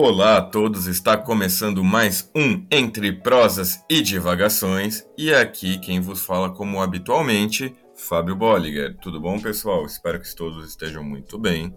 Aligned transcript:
Olá 0.00 0.36
a 0.36 0.40
todos, 0.40 0.86
está 0.86 1.16
começando 1.16 1.82
mais 1.82 2.30
um 2.32 2.64
Entre 2.70 3.10
Prosas 3.10 3.84
e 3.90 4.00
Divagações, 4.00 5.04
e 5.18 5.34
aqui 5.34 5.76
quem 5.80 6.00
vos 6.00 6.24
fala 6.24 6.50
como 6.50 6.80
habitualmente, 6.80 7.74
Fábio 7.98 8.36
Bolliger. 8.36 8.96
Tudo 9.02 9.20
bom, 9.20 9.40
pessoal? 9.40 9.84
Espero 9.84 10.20
que 10.20 10.34
todos 10.34 10.66
estejam 10.66 11.02
muito 11.02 11.36
bem, 11.36 11.74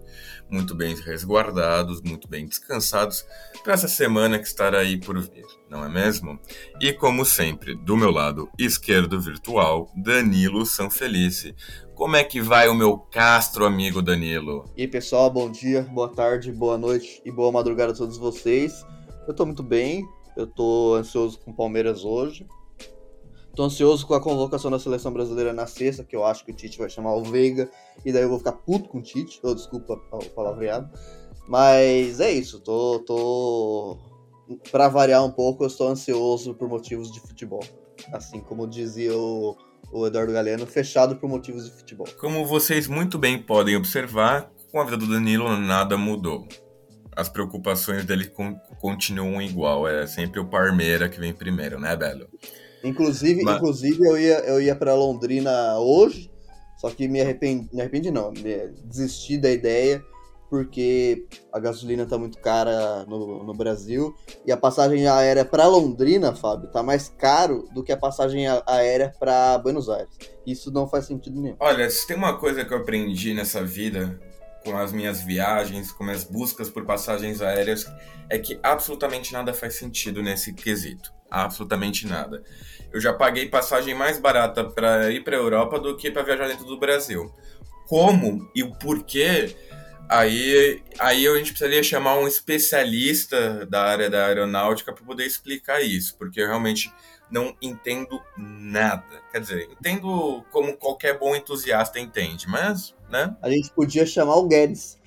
muito 0.48 0.74
bem 0.74 0.94
resguardados, 0.94 2.00
muito 2.00 2.28
bem 2.28 2.46
descansados 2.46 3.26
para 3.64 3.74
essa 3.74 3.88
semana 3.88 4.38
que 4.38 4.46
estará 4.46 4.78
aí 4.78 4.98
por 4.98 5.20
vir, 5.20 5.44
não 5.68 5.84
é 5.84 5.88
mesmo? 5.88 6.38
E 6.80 6.92
como 6.92 7.24
sempre, 7.24 7.74
do 7.74 7.96
meu 7.96 8.10
lado 8.10 8.48
esquerdo 8.56 9.20
virtual, 9.20 9.90
Danilo 9.96 10.64
Sanfelice. 10.64 11.54
Como 11.94 12.16
é 12.16 12.22
que 12.22 12.40
vai 12.40 12.68
o 12.68 12.74
meu 12.74 12.96
castro 12.96 13.66
amigo 13.66 14.00
Danilo? 14.00 14.64
E 14.76 14.82
aí, 14.82 14.88
pessoal, 14.88 15.28
bom 15.28 15.50
dia, 15.50 15.82
boa 15.82 16.08
tarde, 16.08 16.52
boa 16.52 16.78
noite 16.78 17.20
e 17.24 17.32
boa 17.32 17.50
madrugada 17.50 17.92
a 17.92 17.96
todos 17.96 18.16
vocês. 18.16 18.86
Eu 19.26 19.34
tô 19.34 19.44
muito 19.44 19.62
bem, 19.62 20.06
eu 20.36 20.46
tô 20.46 20.94
ansioso 20.94 21.38
com 21.40 21.50
o 21.50 21.54
Palmeiras 21.54 22.04
hoje. 22.04 22.46
Tô 23.54 23.64
ansioso 23.64 24.06
com 24.06 24.14
a 24.14 24.20
convocação 24.20 24.70
da 24.70 24.78
seleção 24.78 25.12
brasileira 25.12 25.52
na 25.52 25.66
sexta, 25.66 26.02
que 26.02 26.16
eu 26.16 26.24
acho 26.24 26.44
que 26.44 26.52
o 26.52 26.54
Tite 26.54 26.78
vai 26.78 26.88
chamar 26.88 27.14
o 27.14 27.22
Veiga, 27.22 27.70
e 28.04 28.10
daí 28.10 28.22
eu 28.22 28.28
vou 28.28 28.38
ficar 28.38 28.52
puto 28.52 28.88
com 28.88 28.98
o 28.98 29.02
Tite. 29.02 29.40
Oh, 29.42 29.54
desculpa 29.54 29.94
o 30.10 30.24
palavreado. 30.30 30.90
Mas 31.46 32.18
é 32.20 32.32
isso, 32.32 32.60
tô, 32.60 33.00
tô. 33.00 33.98
Pra 34.70 34.88
variar 34.88 35.24
um 35.24 35.30
pouco, 35.30 35.64
eu 35.64 35.66
estou 35.66 35.88
ansioso 35.88 36.54
por 36.54 36.68
motivos 36.68 37.12
de 37.12 37.20
futebol. 37.20 37.64
Assim 38.12 38.40
como 38.40 38.66
dizia 38.66 39.14
o, 39.16 39.56
o 39.92 40.06
Eduardo 40.06 40.32
Galeno, 40.32 40.66
fechado 40.66 41.16
por 41.16 41.28
motivos 41.28 41.66
de 41.66 41.76
futebol. 41.76 42.06
Como 42.18 42.46
vocês 42.46 42.86
muito 42.88 43.18
bem 43.18 43.40
podem 43.40 43.76
observar, 43.76 44.50
com 44.70 44.80
a 44.80 44.84
vida 44.84 44.96
do 44.96 45.06
Danilo 45.06 45.56
nada 45.58 45.98
mudou. 45.98 46.48
As 47.14 47.28
preocupações 47.28 48.06
dele 48.06 48.32
continuam 48.80 49.42
igual, 49.42 49.86
é 49.86 50.06
sempre 50.06 50.40
o 50.40 50.46
Parmeira 50.46 51.10
que 51.10 51.20
vem 51.20 51.34
primeiro, 51.34 51.78
né, 51.78 51.94
Belo? 51.94 52.26
Inclusive, 52.84 53.42
Mas... 53.42 53.56
inclusive 53.56 54.06
eu 54.06 54.18
ia, 54.18 54.38
eu 54.40 54.60
ia 54.60 54.74
para 54.74 54.94
Londrina 54.94 55.78
hoje, 55.78 56.30
só 56.76 56.90
que 56.90 57.06
me 57.06 57.20
arrependi, 57.20 57.68
me 57.72 57.80
arrependi 57.80 58.10
não, 58.10 58.32
me, 58.32 58.68
desisti 58.84 59.38
da 59.38 59.50
ideia 59.50 60.04
porque 60.52 61.24
a 61.50 61.58
gasolina 61.58 62.04
tá 62.04 62.18
muito 62.18 62.36
cara 62.36 63.06
no, 63.06 63.42
no 63.42 63.54
Brasil 63.54 64.14
e 64.44 64.52
a 64.52 64.56
passagem 64.56 65.08
aérea 65.08 65.46
para 65.46 65.66
Londrina, 65.66 66.36
Fábio, 66.36 66.70
tá 66.70 66.82
mais 66.82 67.08
caro 67.08 67.66
do 67.72 67.82
que 67.82 67.90
a 67.90 67.96
passagem 67.96 68.44
aérea 68.66 69.14
para 69.18 69.56
Buenos 69.56 69.88
Aires. 69.88 70.10
Isso 70.46 70.70
não 70.70 70.86
faz 70.86 71.06
sentido 71.06 71.40
nenhum. 71.40 71.56
Olha, 71.58 71.88
se 71.88 72.06
tem 72.06 72.14
uma 72.14 72.36
coisa 72.36 72.66
que 72.66 72.74
eu 72.74 72.76
aprendi 72.76 73.32
nessa 73.32 73.64
vida 73.64 74.20
com 74.62 74.76
as 74.76 74.92
minhas 74.92 75.22
viagens, 75.22 75.90
com 75.90 76.04
minhas 76.04 76.24
buscas 76.24 76.68
por 76.68 76.84
passagens 76.84 77.40
aéreas, 77.40 77.86
é 78.28 78.38
que 78.38 78.60
absolutamente 78.62 79.32
nada 79.32 79.54
faz 79.54 79.76
sentido 79.76 80.22
nesse 80.22 80.52
quesito. 80.52 81.14
Absolutamente 81.32 82.06
nada 82.06 82.42
eu 82.92 83.00
já 83.00 83.12
paguei 83.12 83.48
passagem 83.48 83.94
mais 83.94 84.18
barata 84.18 84.64
para 84.64 85.10
ir 85.10 85.24
para 85.24 85.36
a 85.36 85.40
Europa 85.40 85.78
do 85.78 85.96
que 85.96 86.10
para 86.10 86.22
viajar 86.22 86.48
dentro 86.48 86.66
do 86.66 86.78
Brasil. 86.78 87.32
Como 87.88 88.50
e 88.54 88.62
o 88.62 88.72
porquê, 88.72 89.56
aí, 90.08 90.82
aí 90.98 91.26
a 91.26 91.36
gente 91.36 91.52
precisaria 91.52 91.82
chamar 91.82 92.18
um 92.18 92.28
especialista 92.28 93.66
da 93.66 93.82
área 93.82 94.10
da 94.10 94.26
aeronáutica 94.26 94.92
para 94.92 95.04
poder 95.04 95.24
explicar 95.24 95.80
isso, 95.80 96.16
porque 96.18 96.40
eu 96.40 96.46
realmente 96.46 96.92
não 97.30 97.56
entendo 97.62 98.20
nada. 98.36 99.22
Quer 99.30 99.40
dizer, 99.40 99.68
entendo 99.72 100.44
como 100.50 100.76
qualquer 100.76 101.18
bom 101.18 101.34
entusiasta 101.34 101.98
entende, 101.98 102.46
mas, 102.46 102.94
né? 103.10 103.34
A 103.40 103.48
gente 103.48 103.70
podia 103.70 104.04
chamar 104.04 104.36
o 104.36 104.46
Guedes. 104.46 104.98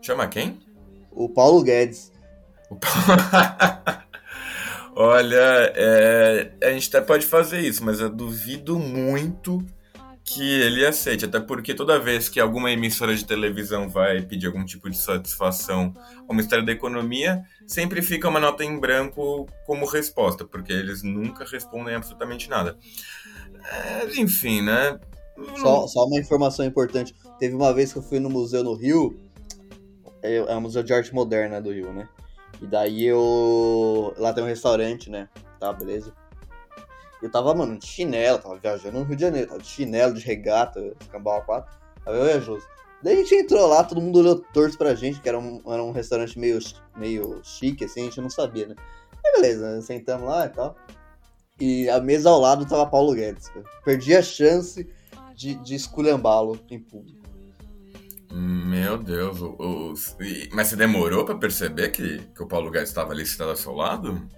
Chama 0.00 0.28
quem? 0.28 0.60
O 1.10 1.28
Paulo 1.28 1.62
Guedes. 1.62 2.12
O 2.70 2.76
Paulo... 2.76 4.03
Olha, 4.96 5.72
é, 5.74 6.52
a 6.62 6.70
gente 6.70 6.88
até 6.88 7.00
pode 7.00 7.26
fazer 7.26 7.60
isso, 7.60 7.84
mas 7.84 8.00
eu 8.00 8.08
duvido 8.08 8.78
muito 8.78 9.64
que 10.24 10.60
ele 10.62 10.86
aceite, 10.86 11.26
até 11.26 11.38
porque 11.38 11.74
toda 11.74 12.00
vez 12.00 12.30
que 12.30 12.40
alguma 12.40 12.70
emissora 12.70 13.14
de 13.14 13.24
televisão 13.26 13.90
vai 13.90 14.22
pedir 14.22 14.46
algum 14.46 14.64
tipo 14.64 14.88
de 14.88 14.96
satisfação 14.96 15.92
ao 16.26 16.34
Ministério 16.34 16.64
da 16.64 16.72
Economia, 16.72 17.42
sempre 17.66 18.00
fica 18.00 18.28
uma 18.28 18.40
nota 18.40 18.64
em 18.64 18.78
branco 18.78 19.46
como 19.66 19.84
resposta, 19.84 20.44
porque 20.44 20.72
eles 20.72 21.02
nunca 21.02 21.44
respondem 21.44 21.94
absolutamente 21.94 22.48
nada. 22.48 22.78
É, 23.70 24.18
enfim, 24.18 24.62
né? 24.62 24.98
Só, 25.58 25.86
só, 25.86 26.06
uma 26.06 26.18
informação 26.18 26.64
importante. 26.64 27.14
Teve 27.38 27.54
uma 27.54 27.74
vez 27.74 27.92
que 27.92 27.98
eu 27.98 28.02
fui 28.02 28.18
no 28.18 28.30
museu 28.30 28.64
no 28.64 28.74
Rio, 28.74 29.18
é, 30.22 30.36
é 30.36 30.54
o 30.54 30.60
Museu 30.60 30.82
de 30.82 30.94
Arte 30.94 31.12
Moderna 31.12 31.60
do 31.60 31.70
Rio, 31.70 31.92
né? 31.92 32.08
E 32.64 32.66
daí 32.66 33.04
eu. 33.04 34.14
Lá 34.16 34.32
tem 34.32 34.42
um 34.42 34.46
restaurante, 34.46 35.10
né? 35.10 35.28
Tá, 35.60 35.70
beleza. 35.70 36.14
Eu 37.22 37.30
tava, 37.30 37.54
mano, 37.54 37.78
de 37.78 37.86
chinelo, 37.86 38.38
tava 38.38 38.56
viajando 38.56 38.98
no 38.98 39.04
Rio 39.04 39.16
de 39.16 39.20
Janeiro, 39.20 39.48
tava 39.48 39.60
de 39.60 39.68
chinelo, 39.68 40.14
de 40.14 40.24
regata, 40.24 40.94
cambal 41.12 41.42
4. 41.44 41.70
Tava 42.02 42.16
eu 42.16 42.26
e 42.26 42.32
a. 42.32 42.62
Daí 43.02 43.16
a 43.16 43.16
gente 43.18 43.34
entrou 43.34 43.66
lá, 43.66 43.84
todo 43.84 44.00
mundo 44.00 44.18
olhou 44.18 44.40
torto 44.54 44.78
pra 44.78 44.94
gente, 44.94 45.20
que 45.20 45.28
era 45.28 45.38
um, 45.38 45.60
era 45.66 45.82
um 45.84 45.92
restaurante 45.92 46.38
meio, 46.38 46.58
meio 46.96 47.38
chique, 47.44 47.84
assim, 47.84 48.00
a 48.00 48.04
gente 48.04 48.20
não 48.22 48.30
sabia, 48.30 48.66
né? 48.66 48.74
Aí 49.22 49.32
beleza, 49.32 49.82
sentamos 49.82 50.26
lá 50.26 50.46
e 50.46 50.48
tal. 50.48 50.74
E 51.60 51.88
a 51.90 52.00
mesa 52.00 52.30
ao 52.30 52.40
lado 52.40 52.64
tava 52.64 52.86
Paulo 52.86 53.12
Guedes. 53.12 53.52
Perdi 53.84 54.16
a 54.16 54.22
chance 54.22 54.88
de, 55.34 55.54
de 55.56 55.74
esculhambá-lo 55.74 56.58
em 56.70 56.78
público. 56.78 57.23
Meu 58.36 58.98
Deus, 58.98 59.40
o, 59.40 59.54
o, 59.60 59.94
mas 60.52 60.66
você 60.66 60.74
demorou 60.74 61.24
para 61.24 61.38
perceber 61.38 61.90
que, 61.90 62.18
que 62.34 62.42
o 62.42 62.48
Paulo 62.48 62.68
Guedes 62.68 62.88
estava 62.88 63.12
ali 63.12 63.24
sentado 63.24 63.50
ao 63.50 63.56
seu 63.56 63.72
lado? 63.72 64.28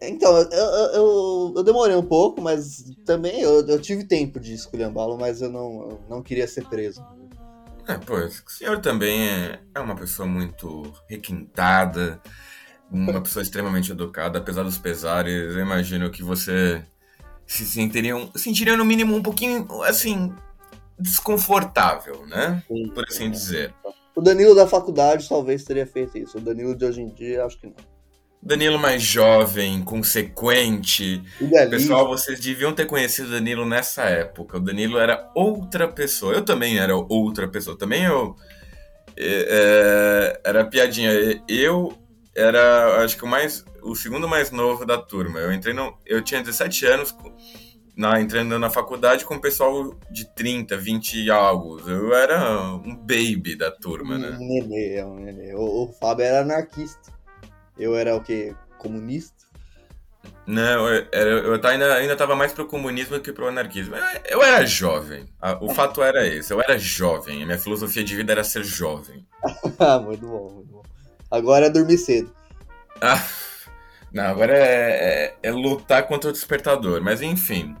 Então, 0.00 0.34
eu, 0.38 0.68
eu, 0.94 1.52
eu, 1.56 1.62
demorei 1.62 1.94
um 1.94 2.02
pouco, 2.02 2.40
mas 2.40 2.84
também 3.04 3.42
eu, 3.42 3.66
eu 3.66 3.78
tive 3.78 4.04
tempo 4.04 4.40
de 4.40 4.54
esculhambá-lo, 4.54 5.18
mas 5.18 5.42
eu 5.42 5.50
não, 5.50 5.90
eu 5.90 6.00
não 6.08 6.22
queria 6.22 6.48
ser 6.48 6.64
preso. 6.64 7.04
É, 7.86 7.98
pois, 7.98 8.42
o 8.46 8.50
senhor 8.50 8.80
também 8.80 9.28
é, 9.28 9.60
é 9.74 9.80
uma 9.80 9.94
pessoa 9.94 10.26
muito 10.26 10.90
requintada, 11.10 12.22
uma 12.90 13.20
pessoa 13.20 13.42
extremamente 13.42 13.92
educada, 13.92 14.38
apesar 14.38 14.62
dos 14.62 14.78
pesares, 14.78 15.54
eu 15.54 15.60
imagino 15.60 16.10
que 16.10 16.22
você 16.22 16.82
se 17.46 17.66
sentiria, 17.66 18.14
sentiria 18.34 18.78
no 18.78 18.84
mínimo 18.84 19.14
um 19.14 19.22
pouquinho, 19.22 19.66
assim, 19.82 20.32
desconfortável, 20.98 22.26
né? 22.26 22.62
Sim, 22.68 22.88
Por 22.88 23.04
assim 23.04 23.26
é. 23.26 23.30
dizer. 23.30 23.74
O 24.14 24.20
Danilo 24.20 24.54
da 24.54 24.66
faculdade 24.66 25.28
talvez 25.28 25.62
teria 25.64 25.86
feito 25.86 26.18
isso. 26.18 26.38
O 26.38 26.40
Danilo 26.40 26.74
de 26.74 26.84
hoje 26.84 27.00
em 27.00 27.08
dia, 27.08 27.44
acho 27.44 27.58
que 27.58 27.66
não. 27.66 27.74
Danilo 28.42 28.78
mais 28.78 29.02
jovem, 29.02 29.82
consequente. 29.82 31.22
Pessoal, 31.70 32.06
vocês 32.06 32.38
deviam 32.38 32.72
ter 32.72 32.86
conhecido 32.86 33.28
o 33.28 33.30
Danilo 33.32 33.66
nessa 33.66 34.04
época. 34.04 34.58
O 34.58 34.60
Danilo 34.60 34.98
era 34.98 35.30
outra 35.34 35.88
pessoa. 35.88 36.34
Eu 36.34 36.44
também 36.44 36.78
era 36.78 36.96
outra 36.96 37.48
pessoa. 37.48 37.76
Também 37.76 38.04
eu. 38.04 38.36
É, 39.16 40.40
era 40.44 40.64
piadinha. 40.64 41.10
Eu 41.48 41.92
era, 42.34 43.02
acho 43.04 43.16
que 43.16 43.24
o 43.24 43.28
mais. 43.28 43.64
O 43.82 43.94
segundo 43.94 44.28
mais 44.28 44.50
novo 44.50 44.86
da 44.86 44.98
turma. 44.98 45.40
Eu 45.40 45.52
entrei 45.52 45.74
no. 45.74 45.98
Eu 46.06 46.22
tinha 46.22 46.40
17 46.40 46.86
anos 46.86 47.12
na, 47.98 48.20
entrando 48.20 48.56
na 48.60 48.70
faculdade 48.70 49.24
com 49.24 49.34
o 49.34 49.40
pessoal 49.40 49.92
de 50.08 50.24
30, 50.32 50.76
20 50.76 51.24
e 51.24 51.30
algo. 51.32 51.80
Eu 51.80 52.14
era 52.14 52.64
um 52.76 52.94
baby 52.94 53.56
da 53.56 53.72
turma, 53.72 54.16
né? 54.16 54.38
Um 54.40 54.46
nenê, 54.46 54.94
é 54.94 55.04
um 55.04 55.16
nenê. 55.16 55.52
O, 55.52 55.82
o 55.82 55.92
Fábio 55.94 56.24
era 56.24 56.42
anarquista. 56.42 57.12
Eu 57.76 57.96
era 57.96 58.14
o 58.14 58.22
quê? 58.22 58.54
Comunista? 58.78 59.36
Não, 60.46 60.88
eu, 60.88 61.06
eu, 61.12 61.60
ainda, 61.64 61.94
ainda 61.94 62.14
tava 62.14 62.36
mais 62.36 62.52
pro 62.52 62.68
comunismo 62.68 63.16
do 63.16 63.20
que 63.20 63.32
pro 63.32 63.48
anarquismo. 63.48 63.96
Eu, 64.26 64.44
era 64.44 64.64
jovem. 64.64 65.26
O 65.60 65.74
fato 65.74 66.00
era 66.00 66.24
esse. 66.24 66.52
Eu 66.52 66.60
era 66.60 66.78
jovem. 66.78 67.42
A 67.42 67.46
minha 67.46 67.58
filosofia 67.58 68.04
de 68.04 68.14
vida 68.14 68.30
era 68.30 68.44
ser 68.44 68.62
jovem. 68.62 69.26
muito 70.04 70.24
bom, 70.24 70.52
muito 70.54 70.72
bom. 70.72 70.82
Agora 71.28 71.66
é 71.66 71.70
dormir 71.70 71.98
cedo. 71.98 72.32
Ah, 73.00 73.26
não, 74.12 74.24
agora 74.24 74.56
é, 74.56 75.34
é, 75.42 75.48
é 75.48 75.50
lutar 75.50 76.06
contra 76.06 76.30
o 76.30 76.32
despertador. 76.32 77.02
Mas 77.02 77.20
enfim. 77.20 77.74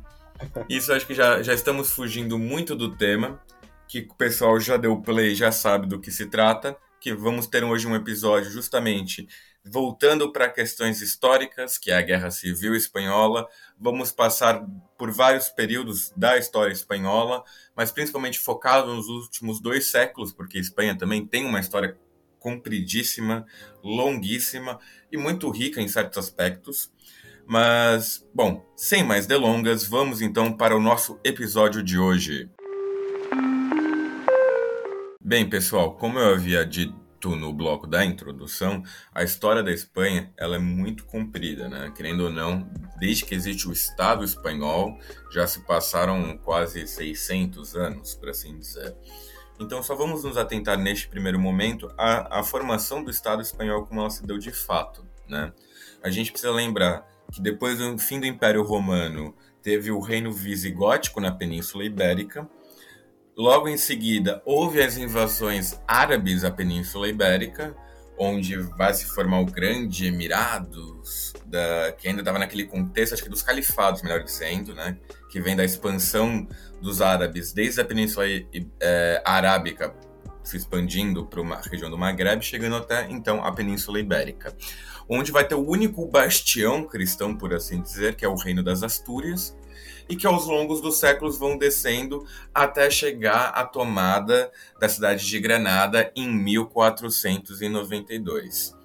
Isso 0.68 0.92
acho 0.92 1.06
que 1.06 1.14
já, 1.14 1.42
já 1.42 1.54
estamos 1.54 1.90
fugindo 1.90 2.38
muito 2.38 2.76
do 2.76 2.96
tema, 2.96 3.42
que 3.86 4.06
o 4.10 4.14
pessoal 4.14 4.58
já 4.60 4.76
deu 4.76 5.00
play, 5.00 5.34
já 5.34 5.50
sabe 5.50 5.86
do 5.86 6.00
que 6.00 6.10
se 6.10 6.26
trata, 6.26 6.76
que 7.00 7.14
vamos 7.14 7.46
ter 7.46 7.64
hoje 7.64 7.86
um 7.86 7.94
episódio 7.94 8.50
justamente 8.50 9.26
voltando 9.64 10.32
para 10.32 10.48
questões 10.48 11.00
históricas, 11.00 11.78
que 11.78 11.90
é 11.90 11.96
a 11.96 12.02
Guerra 12.02 12.30
Civil 12.30 12.74
Espanhola. 12.74 13.46
Vamos 13.78 14.10
passar 14.10 14.64
por 14.96 15.10
vários 15.10 15.48
períodos 15.48 16.12
da 16.16 16.36
história 16.36 16.72
espanhola, 16.72 17.44
mas 17.76 17.92
principalmente 17.92 18.38
focado 18.38 18.94
nos 18.94 19.08
últimos 19.08 19.60
dois 19.60 19.90
séculos, 19.90 20.32
porque 20.32 20.58
Espanha 20.58 20.96
também 20.96 21.26
tem 21.26 21.44
uma 21.44 21.60
história 21.60 21.96
compridíssima, 22.38 23.46
longuíssima 23.82 24.78
e 25.10 25.16
muito 25.16 25.50
rica 25.50 25.80
em 25.80 25.88
certos 25.88 26.18
aspectos. 26.18 26.90
Mas, 27.50 28.22
bom, 28.34 28.62
sem 28.76 29.02
mais 29.02 29.26
delongas, 29.26 29.82
vamos 29.82 30.20
então 30.20 30.52
para 30.52 30.76
o 30.76 30.80
nosso 30.80 31.18
episódio 31.24 31.82
de 31.82 31.98
hoje. 31.98 32.50
Bem, 35.18 35.48
pessoal, 35.48 35.96
como 35.96 36.18
eu 36.18 36.34
havia 36.34 36.62
dito 36.66 36.94
no 37.24 37.50
bloco 37.50 37.86
da 37.86 38.04
introdução, 38.04 38.82
a 39.14 39.22
história 39.22 39.62
da 39.62 39.72
Espanha 39.72 40.30
ela 40.36 40.56
é 40.56 40.58
muito 40.58 41.06
comprida, 41.06 41.70
né? 41.70 41.90
Querendo 41.96 42.24
ou 42.24 42.30
não, 42.30 42.70
desde 42.98 43.24
que 43.24 43.34
existe 43.34 43.66
o 43.66 43.72
Estado 43.72 44.22
espanhol, 44.22 44.98
já 45.32 45.46
se 45.46 45.60
passaram 45.60 46.36
quase 46.36 46.86
600 46.86 47.74
anos, 47.74 48.14
por 48.14 48.28
assim 48.28 48.58
dizer. 48.58 48.94
Então, 49.58 49.82
só 49.82 49.94
vamos 49.94 50.22
nos 50.22 50.36
atentar 50.36 50.76
neste 50.76 51.08
primeiro 51.08 51.40
momento 51.40 51.90
à, 51.96 52.40
à 52.40 52.42
formação 52.42 53.02
do 53.02 53.10
Estado 53.10 53.40
espanhol 53.40 53.86
como 53.86 54.00
ela 54.00 54.10
se 54.10 54.26
deu 54.26 54.36
de 54.36 54.52
fato, 54.52 55.02
né? 55.26 55.50
A 56.02 56.10
gente 56.10 56.30
precisa 56.30 56.52
lembrar 56.52 57.16
que 57.32 57.40
depois 57.40 57.78
do 57.78 57.98
fim 57.98 58.20
do 58.20 58.26
Império 58.26 58.62
Romano 58.62 59.34
teve 59.62 59.90
o 59.90 60.00
Reino 60.00 60.32
Visigótico 60.32 61.20
na 61.20 61.30
Península 61.30 61.84
Ibérica, 61.84 62.48
Logo 63.38 63.68
em 63.68 63.76
seguida, 63.76 64.42
houve 64.44 64.82
as 64.82 64.96
invasões 64.96 65.80
árabes 65.86 66.42
à 66.42 66.50
Península 66.50 67.06
Ibérica, 67.06 67.72
onde 68.18 68.56
vai 68.56 68.92
se 68.92 69.04
formar 69.04 69.38
o 69.38 69.44
Grande 69.44 70.08
Emirados, 70.08 71.32
da, 71.46 71.92
que 71.92 72.08
ainda 72.08 72.20
estava 72.20 72.40
naquele 72.40 72.64
contexto, 72.64 73.12
acho 73.12 73.22
que 73.22 73.28
dos 73.28 73.40
califados, 73.40 74.02
melhor 74.02 74.24
dizendo, 74.24 74.74
né? 74.74 74.98
que 75.30 75.40
vem 75.40 75.54
da 75.54 75.64
expansão 75.64 76.48
dos 76.82 77.00
árabes 77.00 77.52
desde 77.52 77.80
a 77.80 77.84
Península 77.84 78.24
é, 78.80 79.22
Arábica, 79.24 79.94
se 80.42 80.56
expandindo 80.56 81.24
para 81.24 81.40
uma 81.40 81.60
região 81.60 81.88
do 81.88 81.96
Maghreb, 81.96 82.42
chegando 82.42 82.74
até 82.74 83.08
então 83.08 83.44
a 83.44 83.52
Península 83.52 84.00
Ibérica, 84.00 84.52
onde 85.08 85.32
vai 85.32 85.46
ter 85.46 85.54
o 85.54 85.66
único 85.66 86.04
bastião 86.06 86.84
cristão, 86.84 87.34
por 87.36 87.54
assim 87.54 87.80
dizer, 87.80 88.14
que 88.14 88.24
é 88.24 88.28
o 88.28 88.34
Reino 88.34 88.62
das 88.62 88.82
Astúrias, 88.82 89.56
e 90.08 90.16
que 90.16 90.26
aos 90.26 90.46
longos 90.46 90.80
dos 90.80 90.98
séculos 90.98 91.38
vão 91.38 91.56
descendo 91.56 92.26
até 92.54 92.90
chegar 92.90 93.50
à 93.50 93.64
tomada 93.64 94.50
da 94.80 94.88
cidade 94.88 95.24
de 95.26 95.38
Granada 95.38 96.10
em 96.16 96.28
1492. 96.28 98.76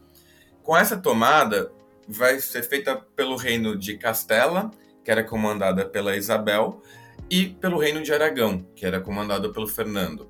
Com 0.61 0.77
essa 0.77 0.97
tomada, 0.97 1.71
vai 2.07 2.39
ser 2.39 2.63
feita 2.63 2.95
pelo 3.15 3.35
reino 3.35 3.77
de 3.77 3.97
Castela, 3.97 4.71
que 5.03 5.11
era 5.11 5.23
comandada 5.23 5.85
pela 5.85 6.15
Isabel, 6.15 6.81
e 7.29 7.47
pelo 7.47 7.77
reino 7.77 8.03
de 8.03 8.13
Aragão, 8.13 8.65
que 8.75 8.85
era 8.85 8.99
comandado 8.99 9.51
pelo 9.51 9.67
Fernando. 9.67 10.29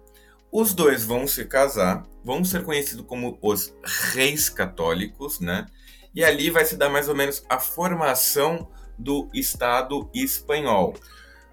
Os 0.51 0.73
dois 0.73 1.03
vão 1.03 1.25
se 1.25 1.45
casar, 1.45 2.05
vão 2.23 2.45
ser 2.45 2.63
conhecidos 2.63 3.05
como 3.07 3.37
os 3.41 3.73
reis 4.13 4.49
católicos, 4.49 5.39
né? 5.39 5.65
E 6.13 6.23
ali 6.23 6.49
vai 6.49 6.65
se 6.65 6.77
dar 6.77 6.89
mais 6.89 7.09
ou 7.09 7.15
menos 7.15 7.43
a 7.49 7.59
formação 7.59 8.69
do 8.97 9.29
Estado 9.33 10.09
espanhol. 10.13 10.93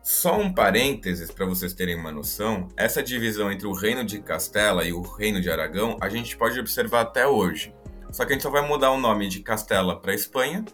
Só 0.03 0.39
um 0.39 0.53
parênteses 0.53 1.31
para 1.31 1.47
vocês 1.47 1.75
terem 1.75 1.95
uma 1.95 2.13
noção: 2.13 2.69
essa 2.77 3.03
divisão 3.03 3.51
entre 3.51 3.67
o 3.67 3.73
Reino 3.73 4.05
de 4.05 4.21
Castela 4.21 4.85
e 4.85 4.93
o 4.93 5.03
Reino 5.03 5.41
de 5.41 5.51
Aragão 5.51 5.97
a 6.01 6.09
gente 6.09 6.37
pode 6.37 6.59
observar 6.59 7.03
até 7.03 7.27
hoje. 7.27 7.75
Só 8.11 8.25
que 8.25 8.33
a 8.33 8.35
gente 8.35 8.43
só 8.43 8.51
vai 8.51 8.67
mudar 8.67 8.91
o 8.91 8.99
nome 8.99 9.29
de 9.29 9.41
Castela 9.41 10.01
para 10.01 10.15
Espanha, 10.15 10.65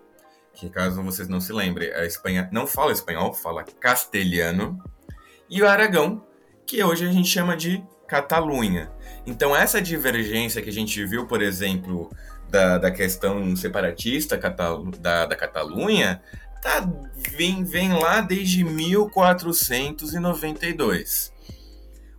que 0.54 0.70
caso 0.70 1.02
vocês 1.02 1.28
não 1.28 1.40
se 1.40 1.52
lembrem, 1.52 1.92
a 1.92 2.04
Espanha 2.06 2.48
não 2.50 2.66
fala 2.66 2.92
espanhol, 2.92 3.34
fala 3.34 3.62
castelhano, 3.62 4.82
e 5.50 5.62
o 5.62 5.68
Aragão, 5.68 6.24
que 6.66 6.82
hoje 6.82 7.06
a 7.06 7.12
gente 7.12 7.28
chama 7.28 7.56
de 7.56 7.84
Catalunha. 8.08 8.90
Então, 9.26 9.54
essa 9.54 9.82
divergência 9.82 10.62
que 10.62 10.70
a 10.70 10.72
gente 10.72 11.04
viu, 11.04 11.26
por 11.26 11.42
exemplo, 11.42 12.10
da, 12.48 12.78
da 12.78 12.90
questão 12.90 13.54
separatista 13.56 14.40
da, 15.00 15.26
da 15.26 15.36
Catalunha, 15.36 16.22
tá, 16.62 16.88
vem, 17.36 17.64
vem 17.64 17.92
lá 17.92 18.20
desde 18.20 18.62
1492. 18.64 21.32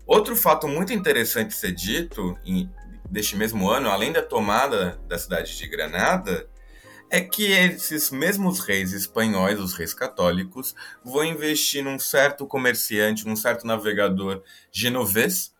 Outro 0.05 0.35
fato 0.35 0.67
muito 0.67 0.91
interessante 0.93 1.53
ser 1.53 1.71
dito 1.73 2.37
em, 2.45 2.69
deste 3.09 3.35
mesmo 3.35 3.69
ano, 3.69 3.89
além 3.89 4.11
da 4.11 4.21
tomada 4.21 4.99
da 5.07 5.17
cidade 5.17 5.57
de 5.57 5.67
Granada, 5.67 6.47
é 7.09 7.21
que 7.21 7.51
esses 7.51 8.11
mesmos 8.11 8.59
reis 8.59 8.93
espanhóis, 8.93 9.59
os 9.59 9.73
reis 9.73 9.93
católicos, 9.93 10.75
vão 11.03 11.23
investir 11.23 11.83
num 11.83 11.97
certo 11.97 12.45
comerciante, 12.45 13.25
num 13.25 13.35
certo 13.35 13.65
navegador 13.65 14.43
genovês, 14.71 15.51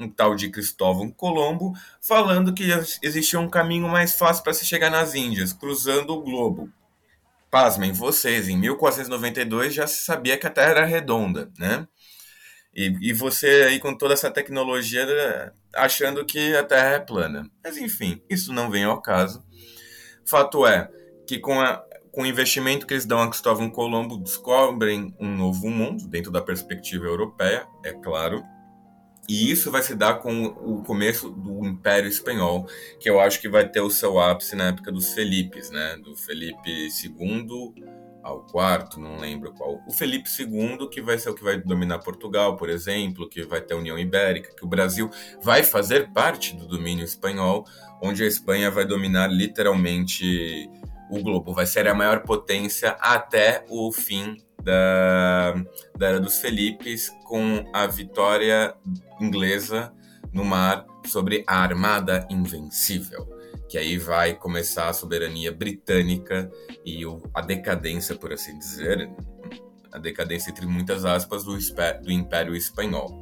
um 0.00 0.08
tal 0.08 0.34
de 0.34 0.48
Cristóvão 0.48 1.10
Colombo, 1.10 1.72
falando 2.00 2.54
que 2.54 2.64
existia 3.02 3.38
um 3.38 3.48
caminho 3.48 3.88
mais 3.88 4.14
fácil 4.14 4.42
para 4.42 4.54
se 4.54 4.64
chegar 4.64 4.90
nas 4.90 5.14
Índias, 5.14 5.52
cruzando 5.52 6.14
o 6.14 6.22
globo. 6.22 6.70
Pasmem 7.50 7.92
vocês, 7.92 8.48
em 8.48 8.56
1492 8.56 9.74
já 9.74 9.86
se 9.86 10.04
sabia 10.04 10.38
que 10.38 10.46
a 10.46 10.50
Terra 10.50 10.70
era 10.70 10.84
redonda, 10.84 11.50
né? 11.58 11.86
E, 12.74 13.10
e 13.10 13.12
você 13.12 13.66
aí 13.68 13.80
com 13.80 13.94
toda 13.94 14.14
essa 14.14 14.30
tecnologia 14.30 15.52
achando 15.74 16.24
que 16.24 16.56
a 16.56 16.64
Terra 16.64 16.90
é 16.90 17.00
plana. 17.00 17.50
Mas 17.62 17.76
enfim, 17.76 18.22
isso 18.30 18.52
não 18.52 18.70
vem 18.70 18.84
ao 18.84 19.02
caso. 19.02 19.44
Fato 20.24 20.64
é 20.64 20.88
que 21.26 21.38
com, 21.38 21.60
a, 21.60 21.84
com 22.12 22.22
o 22.22 22.26
investimento 22.26 22.86
que 22.86 22.94
eles 22.94 23.04
dão 23.04 23.20
a 23.20 23.28
Cristóvão 23.28 23.68
Colombo, 23.68 24.16
descobrem 24.16 25.14
um 25.18 25.28
novo 25.28 25.68
mundo, 25.68 26.06
dentro 26.06 26.30
da 26.30 26.40
perspectiva 26.40 27.06
europeia, 27.06 27.66
é 27.84 27.92
claro, 27.92 28.44
e 29.30 29.48
isso 29.48 29.70
vai 29.70 29.80
se 29.80 29.94
dar 29.94 30.14
com 30.14 30.46
o 30.46 30.82
começo 30.82 31.30
do 31.30 31.64
Império 31.64 32.08
Espanhol, 32.08 32.66
que 32.98 33.08
eu 33.08 33.20
acho 33.20 33.40
que 33.40 33.48
vai 33.48 33.68
ter 33.68 33.80
o 33.80 33.88
seu 33.88 34.18
ápice 34.18 34.56
na 34.56 34.70
época 34.70 34.90
dos 34.90 35.14
Felipes, 35.14 35.70
né? 35.70 35.96
Do 36.02 36.16
Felipe 36.16 36.88
II 36.88 37.74
ao 38.24 38.40
quarto, 38.40 38.98
não 38.98 39.18
lembro 39.18 39.52
qual. 39.52 39.80
O 39.86 39.92
Felipe 39.92 40.28
II, 40.28 40.88
que 40.90 41.00
vai 41.00 41.16
ser 41.16 41.30
o 41.30 41.34
que 41.34 41.44
vai 41.44 41.60
dominar 41.60 42.00
Portugal, 42.00 42.56
por 42.56 42.68
exemplo, 42.68 43.28
que 43.28 43.44
vai 43.44 43.60
ter 43.60 43.74
a 43.74 43.76
União 43.76 43.96
Ibérica, 43.96 44.52
que 44.52 44.64
o 44.64 44.68
Brasil 44.68 45.08
vai 45.40 45.62
fazer 45.62 46.10
parte 46.12 46.56
do 46.56 46.66
domínio 46.66 47.04
espanhol, 47.04 47.64
onde 48.02 48.24
a 48.24 48.26
Espanha 48.26 48.68
vai 48.68 48.84
dominar 48.84 49.28
literalmente 49.28 50.68
o 51.08 51.22
globo, 51.22 51.54
vai 51.54 51.66
ser 51.66 51.86
a 51.86 51.94
maior 51.94 52.24
potência 52.24 52.96
até 53.00 53.64
o 53.68 53.92
fim 53.92 54.36
da, 54.62 55.54
da 55.96 56.06
Era 56.08 56.20
dos 56.20 56.38
Felipes, 56.38 57.10
com 57.24 57.64
a 57.72 57.86
vitória 57.86 58.74
inglesa 59.20 59.92
no 60.32 60.44
mar 60.44 60.86
sobre 61.06 61.44
a 61.46 61.58
Armada 61.58 62.26
Invencível, 62.30 63.28
que 63.68 63.78
aí 63.78 63.98
vai 63.98 64.34
começar 64.34 64.88
a 64.88 64.92
soberania 64.92 65.52
britânica 65.52 66.50
e 66.84 67.04
o, 67.04 67.22
a 67.34 67.40
decadência, 67.40 68.14
por 68.14 68.32
assim 68.32 68.58
dizer, 68.58 69.10
a 69.92 69.98
decadência 69.98 70.50
entre 70.50 70.66
muitas 70.66 71.04
aspas 71.04 71.44
do, 71.44 71.56
do 72.02 72.12
Império 72.12 72.54
Espanhol. 72.54 73.19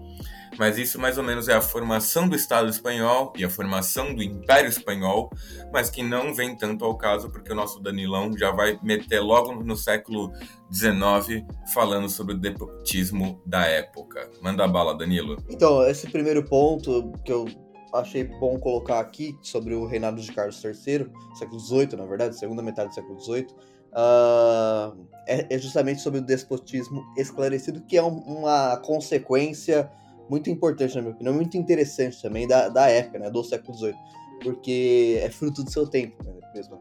Mas 0.56 0.78
isso 0.78 0.98
mais 0.98 1.18
ou 1.18 1.24
menos 1.24 1.48
é 1.48 1.54
a 1.54 1.60
formação 1.60 2.28
do 2.28 2.36
Estado 2.36 2.68
espanhol 2.68 3.32
e 3.36 3.44
a 3.44 3.50
formação 3.50 4.14
do 4.14 4.22
Império 4.22 4.68
Espanhol, 4.68 5.30
mas 5.72 5.90
que 5.90 6.02
não 6.02 6.34
vem 6.34 6.56
tanto 6.56 6.84
ao 6.84 6.96
caso 6.96 7.30
porque 7.30 7.52
o 7.52 7.54
nosso 7.54 7.80
Danilão 7.80 8.36
já 8.36 8.50
vai 8.50 8.78
meter 8.82 9.20
logo 9.20 9.62
no 9.62 9.76
século 9.76 10.32
XIX 10.72 11.44
falando 11.72 12.08
sobre 12.08 12.34
o 12.34 12.38
despotismo 12.38 13.40
da 13.44 13.66
época. 13.66 14.30
Manda 14.40 14.66
bala, 14.66 14.96
Danilo. 14.96 15.36
Então, 15.48 15.82
esse 15.86 16.08
primeiro 16.08 16.44
ponto 16.44 17.12
que 17.24 17.32
eu 17.32 17.46
achei 17.92 18.24
bom 18.24 18.58
colocar 18.58 19.00
aqui 19.00 19.36
sobre 19.42 19.74
o 19.74 19.86
reinado 19.86 20.20
de 20.20 20.32
Carlos 20.32 20.62
III, 20.62 21.10
século 21.38 21.60
XVIII, 21.60 21.96
na 21.96 22.04
verdade, 22.04 22.38
segunda 22.38 22.62
metade 22.62 22.90
do 22.90 22.94
século 22.94 23.20
XVIII, 23.20 23.46
uh, 23.92 25.06
é, 25.26 25.54
é, 25.54 25.58
justamente 25.58 26.00
sobre 26.00 26.20
o 26.20 26.22
despotismo 26.22 27.04
esclarecido, 27.16 27.80
que 27.82 27.96
é 27.96 28.02
um, 28.02 28.18
uma 28.18 28.76
consequência 28.78 29.90
muito 30.28 30.50
importante, 30.50 30.94
na 30.94 31.02
minha 31.02 31.14
opinião, 31.14 31.34
muito 31.34 31.56
interessante 31.56 32.20
também 32.20 32.46
da, 32.46 32.68
da 32.68 32.88
época, 32.88 33.18
né, 33.18 33.30
do 33.30 33.42
século 33.42 33.76
XVIII, 33.76 33.94
porque 34.42 35.18
é 35.22 35.30
fruto 35.30 35.62
do 35.62 35.70
seu 35.70 35.86
tempo, 35.86 36.22
né, 36.24 36.32
mesmo. 36.54 36.78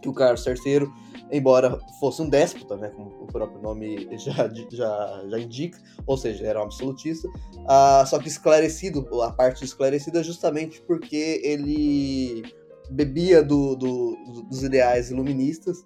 Que 0.00 0.08
o 0.08 0.12
Carlos 0.12 0.46
III, 0.46 0.88
embora 1.32 1.76
fosse 1.98 2.22
um 2.22 2.28
déspota, 2.28 2.76
né, 2.76 2.88
como 2.90 3.08
o 3.22 3.26
próprio 3.26 3.60
nome 3.60 4.08
já, 4.16 4.48
já, 4.70 5.24
já 5.28 5.38
indica, 5.38 5.78
ou 6.06 6.16
seja, 6.16 6.46
era 6.46 6.60
um 6.60 6.64
absolutista, 6.64 7.28
uh, 7.28 8.06
só 8.06 8.18
que 8.18 8.28
esclarecido, 8.28 9.06
a 9.22 9.32
parte 9.32 9.64
esclarecida 9.64 10.22
justamente 10.22 10.80
porque 10.82 11.40
ele 11.42 12.42
bebia 12.90 13.42
do, 13.42 13.74
do, 13.74 14.16
dos 14.48 14.62
ideais 14.62 15.10
iluministas, 15.10 15.84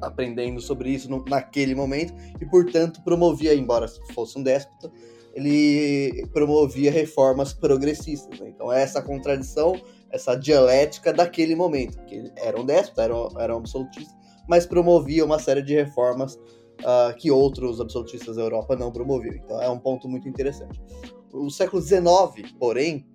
aprendendo 0.00 0.60
sobre 0.60 0.90
isso 0.90 1.10
no, 1.10 1.24
naquele 1.24 1.74
momento, 1.74 2.14
e 2.40 2.44
portanto 2.44 3.02
promovia, 3.02 3.54
embora 3.54 3.88
fosse 4.14 4.38
um 4.38 4.42
déspota, 4.42 4.90
ele 5.36 6.26
promovia 6.32 6.90
reformas 6.90 7.52
progressistas. 7.52 8.40
Né? 8.40 8.48
Então, 8.48 8.72
é 8.72 8.82
essa 8.82 9.02
contradição, 9.02 9.78
essa 10.10 10.34
dialética 10.34 11.12
daquele 11.12 11.54
momento, 11.54 12.02
que 12.06 12.14
ele 12.14 12.32
era 12.36 12.58
um 12.58 12.64
déspota, 12.64 13.02
era 13.02 13.14
um, 13.14 13.40
era 13.40 13.54
um 13.54 13.58
absolutista, 13.58 14.14
mas 14.48 14.64
promovia 14.64 15.24
uma 15.26 15.38
série 15.38 15.60
de 15.60 15.74
reformas 15.74 16.36
uh, 16.36 17.14
que 17.18 17.30
outros 17.30 17.82
absolutistas 17.82 18.36
da 18.36 18.42
Europa 18.42 18.74
não 18.74 18.90
promoviam. 18.90 19.34
Então, 19.34 19.60
é 19.60 19.68
um 19.68 19.78
ponto 19.78 20.08
muito 20.08 20.26
interessante. 20.26 20.80
O 21.30 21.50
século 21.50 21.82
XIX, 21.82 22.52
porém, 22.58 23.06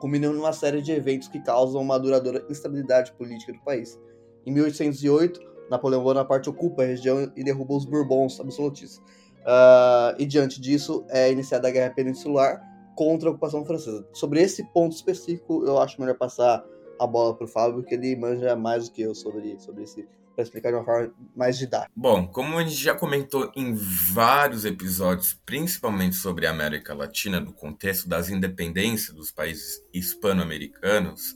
culminou 0.00 0.32
numa 0.32 0.54
série 0.54 0.80
de 0.80 0.92
eventos 0.92 1.28
que 1.28 1.40
causam 1.40 1.82
uma 1.82 1.98
duradoura 1.98 2.42
instabilidade 2.48 3.12
política 3.12 3.52
do 3.52 3.60
país. 3.60 4.00
Em 4.46 4.52
1808, 4.52 5.38
Napoleão 5.70 6.02
Bonaparte 6.02 6.48
ocupa 6.48 6.82
a 6.82 6.86
região 6.86 7.30
e 7.36 7.44
derruba 7.44 7.74
os 7.74 7.84
Bourbons 7.84 8.40
absolutistas. 8.40 9.04
Uh, 9.40 10.14
e 10.18 10.26
diante 10.26 10.60
disso 10.60 11.04
é 11.08 11.30
iniciada 11.30 11.68
a 11.68 11.70
Guerra 11.70 11.90
Peninsular, 11.90 12.60
contra 12.94 13.28
a 13.28 13.32
ocupação 13.32 13.64
francesa. 13.64 14.06
Sobre 14.12 14.42
esse 14.42 14.62
ponto 14.72 14.94
específico, 14.94 15.64
eu 15.64 15.78
acho 15.78 16.00
melhor 16.00 16.16
passar 16.16 16.62
a 16.98 17.06
bola 17.06 17.34
para 17.34 17.46
o 17.46 17.48
Fábio, 17.48 17.76
porque 17.76 17.94
ele 17.94 18.14
manja 18.14 18.54
mais 18.54 18.88
do 18.88 18.92
que 18.92 19.02
eu 19.02 19.14
sobre, 19.14 19.58
sobre 19.58 19.84
esse 19.84 20.06
para 20.34 20.44
explicar 20.44 20.70
de 20.70 20.76
uma 20.76 20.84
forma 20.84 21.12
mais 21.34 21.58
didática. 21.58 21.90
Bom, 21.94 22.26
como 22.26 22.58
a 22.58 22.62
gente 22.62 22.82
já 22.82 22.94
comentou 22.94 23.50
em 23.54 23.74
vários 23.74 24.64
episódios, 24.64 25.38
principalmente 25.44 26.16
sobre 26.16 26.46
a 26.46 26.50
América 26.50 26.94
Latina, 26.94 27.40
no 27.40 27.52
contexto 27.52 28.08
das 28.08 28.28
independências 28.28 29.14
dos 29.14 29.30
países 29.30 29.82
hispano-americanos, 29.92 31.34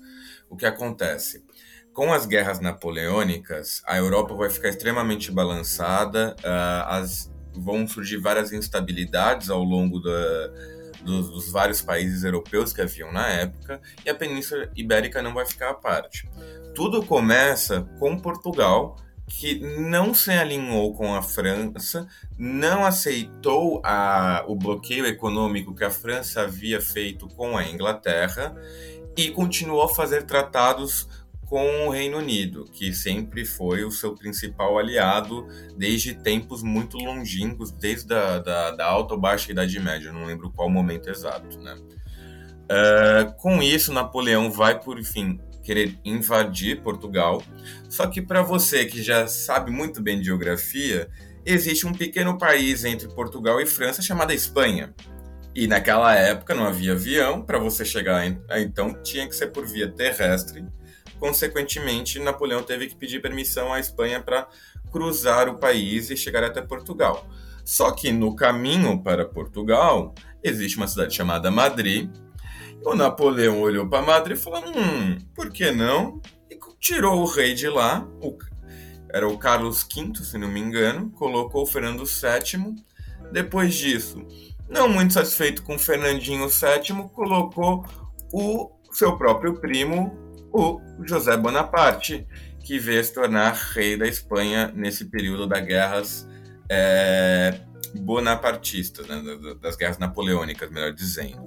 o 0.49 0.57
que 0.57 0.67
acontece? 0.67 1.45
Com 1.93 2.13
as 2.13 2.27
guerras 2.27 2.61
napoleônicas, 2.61 3.83
a 3.87 3.97
Europa 3.97 4.35
vai 4.35 4.51
ficar 4.51 4.69
extremamente 4.69 5.31
balançada, 5.31 6.35
uh, 6.41 6.89
as, 6.89 7.31
vão 7.55 7.87
surgir 7.87 8.19
várias 8.19 8.53
instabilidades 8.53 9.51
ao 9.51 9.63
longo 9.63 10.01
da, 10.01 10.51
dos, 11.03 11.31
dos, 11.31 11.53
vários 11.53 11.81
países 11.81 12.25
europeus 12.25 12.73
que 12.73 12.81
haviam 12.81 13.13
na 13.13 13.29
época, 13.29 13.81
e 14.05 14.11
a 14.11 14.15
Península 14.15 14.71
Ibérica 14.75 15.23
não 15.23 15.35
vai 15.35 15.47
ficar 15.47 15.71
à 15.71 15.75
parte. 15.75 16.29
Tudo 16.75 17.05
começa 17.05 17.83
com 17.99 18.19
Portugal, 18.19 18.97
que 19.27 19.59
não 19.79 20.13
se 20.13 20.31
alinhou 20.31 20.93
com 20.95 21.15
a 21.15 21.23
França, 21.23 22.07
não 22.37 22.85
aceitou 22.85 23.81
a, 23.85 24.45
o 24.47 24.55
bloqueio 24.55 25.07
econômico 25.07 25.75
que 25.75 25.85
a 25.85 25.91
França 25.91 26.43
havia 26.43 26.81
feito 26.81 27.27
com 27.29 27.57
a 27.57 27.65
Inglaterra 27.65 28.55
e 29.17 29.31
continuou 29.31 29.83
a 29.83 29.89
fazer 29.89 30.25
tratados 30.25 31.09
com 31.47 31.87
o 31.87 31.91
Reino 31.91 32.19
Unido, 32.19 32.65
que 32.73 32.93
sempre 32.93 33.45
foi 33.45 33.85
o 33.85 33.91
seu 33.91 34.15
principal 34.15 34.79
aliado 34.79 35.47
desde 35.77 36.15
tempos 36.15 36.63
muito 36.63 36.97
longínquos, 36.97 37.71
desde 37.71 38.13
a 38.15 38.39
da, 38.39 38.71
da 38.73 38.87
alta 38.87 39.15
ou 39.15 39.21
baixa 39.21 39.53
Idade 39.53 39.79
Média, 39.81 40.13
não 40.13 40.25
lembro 40.25 40.51
qual 40.51 40.69
momento 40.69 41.09
exato, 41.09 41.59
né? 41.61 41.77
Uh, 42.65 43.35
com 43.37 43.63
isso, 43.63 43.93
Napoleão 43.93 44.51
vai, 44.51 44.81
por 44.81 45.03
fim, 45.03 45.39
querer 45.63 45.99
invadir 46.05 46.81
Portugal. 46.83 47.43
Só 47.89 48.07
que 48.07 48.23
para 48.23 48.43
você 48.43 48.85
que 48.85 49.03
já 49.03 49.27
sabe 49.27 49.71
muito 49.71 50.03
bem 50.03 50.19
de 50.19 50.27
geografia, 50.27 51.09
existe 51.45 51.87
um 51.87 51.93
pequeno 51.93 52.39
país 52.39 52.85
entre 52.85 53.09
Portugal 53.09 53.61
e 53.61 53.67
França 53.67 54.03
chamado 54.03 54.33
Espanha. 54.33 54.95
E 55.55 55.67
naquela 55.67 56.15
época 56.15 56.55
não 56.55 56.67
havia 56.67 56.93
avião, 56.93 57.43
para 57.43 57.59
você 57.59 57.85
chegar 57.85 58.27
então 58.59 58.93
tinha 59.03 59.29
que 59.29 59.37
ser 59.37 59.49
por 59.49 59.65
via 59.65 59.89
terrestre. 59.89 60.67
Consequentemente, 61.19 62.19
Napoleão 62.19 62.63
teve 62.63 62.89
que 62.89 62.97
pedir 62.97 63.21
permissão 63.21 63.73
à 63.73 63.81
Espanha 63.81 64.21
para 64.21 64.49
cruzar 64.91 65.49
o 65.49 65.59
país 65.59 66.11
e 66.11 66.17
chegar 66.17 66.45
até 66.45 66.61
Portugal. 66.61 67.27
Só 67.65 67.91
que 67.93 68.13
no 68.13 68.37
caminho 68.37 69.03
para 69.03 69.25
Portugal 69.25 70.15
existe 70.43 70.77
uma 70.77 70.87
cidade 70.87 71.15
chamada 71.15 71.51
Madrid, 71.51 72.11
o 72.85 72.95
Napoleão 72.95 73.61
olhou 73.61 73.89
para 73.89 74.05
Madrid 74.05 74.37
e 74.37 74.41
falou: 74.41 74.63
hum, 74.67 75.17
por 75.35 75.51
que 75.51 75.71
não? 75.71 76.21
E 76.51 76.59
tirou 76.79 77.23
o 77.23 77.27
rei 77.27 77.55
de 77.55 77.69
lá, 77.69 78.07
o, 78.21 78.37
era 79.09 79.27
o 79.27 79.39
Carlos 79.39 79.83
V, 79.85 80.13
se 80.23 80.37
não 80.37 80.49
me 80.49 80.61
engano, 80.61 81.11
colocou 81.11 81.63
o 81.63 81.67
Fernando 81.67 82.05
VII. 82.05 82.75
Depois 83.33 83.75
disso, 83.75 84.25
não 84.69 84.89
muito 84.89 85.15
satisfeito 85.15 85.63
com 85.63 85.79
Fernandinho 85.79 86.47
VII, 86.47 87.09
colocou 87.15 87.87
o 88.33 88.71
seu 88.93 89.17
próprio 89.17 89.55
primo, 89.55 90.24
o 90.55 90.81
José 91.05 91.37
Bonaparte, 91.37 92.25
que 92.61 92.79
veio 92.79 93.03
se 93.03 93.13
tornar 93.13 93.53
rei 93.53 93.97
da 93.97 94.07
Espanha 94.07 94.73
nesse 94.73 95.07
período 95.07 95.49
das 95.49 95.67
guerras 95.67 96.29
é, 96.71 97.61
bonapartistas, 97.97 99.07
né, 99.09 99.21
das 99.61 99.77
guerras 99.77 99.99
napoleônicas, 99.99 100.71
melhor 100.71 100.93
dizendo. 100.93 101.45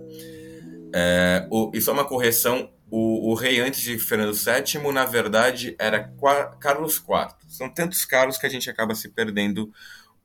É, 0.93 1.47
o, 1.49 1.71
só 1.79 1.93
uma 1.93 2.03
correção: 2.03 2.69
o, 2.91 3.31
o, 3.31 3.33
rei 3.33 3.61
antes 3.61 3.79
de 3.79 3.97
Fernando 3.97 4.33
VII, 4.33 4.91
na 4.91 5.05
verdade, 5.05 5.73
era 5.79 6.11
Carlos 6.59 6.97
IV. 6.97 7.33
São 7.47 7.69
tantos 7.69 8.03
Carlos 8.03 8.37
que 8.37 8.45
a 8.45 8.49
gente 8.49 8.69
acaba 8.69 8.93
se 8.93 9.07
perdendo 9.09 9.71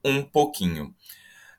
um 0.04 0.22
pouquinho. 0.22 0.92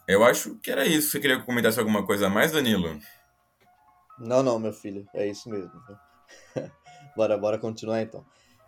Eu 0.06 0.24
acho 0.24 0.56
que 0.56 0.70
era 0.70 0.86
isso. 0.86 1.10
Você 1.10 1.20
queria 1.20 1.36
que 1.36 1.42
eu 1.42 1.46
comentasse 1.46 1.78
alguma 1.78 2.06
coisa 2.06 2.28
a 2.28 2.30
mais, 2.30 2.52
Danilo? 2.52 2.98
Não, 4.18 4.42
não, 4.42 4.58
meu 4.58 4.72
filho. 4.72 5.06
É 5.12 5.26
isso 5.26 5.50
mesmo. 5.50 5.72
bora, 7.16 7.36
bora 7.36 7.58
continuar 7.58 8.02
então. 8.02 8.24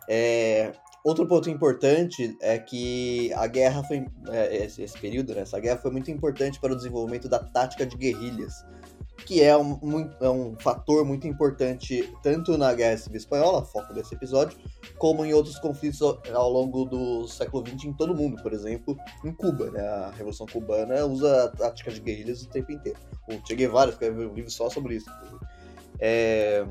É, 0.07 0.73
outro 1.03 1.27
ponto 1.27 1.49
importante 1.49 2.37
é 2.41 2.57
que 2.57 3.31
a 3.33 3.47
guerra 3.47 3.83
foi. 3.83 4.05
É, 4.29 4.65
esse, 4.65 4.81
esse, 4.81 4.97
período, 4.97 5.33
né, 5.33 5.41
essa 5.41 5.59
guerra 5.59 5.77
foi 5.77 5.91
muito 5.91 6.11
importante 6.11 6.59
para 6.59 6.73
o 6.73 6.75
desenvolvimento 6.75 7.27
da 7.27 7.39
tática 7.39 7.85
de 7.85 7.95
guerrilhas 7.95 8.63
que 9.25 9.41
é 9.43 9.55
um, 9.55 10.09
é 10.19 10.29
um 10.29 10.55
fator 10.59 11.05
muito 11.05 11.27
importante 11.27 12.11
tanto 12.23 12.57
na 12.57 12.73
Guerra 12.73 12.97
Civil 12.97 13.17
Espanhola, 13.17 13.63
foco 13.63 13.93
desse 13.93 14.15
episódio, 14.15 14.57
como 14.97 15.25
em 15.25 15.33
outros 15.33 15.57
conflitos 15.59 16.01
ao 16.01 16.49
longo 16.49 16.85
do 16.85 17.27
século 17.27 17.65
XX 17.65 17.85
em 17.85 17.93
todo 17.93 18.13
o 18.13 18.15
mundo, 18.15 18.41
por 18.41 18.53
exemplo, 18.53 18.97
em 19.23 19.31
Cuba. 19.31 19.69
Né? 19.71 19.81
A 19.81 20.11
Revolução 20.11 20.47
Cubana 20.47 21.05
usa 21.05 21.45
a 21.45 21.47
tática 21.49 21.91
de 21.91 21.99
guerrilhas 21.99 22.41
o 22.41 22.49
tempo 22.49 22.71
inteiro. 22.71 22.97
O 23.27 23.45
Che 23.45 23.55
Guevara 23.55 23.91
escreveu 23.91 24.31
um 24.31 24.33
livro 24.33 24.51
só 24.51 24.69
sobre 24.69 24.95
isso. 24.95 25.09
É... 25.99 26.65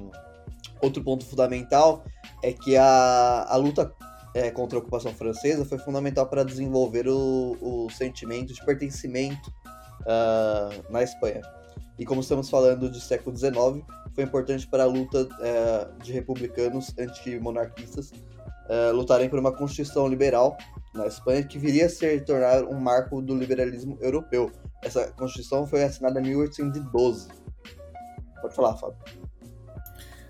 Outro 0.81 1.03
ponto 1.03 1.25
fundamental 1.25 2.05
é 2.43 2.53
que 2.53 2.77
a, 2.77 3.47
a 3.49 3.57
luta 3.57 3.93
é, 4.35 4.51
contra 4.51 4.79
a 4.79 4.81
ocupação 4.81 5.13
francesa 5.13 5.65
foi 5.65 5.79
fundamental 5.79 6.27
para 6.27 6.45
desenvolver 6.45 7.09
o, 7.09 7.57
o 7.61 7.91
sentimento 7.91 8.53
de 8.53 8.65
pertencimento 8.65 9.53
uh, 10.03 10.93
na 10.93 11.03
Espanha. 11.03 11.43
E 11.99 12.05
como 12.05 12.21
estamos 12.21 12.49
falando 12.49 12.89
de 12.89 13.01
século 13.01 13.37
XIX, 13.37 13.85
foi 14.15 14.25
importante 14.25 14.67
para 14.67 14.85
a 14.85 14.87
luta 14.87 15.29
é, 15.41 15.89
de 16.03 16.13
republicanos 16.13 16.95
antimonarquistas 16.99 18.13
é, 18.69 18.91
lutarem 18.91 19.29
por 19.29 19.39
uma 19.39 19.51
constituição 19.51 20.07
liberal 20.07 20.57
na 20.95 21.07
Espanha 21.07 21.43
que 21.43 21.59
viria 21.59 21.87
a 21.87 21.89
se 21.89 22.21
tornar 22.21 22.65
um 22.65 22.79
marco 22.79 23.21
do 23.23 23.35
liberalismo 23.35 23.99
europeu. 24.01 24.51
Essa 24.83 25.11
constituição 25.13 25.67
foi 25.67 25.83
assinada 25.83 26.21
em 26.21 26.25
1812. 26.25 27.29
Pode 28.41 28.55
falar, 28.55 28.77
Fábio. 28.77 29.28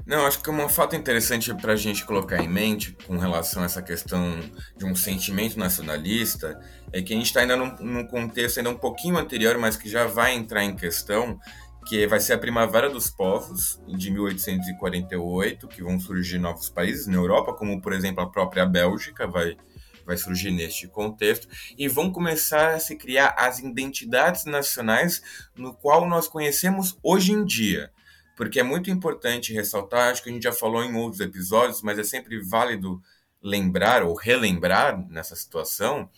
Não, 0.09 0.25
acho 0.25 0.43
que 0.43 0.49
um 0.49 0.69
fato 0.71 0.97
interessante 0.97 1.55
para 1.55 1.75
a 1.75 1.77
gente 1.77 2.03
colocar 2.07 2.43
em 2.43 2.49
mente 2.49 2.97
com 3.07 3.19
relação 3.19 3.63
a 3.63 3.67
essa 3.67 3.83
questão 3.83 4.41
de 4.75 4.87
um 4.87 4.95
sentimento 4.95 5.59
nacionalista 5.59 6.59
é 6.91 7.03
que 7.03 7.13
a 7.13 7.17
gente 7.17 7.27
está 7.27 7.41
ainda 7.41 7.55
num, 7.55 7.77
num, 7.77 8.07
contexto 8.07 8.57
ainda 8.57 8.71
um 8.71 8.79
pouquinho 8.79 9.19
anterior, 9.19 9.59
mas 9.59 9.77
que 9.77 9.87
já 9.87 10.07
vai 10.07 10.35
entrar 10.35 10.65
em 10.65 10.75
questão, 10.75 11.39
que 11.87 12.07
vai 12.07 12.21
ser 12.21 12.33
a 12.33 12.39
Primavera 12.39 12.89
dos 12.89 13.11
Povos, 13.11 13.83
de 13.87 14.11
1848, 14.11 15.69
que 15.69 15.83
vão 15.83 16.01
surgir 16.01 16.39
novos 16.39 16.71
países 16.71 17.07
na 17.07 17.17
Europa, 17.17 17.53
como 17.53 17.79
por 17.79 17.93
exemplo 17.93 18.23
a 18.23 18.31
própria 18.31 18.65
Bélgica 18.65 19.27
vai, 19.27 19.59
vai 20.07 20.17
surgir 20.17 20.53
neste 20.53 20.89
contexto, 20.89 21.47
e 21.77 21.87
vão 21.87 22.11
começar 22.11 22.71
a 22.71 22.81
se 22.81 22.97
criar 22.97 23.35
as 23.37 23.59
identidades 23.59 24.47
nacionais 24.47 25.21
no 25.55 25.75
qual 25.75 26.09
nós 26.09 26.27
conhecemos 26.27 26.97
hoje 27.03 27.33
em 27.33 27.45
dia 27.45 27.93
porque 28.39 28.61
é 28.61 28.63
muito 28.63 28.89
importante 28.89 29.53
ressaltar, 29.53 30.13
acho 30.13 30.23
que 30.23 30.31
a 30.31 30.33
gente 30.33 30.45
já 30.45 30.53
falou 30.53 30.85
em 30.85 30.95
outros 30.95 31.21
episódios, 31.21 31.83
mas 31.83 31.99
é 31.99 32.05
sempre 32.05 32.41
válido 32.41 33.03
lembrar 33.43 34.05
ou 34.05 34.15
relembrar 34.15 35.05
nessa 35.11 35.35
situação 35.35 36.09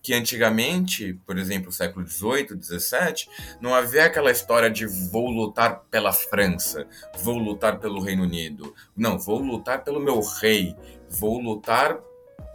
que 0.00 0.14
antigamente, 0.14 1.14
por 1.26 1.36
exemplo, 1.36 1.72
século 1.72 2.06
XVIII, 2.06 2.62
XVII, 2.62 3.26
não 3.60 3.74
havia 3.74 4.04
aquela 4.04 4.30
história 4.30 4.70
de 4.70 4.86
vou 4.86 5.28
lutar 5.30 5.80
pela 5.90 6.12
França, 6.12 6.86
vou 7.22 7.38
lutar 7.38 7.80
pelo 7.80 8.00
Reino 8.02 8.22
Unido. 8.22 8.72
Não, 8.94 9.18
vou 9.18 9.38
lutar 9.40 9.82
pelo 9.82 9.98
meu 9.98 10.20
rei, 10.20 10.76
vou 11.08 11.40
lutar 11.40 11.98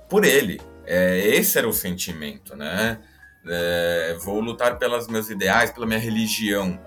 por 0.08 0.24
ele. 0.24 0.62
É, 0.86 1.18
esse 1.28 1.58
era 1.58 1.68
o 1.68 1.74
sentimento, 1.74 2.56
né? 2.56 3.02
É, 3.46 4.16
vou 4.22 4.40
lutar 4.40 4.78
pelos 4.78 5.08
meus 5.08 5.30
ideais, 5.30 5.72
pela 5.72 5.88
minha 5.88 6.00
religião. 6.00 6.80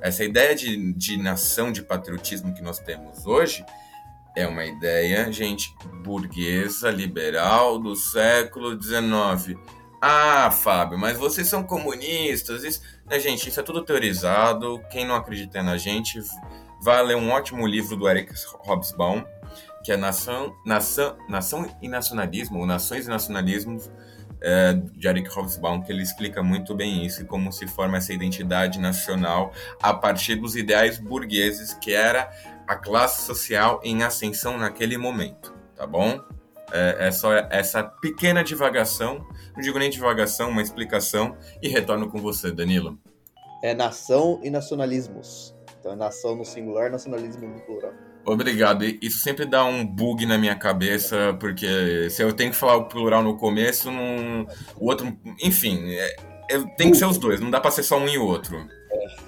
Essa 0.00 0.24
ideia 0.24 0.54
de, 0.54 0.92
de 0.92 1.16
nação, 1.16 1.72
de 1.72 1.82
patriotismo 1.82 2.54
que 2.54 2.62
nós 2.62 2.78
temos 2.78 3.26
hoje, 3.26 3.64
é 4.36 4.46
uma 4.46 4.64
ideia, 4.64 5.30
gente, 5.32 5.74
burguesa, 6.02 6.90
liberal 6.90 7.78
do 7.78 7.96
século 7.96 8.80
XIX 8.80 9.58
ah, 10.00 10.50
Fábio, 10.52 10.96
mas 10.96 11.18
vocês 11.18 11.48
são 11.48 11.62
comunistas. 11.64 12.62
Isso... 12.62 12.82
Né, 13.06 13.18
gente, 13.18 13.48
isso 13.48 13.58
é 13.58 13.62
tudo 13.62 13.84
teorizado. 13.84 14.80
Quem 14.90 15.04
não 15.04 15.16
acredita 15.16 15.62
na 15.62 15.76
gente, 15.76 16.20
vai 16.80 17.02
ler 17.04 17.16
um 17.16 17.30
ótimo 17.30 17.66
livro 17.66 17.96
do 17.96 18.08
Eric 18.08 18.32
Hobsbawm, 18.64 19.24
que 19.82 19.90
é 19.90 19.96
Nação, 19.96 20.54
Nação, 20.64 21.16
Nação 21.28 21.68
e 21.82 21.88
Nacionalismo, 21.88 22.60
ou 22.60 22.66
Nações 22.66 23.06
e 23.06 23.08
Nacionalismos, 23.08 23.90
é, 24.40 24.72
de 24.74 25.08
Eric 25.08 25.28
Hobsbawm, 25.28 25.82
que 25.82 25.92
ele 25.92 26.02
explica 26.02 26.42
muito 26.42 26.74
bem 26.74 27.04
isso 27.04 27.22
e 27.22 27.24
como 27.24 27.52
se 27.52 27.66
forma 27.66 27.96
essa 27.96 28.12
identidade 28.12 28.78
nacional 28.78 29.52
a 29.82 29.92
partir 29.92 30.36
dos 30.36 30.56
ideais 30.56 30.98
burgueses, 30.98 31.74
que 31.74 31.92
era 31.92 32.30
a 32.66 32.76
classe 32.76 33.22
social 33.22 33.80
em 33.82 34.02
ascensão 34.02 34.58
naquele 34.58 34.98
momento, 34.98 35.54
tá 35.74 35.86
bom? 35.86 36.20
É, 36.70 37.08
é 37.08 37.10
só 37.10 37.32
essa 37.34 37.82
pequena 37.82 38.44
divagação, 38.44 39.26
não 39.54 39.62
digo 39.62 39.78
nem 39.78 39.88
divagação, 39.88 40.50
uma 40.50 40.60
explicação, 40.60 41.36
e 41.62 41.68
retorno 41.68 42.10
com 42.10 42.18
você, 42.18 42.52
Danilo. 42.52 42.98
É 43.62 43.74
nação 43.74 44.38
e 44.42 44.50
nacionalismos. 44.50 45.56
Então 45.80 45.92
é 45.92 45.96
nação 45.96 46.36
no 46.36 46.44
singular, 46.44 46.90
nacionalismo 46.90 47.48
no 47.48 47.60
plural. 47.60 47.92
Obrigado. 48.28 48.84
Isso 49.00 49.20
sempre 49.20 49.46
dá 49.46 49.64
um 49.64 49.86
bug 49.86 50.26
na 50.26 50.36
minha 50.36 50.54
cabeça, 50.54 51.34
porque 51.40 52.10
se 52.10 52.22
eu 52.22 52.32
tenho 52.32 52.50
que 52.50 52.56
falar 52.56 52.76
o 52.76 52.84
plural 52.84 53.22
no 53.22 53.36
começo, 53.36 53.90
não... 53.90 54.46
o 54.76 54.86
outro. 54.86 55.16
Enfim, 55.42 55.90
é... 55.94 56.16
tem 56.76 56.90
que 56.90 56.96
ser 56.98 57.06
os 57.06 57.16
dois, 57.16 57.40
não 57.40 57.50
dá 57.50 57.58
pra 57.58 57.70
ser 57.70 57.82
só 57.82 57.98
um 57.98 58.06
e 58.06 58.16
o 58.18 58.26
outro. 58.26 58.56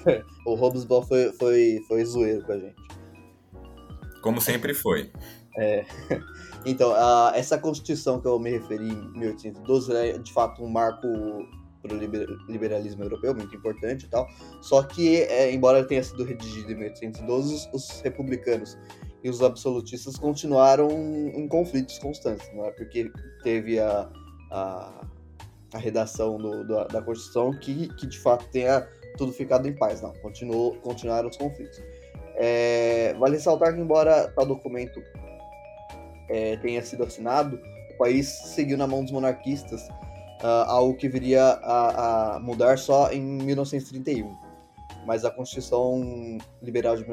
É. 0.06 0.22
O 0.46 0.54
Hobsbawm 0.54 1.02
foi, 1.06 1.32
foi, 1.32 1.82
foi 1.88 2.04
zoeiro 2.04 2.44
com 2.44 2.52
a 2.52 2.58
gente. 2.58 2.76
Como 4.20 4.40
sempre 4.40 4.74
foi. 4.74 5.10
É. 5.56 5.84
Então, 6.66 6.92
a, 6.92 7.32
essa 7.34 7.56
Constituição 7.56 8.20
que 8.20 8.28
eu 8.28 8.38
me 8.38 8.50
referi 8.50 8.90
em 8.90 9.18
1812 9.18 9.96
é 9.96 10.18
de 10.18 10.30
fato 10.30 10.62
um 10.62 10.68
marco 10.68 11.08
para 11.80 11.94
o 11.94 11.98
liberalismo 12.48 13.02
europeu, 13.02 13.34
muito 13.34 13.54
importante 13.54 14.06
e 14.06 14.08
tal. 14.08 14.28
Só 14.60 14.82
que, 14.82 15.22
é, 15.22 15.52
embora 15.52 15.84
tenha 15.84 16.02
sido 16.02 16.24
redigido 16.24 16.72
em 16.72 16.76
1812, 16.76 17.54
os, 17.54 17.70
os, 17.72 18.00
republicanos 18.00 18.78
e 19.22 19.30
os 19.30 19.42
absolutistas 19.42 20.16
continuaram 20.16 20.88
em 20.90 21.46
conflitos 21.48 21.98
constantes, 21.98 22.48
não 22.54 22.64
é 22.66 22.70
porque 22.70 23.10
teve 23.42 23.78
a, 23.78 24.10
a, 24.50 25.06
a 25.74 25.78
redação 25.78 26.38
do, 26.38 26.64
do, 26.64 26.84
da 26.86 27.02
Constituição 27.02 27.52
que, 27.52 27.88
que 27.96 28.06
de 28.06 28.18
fato 28.18 28.46
tenha 28.50 28.86
tudo 29.16 29.32
ficado 29.32 29.68
em 29.68 29.72
paz, 29.74 30.00
não. 30.00 30.12
Continuou, 30.14 30.76
continuaram 30.76 31.28
os 31.28 31.36
conflitos. 31.36 31.80
É, 32.36 33.14
vale 33.18 33.36
ressaltar 33.36 33.74
que, 33.74 33.80
embora 33.80 34.28
tal 34.28 34.46
documento 34.46 35.02
é, 36.28 36.56
tenha 36.56 36.82
sido 36.82 37.04
assinado, 37.04 37.60
o 37.92 37.98
país 37.98 38.28
seguiu 38.28 38.78
na 38.78 38.86
mão 38.86 39.02
dos 39.02 39.12
monarquistas, 39.12 39.88
uh, 40.42 40.46
algo 40.66 40.96
que 40.96 41.08
viria 41.08 41.42
a, 41.42 42.36
a, 42.36 42.40
mudar 42.40 42.78
só 42.78 43.10
em 43.12 43.20
1931. 43.22 44.36
Mas 45.06 45.24
a 45.24 45.30
Constituição 45.30 46.38
Liberal 46.62 46.96
de, 46.96 47.04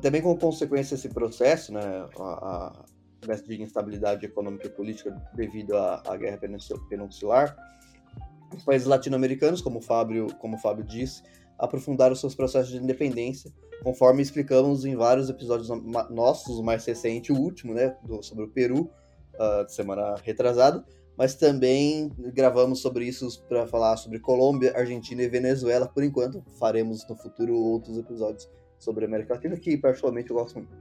também 0.00 0.22
como 0.22 0.38
consequência 0.38 0.96
desse 0.96 1.08
processo, 1.08 1.72
né, 1.72 2.08
a, 2.18 2.22
a 2.22 2.84
de 3.46 3.62
instabilidade 3.62 4.26
econômica 4.26 4.66
e 4.66 4.70
política 4.70 5.10
devido 5.34 5.76
à, 5.76 6.02
à 6.06 6.16
guerra 6.16 6.38
peninsular, 6.88 7.56
os 8.54 8.64
países 8.64 8.86
latino-americanos, 8.86 9.60
como 9.60 9.78
o 9.78 9.82
Fábio, 9.82 10.26
como 10.38 10.56
o 10.56 10.58
Fábio 10.58 10.84
disse, 10.84 11.22
aprofundaram 11.62 12.14
seus 12.16 12.34
processos 12.34 12.72
de 12.72 12.78
independência, 12.78 13.52
conforme 13.84 14.20
explicamos 14.20 14.84
em 14.84 14.96
vários 14.96 15.30
episódios 15.30 15.68
nossos, 16.10 16.58
o 16.58 16.62
mais 16.62 16.84
recente, 16.84 17.32
o 17.32 17.36
último, 17.38 17.72
né, 17.72 17.96
do, 18.02 18.20
sobre 18.20 18.44
o 18.44 18.48
Peru, 18.48 18.90
uh, 19.34 19.64
de 19.64 19.72
semana 19.72 20.16
retrasada, 20.24 20.84
mas 21.16 21.36
também 21.36 22.10
gravamos 22.34 22.80
sobre 22.80 23.06
isso 23.06 23.44
para 23.48 23.64
falar 23.68 23.96
sobre 23.96 24.18
Colômbia, 24.18 24.76
Argentina 24.76 25.22
e 25.22 25.28
Venezuela. 25.28 25.86
Por 25.86 26.02
enquanto, 26.02 26.42
faremos 26.58 27.06
no 27.08 27.14
futuro 27.14 27.54
outros 27.54 27.96
episódios 27.96 28.50
sobre 28.76 29.04
a 29.04 29.08
América 29.08 29.34
Latina, 29.34 29.56
que 29.56 29.76
particularmente 29.76 30.30
eu 30.30 30.36
gosto 30.36 30.56
muito. 30.56 30.72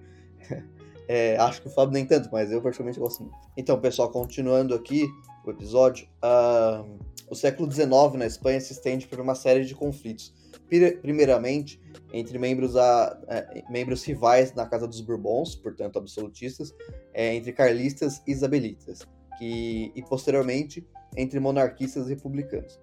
É, 1.07 1.35
acho 1.37 1.61
que 1.61 1.67
o 1.67 1.71
Fábio 1.71 1.91
nem 1.91 2.05
tanto, 2.05 2.29
mas 2.31 2.53
eu 2.53 2.61
particularmente 2.61 2.97
gosto 2.97 3.23
muito. 3.23 3.35
Então, 3.57 3.77
pessoal, 3.81 4.09
continuando 4.09 4.73
aqui 4.73 5.09
o 5.45 5.49
episódio, 5.49 6.07
uh, 6.23 6.87
o 7.29 7.35
século 7.35 7.69
XIX 7.69 7.89
na 8.15 8.25
Espanha 8.25 8.61
se 8.61 8.71
estende 8.71 9.07
por 9.07 9.19
uma 9.19 9.35
série 9.35 9.65
de 9.65 9.75
conflitos. 9.75 10.33
Primeiramente, 11.01 11.81
entre 12.13 12.39
membros, 12.39 12.77
a, 12.77 13.19
é, 13.27 13.63
membros 13.69 14.03
rivais 14.05 14.53
na 14.53 14.65
Casa 14.65 14.88
dos 14.88 15.01
Bourbons, 15.01 15.53
portanto 15.53 15.99
absolutistas, 15.99 16.73
é, 17.13 17.36
entre 17.36 17.51
carlistas 17.51 18.21
e 18.25 18.31
isabelitas, 18.31 19.01
que, 19.38 19.91
e 19.93 20.01
posteriormente 20.03 20.88
entre 21.17 21.41
monarquistas 21.41 22.07
e 22.07 22.13
republicanos. 22.13 22.79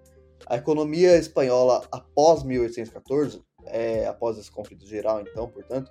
A 0.47 0.57
economia 0.57 1.17
espanhola 1.17 1.83
após 1.91 2.43
1814, 2.43 3.43
é, 3.65 4.07
após 4.07 4.37
esse 4.37 4.51
conflito 4.51 4.87
geral, 4.87 5.23
então, 5.23 5.49
portanto, 5.49 5.91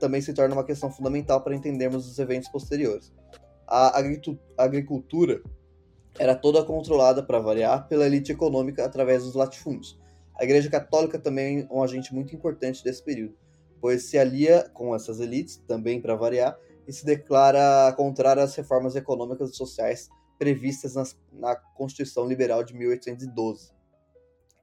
também 0.00 0.22
se 0.22 0.32
torna 0.32 0.54
uma 0.54 0.64
questão 0.64 0.90
fundamental 0.90 1.42
para 1.42 1.54
entendermos 1.54 2.08
os 2.08 2.18
eventos 2.18 2.48
posteriores. 2.48 3.12
A 3.66 4.00
agricultura 4.56 5.42
era 6.18 6.34
toda 6.34 6.64
controlada, 6.64 7.22
para 7.22 7.38
variar, 7.38 7.86
pela 7.88 8.06
elite 8.06 8.32
econômica 8.32 8.84
através 8.84 9.24
dos 9.24 9.34
latifúndios. 9.34 9.98
A 10.42 10.44
Igreja 10.44 10.68
Católica 10.68 11.20
também 11.20 11.60
é 11.60 11.72
um 11.72 11.84
agente 11.84 12.12
muito 12.12 12.34
importante 12.34 12.82
desse 12.82 13.00
período, 13.00 13.38
pois 13.80 14.06
se 14.06 14.18
alia 14.18 14.68
com 14.74 14.92
essas 14.92 15.20
elites, 15.20 15.62
também 15.68 16.00
para 16.00 16.16
variar, 16.16 16.58
e 16.84 16.92
se 16.92 17.06
declara 17.06 17.92
contrária 17.96 18.42
às 18.42 18.52
reformas 18.56 18.96
econômicas 18.96 19.50
e 19.50 19.54
sociais 19.54 20.10
previstas 20.40 20.96
nas, 20.96 21.16
na 21.32 21.54
Constituição 21.54 22.26
Liberal 22.26 22.64
de 22.64 22.74
1812. 22.74 23.70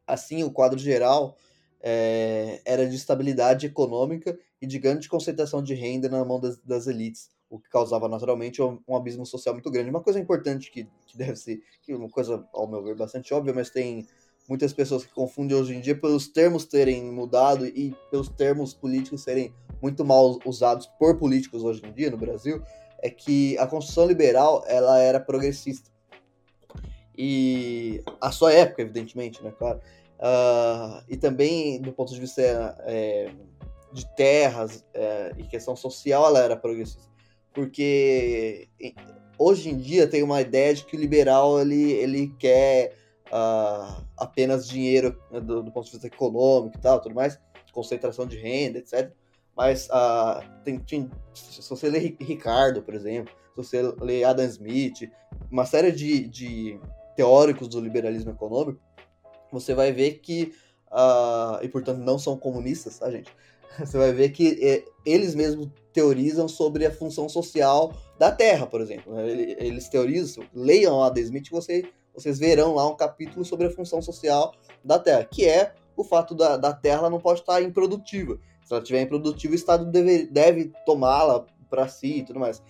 Assim, 0.05 0.43
o 0.43 0.51
quadro 0.51 0.77
geral 0.77 1.37
é, 1.79 2.59
era 2.65 2.85
de 2.85 2.97
estabilidade 2.97 3.65
econômica 3.65 4.37
e 4.61 4.67
de 4.67 4.77
grande 4.79 5.07
concentração 5.07 5.63
de 5.63 5.73
renda 5.75 6.09
na 6.09 6.25
mão 6.25 6.41
das, 6.41 6.57
das 6.57 6.87
elites, 6.87 7.29
o 7.49 7.57
que 7.57 7.69
causava 7.69 8.09
naturalmente 8.09 8.61
um, 8.61 8.81
um, 8.85 8.97
abismo 8.97 9.25
social 9.25 9.55
muito 9.55 9.71
grande. 9.71 9.89
Uma 9.89 10.03
coisa 10.03 10.19
importante 10.19 10.69
que, 10.71 10.89
que 11.07 11.17
deve 11.17 11.37
ser, 11.37 11.63
que 11.81 11.93
é 11.93 11.95
uma 11.95 12.09
coisa, 12.09 12.45
ao 12.51 12.67
meu 12.67 12.83
ver, 12.83 12.97
bastante 12.97 13.33
óbvia, 13.33 13.53
mas 13.53 13.69
tem 13.69 14.05
muitas 14.49 14.73
pessoas 14.73 15.05
que 15.05 15.13
confundem 15.13 15.55
hoje 15.55 15.75
em 15.75 15.79
dia 15.79 15.95
pelos 15.95 16.27
termos 16.27 16.65
terem 16.65 17.03
mudado 17.11 17.67
e 17.67 17.95
pelos 18.09 18.27
termos 18.29 18.73
políticos 18.73 19.21
serem 19.21 19.53
muito 19.79 20.03
mal 20.03 20.39
usados 20.43 20.87
por 20.97 21.17
políticos 21.17 21.63
hoje 21.63 21.85
em 21.85 21.93
dia 21.93 22.09
no 22.09 22.17
Brasil, 22.17 22.61
é 23.01 23.11
que 23.11 23.55
a 23.59 23.67
Constituição 23.67 24.07
Liberal 24.07 24.63
ela 24.67 24.99
era 24.99 25.19
progressista. 25.19 25.89
E 27.15 28.01
a 28.19 28.31
sua 28.31 28.51
época, 28.51 28.81
evidentemente, 28.81 29.43
né, 29.43 29.53
claro. 29.57 29.79
Uh, 30.17 31.03
e 31.07 31.15
também, 31.15 31.79
do 31.79 31.93
ponto 31.93 32.11
de 32.13 32.19
vista 32.19 32.41
é, 32.85 33.31
de 33.93 34.15
terras 34.15 34.85
é, 34.93 35.33
e 35.37 35.43
questão 35.43 35.75
social, 35.75 36.25
ela 36.25 36.39
era 36.39 36.55
progressista. 36.55 37.07
Porque 37.53 38.67
hoje 39.37 39.69
em 39.69 39.77
dia 39.77 40.07
tem 40.07 40.23
uma 40.23 40.41
ideia 40.41 40.73
de 40.73 40.85
que 40.85 40.95
o 40.95 40.99
liberal 40.99 41.61
ele, 41.61 41.91
ele 41.91 42.33
quer 42.39 42.93
uh, 43.31 44.03
apenas 44.17 44.67
dinheiro 44.67 45.19
né, 45.31 45.39
do, 45.39 45.63
do, 45.63 45.71
ponto 45.71 45.85
de 45.85 45.91
vista 45.91 46.07
econômico 46.07 46.77
e 46.77 46.81
tal, 46.81 46.99
tudo 46.99 47.15
mais, 47.15 47.39
concentração 47.71 48.25
de 48.25 48.37
renda, 48.37 48.79
etc. 48.79 49.11
Mas 49.55 49.87
uh, 49.87 50.43
tem, 50.63 50.79
tem, 50.79 51.09
se 51.33 51.67
você 51.67 51.89
ler 51.89 52.15
Ricardo, 52.19 52.81
por 52.81 52.93
exemplo, 52.93 53.33
se 53.49 53.55
você 53.55 53.81
ler 53.99 54.23
Adam 54.23 54.45
Smith, 54.45 55.09
uma 55.51 55.65
série 55.65 55.91
de, 55.91 56.27
de 56.27 56.79
teóricos 57.15 57.67
do 57.67 57.79
liberalismo 57.79 58.31
econômico, 58.31 58.79
você 59.51 59.73
vai 59.73 59.91
ver 59.91 60.19
que, 60.19 60.53
uh, 60.91 61.63
e 61.63 61.67
portanto 61.67 61.99
não 61.99 62.17
são 62.17 62.37
comunistas, 62.37 62.99
tá, 62.99 63.09
gente? 63.09 63.31
Você 63.79 63.97
vai 63.97 64.11
ver 64.11 64.29
que 64.29 64.59
é, 64.61 64.83
eles 65.05 65.35
mesmos 65.35 65.69
teorizam 65.93 66.47
sobre 66.47 66.85
a 66.85 66.91
função 66.91 67.29
social 67.29 67.93
da 68.17 68.31
Terra, 68.31 68.65
por 68.65 68.81
exemplo. 68.81 69.13
Né? 69.13 69.29
Eles 69.31 69.87
teorizam, 69.87 70.43
leiam 70.53 71.01
Adam 71.01 71.23
Smith, 71.23 71.49
você, 71.49 71.85
vocês 72.13 72.39
verão 72.39 72.75
lá 72.75 72.87
um 72.87 72.95
capítulo 72.95 73.45
sobre 73.45 73.67
a 73.67 73.71
função 73.71 74.01
social 74.01 74.53
da 74.83 74.99
Terra, 74.99 75.23
que 75.25 75.45
é 75.45 75.73
o 75.95 76.03
fato 76.03 76.33
da, 76.33 76.57
da 76.57 76.73
Terra 76.73 77.09
não 77.09 77.19
pode 77.19 77.41
estar 77.41 77.61
improdutiva. 77.61 78.39
Se 78.63 78.73
ela 78.73 78.81
estiver 78.81 79.01
improdutiva, 79.01 79.53
o 79.53 79.55
Estado 79.55 79.85
deve, 79.85 80.27
deve 80.27 80.71
tomá-la 80.85 81.45
para 81.69 81.87
si 81.87 82.19
e 82.19 82.23
tudo 82.23 82.39
mais. 82.39 82.61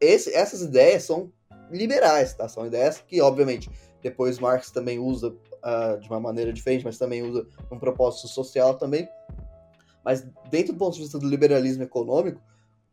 Esse, 0.00 0.34
essas 0.34 0.62
ideias 0.62 1.04
são 1.04 1.30
liberais, 1.70 2.34
tá? 2.34 2.48
São 2.48 2.66
ideias 2.66 2.98
que, 3.06 3.20
obviamente, 3.20 3.70
depois 4.02 4.38
Marx 4.38 4.70
também 4.70 4.98
usa 4.98 5.28
uh, 5.28 6.00
de 6.00 6.08
uma 6.08 6.18
maneira 6.18 6.52
diferente, 6.52 6.84
mas 6.84 6.98
também 6.98 7.22
usa 7.22 7.46
um 7.70 7.78
propósito 7.78 8.28
social 8.28 8.74
também. 8.74 9.08
Mas 10.04 10.26
dentro 10.50 10.72
do 10.72 10.78
ponto 10.78 10.94
de 10.94 11.02
vista 11.02 11.18
do 11.18 11.28
liberalismo 11.28 11.82
econômico, 11.84 12.40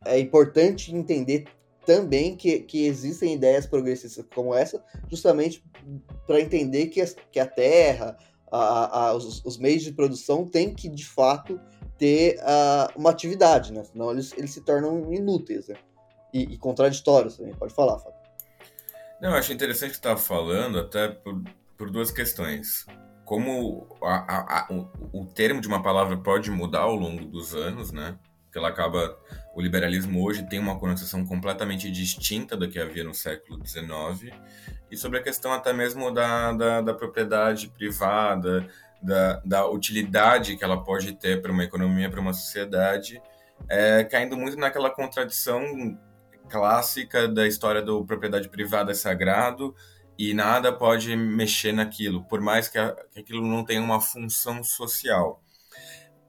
é 0.04 0.18
importante 0.18 0.94
entender 0.94 1.46
também 1.86 2.36
que, 2.36 2.60
que 2.60 2.86
existem 2.86 3.34
ideias 3.34 3.66
progressistas 3.66 4.24
como 4.34 4.54
essa, 4.54 4.82
justamente 5.10 5.64
para 6.26 6.40
entender 6.40 6.86
que 6.86 7.00
a, 7.00 7.06
que 7.30 7.40
a 7.40 7.46
terra, 7.46 8.16
a, 8.50 9.08
a, 9.08 9.14
os, 9.14 9.44
os, 9.44 9.58
meios 9.58 9.82
de 9.82 9.92
produção 9.92 10.46
têm 10.46 10.74
que, 10.74 10.88
de 10.88 11.06
fato, 11.06 11.60
ter 11.98 12.38
uh, 12.38 12.98
uma 12.98 13.10
atividade, 13.10 13.72
né? 13.72 13.84
senão 13.84 14.10
eles, 14.10 14.32
eles 14.36 14.50
se 14.50 14.60
tornam 14.62 15.12
inúteis 15.12 15.68
né? 15.68 15.76
e, 16.32 16.54
e 16.54 16.58
contraditórios 16.58 17.36
também. 17.36 17.54
Pode 17.54 17.74
falar, 17.74 17.98
Fábio. 17.98 18.20
Não, 19.20 19.30
eu 19.30 19.36
acho 19.36 19.52
interessante 19.52 19.90
que 19.90 19.96
você 19.96 20.00
estava 20.00 20.18
falando, 20.18 20.78
até 20.78 21.08
por, 21.08 21.42
por 21.76 21.90
duas 21.90 22.10
questões. 22.10 22.86
Como 23.24 23.86
a, 24.02 24.14
a, 24.16 24.60
a, 24.60 24.72
o, 24.72 25.20
o 25.20 25.26
termo 25.26 25.60
de 25.60 25.68
uma 25.68 25.82
palavra 25.82 26.16
pode 26.16 26.50
mudar 26.50 26.80
ao 26.80 26.94
longo 26.94 27.24
dos 27.26 27.54
anos, 27.54 27.92
né? 27.92 28.18
Porque 28.50 28.58
ela 28.58 28.68
acaba. 28.68 29.16
O 29.54 29.60
liberalismo 29.60 30.24
hoje 30.24 30.44
tem 30.48 30.58
uma 30.58 30.76
conotação 30.76 31.24
completamente 31.24 31.88
distinta 31.88 32.56
do 32.56 32.68
que 32.68 32.80
havia 32.80 33.04
no 33.04 33.14
século 33.14 33.64
XIX, 33.64 34.34
e 34.90 34.96
sobre 34.96 35.20
a 35.20 35.22
questão 35.22 35.52
até 35.52 35.72
mesmo 35.72 36.10
da, 36.10 36.52
da, 36.52 36.80
da 36.80 36.94
propriedade 36.94 37.68
privada, 37.68 38.68
da, 39.00 39.40
da 39.44 39.68
utilidade 39.68 40.56
que 40.56 40.64
ela 40.64 40.82
pode 40.82 41.12
ter 41.12 41.40
para 41.40 41.52
uma 41.52 41.62
economia, 41.62 42.10
para 42.10 42.20
uma 42.20 42.32
sociedade, 42.32 43.22
é, 43.68 44.02
caindo 44.02 44.36
muito 44.36 44.56
naquela 44.56 44.90
contradição 44.90 45.62
clássica 46.48 47.28
da 47.28 47.46
história 47.46 47.80
do 47.80 48.04
propriedade 48.04 48.48
privada 48.48 48.90
é 48.90 48.94
sagrado 48.94 49.74
e 50.18 50.34
nada 50.34 50.72
pode 50.72 51.14
mexer 51.16 51.72
naquilo, 51.72 52.24
por 52.24 52.40
mais 52.40 52.68
que, 52.68 52.78
a, 52.78 52.94
que 53.12 53.20
aquilo 53.20 53.46
não 53.46 53.64
tenha 53.64 53.80
uma 53.80 54.00
função 54.00 54.62
social. 54.64 55.40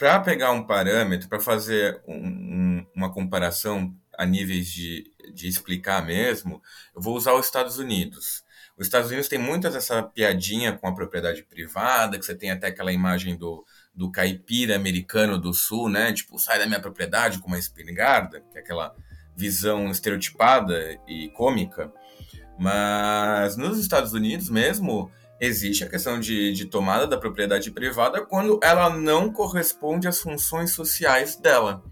Para 0.01 0.19
pegar 0.19 0.51
um 0.51 0.63
parâmetro, 0.63 1.29
para 1.29 1.39
fazer 1.39 2.01
um, 2.07 2.15
um, 2.15 2.85
uma 2.95 3.13
comparação 3.13 3.95
a 4.17 4.25
níveis 4.25 4.65
de, 4.65 5.03
de 5.31 5.47
explicar 5.47 6.03
mesmo, 6.03 6.59
eu 6.95 6.99
vou 6.99 7.15
usar 7.15 7.35
os 7.35 7.45
Estados 7.45 7.77
Unidos. 7.77 8.43
Os 8.75 8.87
Estados 8.87 9.09
Unidos 9.11 9.27
tem 9.27 9.37
muitas 9.37 9.75
essa 9.75 10.01
piadinha 10.01 10.73
com 10.73 10.87
a 10.87 10.95
propriedade 10.95 11.43
privada, 11.43 12.17
que 12.17 12.25
você 12.25 12.33
tem 12.33 12.49
até 12.49 12.65
aquela 12.65 12.91
imagem 12.91 13.35
do, 13.35 13.63
do 13.93 14.09
caipira 14.09 14.75
americano 14.75 15.37
do 15.37 15.53
sul, 15.53 15.87
né? 15.87 16.11
Tipo, 16.11 16.39
sai 16.39 16.57
da 16.57 16.65
minha 16.65 16.81
propriedade 16.81 17.37
com 17.37 17.45
uma 17.45 17.59
espingarda, 17.59 18.41
que 18.51 18.57
é 18.57 18.61
aquela 18.61 18.95
visão 19.37 19.91
estereotipada 19.91 20.99
e 21.07 21.29
cômica, 21.29 21.93
mas 22.57 23.55
nos 23.55 23.77
Estados 23.77 24.13
Unidos 24.13 24.49
mesmo 24.49 25.11
existe 25.41 25.83
a 25.83 25.89
questão 25.89 26.19
de, 26.19 26.53
de 26.53 26.65
tomada 26.65 27.07
da 27.07 27.17
propriedade 27.17 27.71
privada 27.71 28.23
quando 28.23 28.59
ela 28.61 28.91
não 28.91 29.33
corresponde 29.33 30.07
às 30.07 30.21
funções 30.21 30.71
sociais 30.71 31.35
dela. 31.35 31.83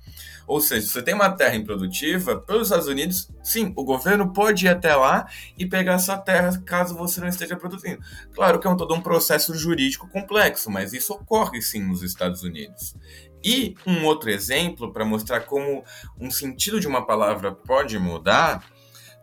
Ou 0.45 0.61
seja, 0.61 0.85
se 0.85 0.93
você 0.93 1.01
tem 1.03 1.13
uma 1.13 1.29
terra 1.29 1.55
improdutiva, 1.55 2.39
pelos 2.39 2.67
Estados 2.67 2.87
Unidos, 2.87 3.29
sim, 3.43 3.73
o 3.75 3.83
governo 3.83 4.33
pode 4.33 4.65
ir 4.65 4.69
até 4.69 4.95
lá 4.95 5.27
e 5.57 5.65
pegar 5.65 5.93
essa 5.93 6.17
terra 6.17 6.59
caso 6.65 6.95
você 6.95 7.19
não 7.21 7.27
esteja 7.27 7.55
produzindo. 7.55 8.01
Claro 8.33 8.59
que 8.59 8.67
é 8.67 8.69
um, 8.69 8.77
todo 8.77 8.93
um 8.93 9.01
processo 9.01 9.53
jurídico 9.55 10.07
complexo, 10.09 10.69
mas 10.71 10.93
isso 10.93 11.13
ocorre 11.13 11.61
sim 11.61 11.83
nos 11.83 12.01
Estados 12.01 12.43
Unidos. 12.43 12.95
E 13.43 13.75
um 13.85 14.05
outro 14.05 14.29
exemplo 14.29 14.91
para 14.91 15.05
mostrar 15.05 15.41
como 15.41 15.83
um 16.19 16.29
sentido 16.29 16.79
de 16.79 16.87
uma 16.87 17.05
palavra 17.05 17.51
pode 17.51 17.97
mudar. 17.97 18.63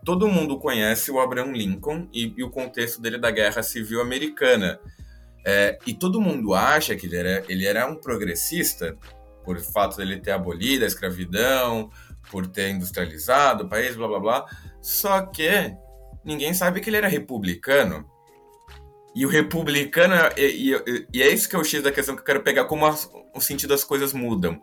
Todo 0.06 0.28
mundo 0.28 0.56
conhece 0.56 1.10
o 1.10 1.18
Abraham 1.18 1.50
Lincoln 1.50 2.08
e, 2.14 2.32
e 2.36 2.44
o 2.44 2.48
contexto 2.48 3.02
dele 3.02 3.18
da 3.18 3.28
Guerra 3.32 3.60
Civil 3.60 4.00
Americana. 4.00 4.78
É, 5.44 5.76
e 5.84 5.92
todo 5.92 6.20
mundo 6.20 6.54
acha 6.54 6.94
que 6.94 7.06
ele 7.06 7.16
era, 7.16 7.44
ele 7.48 7.66
era 7.66 7.90
um 7.90 7.96
progressista 7.96 8.96
por 9.44 9.58
fato 9.58 9.96
dele 9.96 10.20
ter 10.20 10.30
abolido 10.30 10.84
a 10.84 10.86
escravidão, 10.86 11.90
por 12.30 12.46
ter 12.46 12.70
industrializado 12.70 13.64
o 13.64 13.68
país, 13.68 13.96
blá 13.96 14.06
blá 14.06 14.20
blá. 14.20 14.46
Só 14.80 15.22
que 15.22 15.74
ninguém 16.24 16.54
sabe 16.54 16.80
que 16.80 16.88
ele 16.88 16.98
era 16.98 17.08
republicano. 17.08 18.08
E 19.12 19.26
o 19.26 19.28
republicano, 19.28 20.14
e, 20.36 20.72
e, 20.72 21.06
e, 21.14 21.20
é 21.22 21.28
isso 21.32 21.48
que 21.48 21.56
é 21.56 21.58
o 21.58 21.64
X 21.64 21.82
da 21.82 21.90
questão 21.90 22.14
que 22.14 22.20
eu 22.20 22.26
quero 22.26 22.44
pegar, 22.44 22.66
como 22.66 22.86
as, 22.86 23.10
o 23.34 23.40
sentido 23.40 23.70
das 23.70 23.82
coisas 23.82 24.12
mudam. 24.12 24.60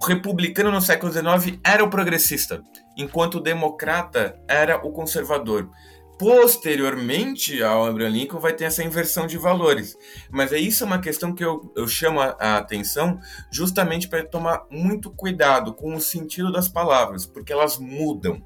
O 0.00 0.06
republicano 0.06 0.70
no 0.70 0.80
século 0.80 1.12
XIX 1.12 1.58
era 1.64 1.82
o 1.82 1.90
progressista, 1.90 2.62
enquanto 2.98 3.36
o 3.36 3.40
democrata 3.40 4.38
era 4.48 4.84
o 4.84 4.90
conservador. 4.90 5.70
Posteriormente 6.18 7.62
ao 7.62 7.86
Abraham 7.86 8.08
Lincoln 8.08 8.40
vai 8.40 8.52
ter 8.52 8.64
essa 8.64 8.82
inversão 8.82 9.24
de 9.24 9.38
valores. 9.38 9.96
Mas 10.28 10.52
é 10.52 10.58
isso 10.58 10.82
é 10.82 10.86
uma 10.86 10.98
questão 10.98 11.32
que 11.32 11.44
eu, 11.44 11.72
eu 11.76 11.86
chamo 11.86 12.20
a 12.20 12.56
atenção 12.56 13.20
justamente 13.52 14.08
para 14.08 14.26
tomar 14.26 14.66
muito 14.68 15.12
cuidado 15.12 15.72
com 15.72 15.94
o 15.94 16.00
sentido 16.00 16.50
das 16.50 16.68
palavras, 16.68 17.24
porque 17.24 17.52
elas 17.52 17.78
mudam. 17.78 18.42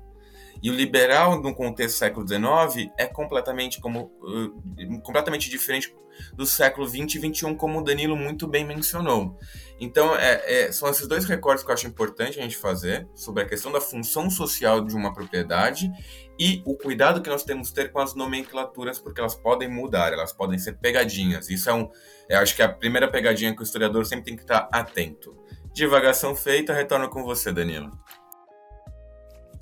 E 0.62 0.70
o 0.70 0.74
liberal, 0.74 1.40
no 1.40 1.54
contexto 1.54 1.96
do 1.96 1.98
século 1.98 2.26
XIX, 2.26 2.90
é 2.98 3.06
completamente, 3.06 3.80
como, 3.80 4.12
uh, 4.20 5.00
completamente 5.02 5.48
diferente 5.48 5.94
do 6.34 6.46
século 6.46 6.86
XX 6.86 7.16
e 7.16 7.34
XXI, 7.34 7.54
como 7.54 7.80
o 7.80 7.84
Danilo 7.84 8.16
muito 8.16 8.46
bem 8.46 8.64
mencionou. 8.64 9.38
Então, 9.80 10.14
é, 10.16 10.42
é, 10.46 10.72
são 10.72 10.88
esses 10.88 11.06
dois 11.06 11.24
recortes 11.24 11.64
que 11.64 11.70
eu 11.70 11.74
acho 11.74 11.86
importante 11.86 12.38
a 12.38 12.42
gente 12.42 12.56
fazer 12.56 13.08
sobre 13.14 13.42
a 13.42 13.46
questão 13.46 13.72
da 13.72 13.80
função 13.80 14.30
social 14.30 14.84
de 14.84 14.94
uma 14.94 15.12
propriedade 15.12 15.90
e 16.38 16.62
o 16.64 16.76
cuidado 16.76 17.20
que 17.20 17.28
nós 17.28 17.44
temos 17.44 17.70
que 17.70 17.74
ter 17.74 17.90
com 17.90 17.98
as 17.98 18.14
nomenclaturas, 18.14 18.98
porque 18.98 19.20
elas 19.20 19.34
podem 19.34 19.68
mudar, 19.68 20.12
elas 20.12 20.32
podem 20.32 20.58
ser 20.58 20.74
pegadinhas. 20.74 21.50
Isso 21.50 21.68
é 21.68 21.74
um. 21.74 21.90
Eu 22.28 22.38
acho 22.38 22.54
que 22.54 22.62
é 22.62 22.64
a 22.64 22.68
primeira 22.68 23.10
pegadinha 23.10 23.54
que 23.54 23.60
o 23.60 23.64
historiador 23.64 24.06
sempre 24.06 24.26
tem 24.26 24.36
que 24.36 24.42
estar 24.42 24.68
atento. 24.72 25.36
Divagação 25.74 26.36
feita, 26.36 26.72
retorno 26.72 27.08
com 27.08 27.22
você, 27.24 27.52
Danilo. 27.52 27.90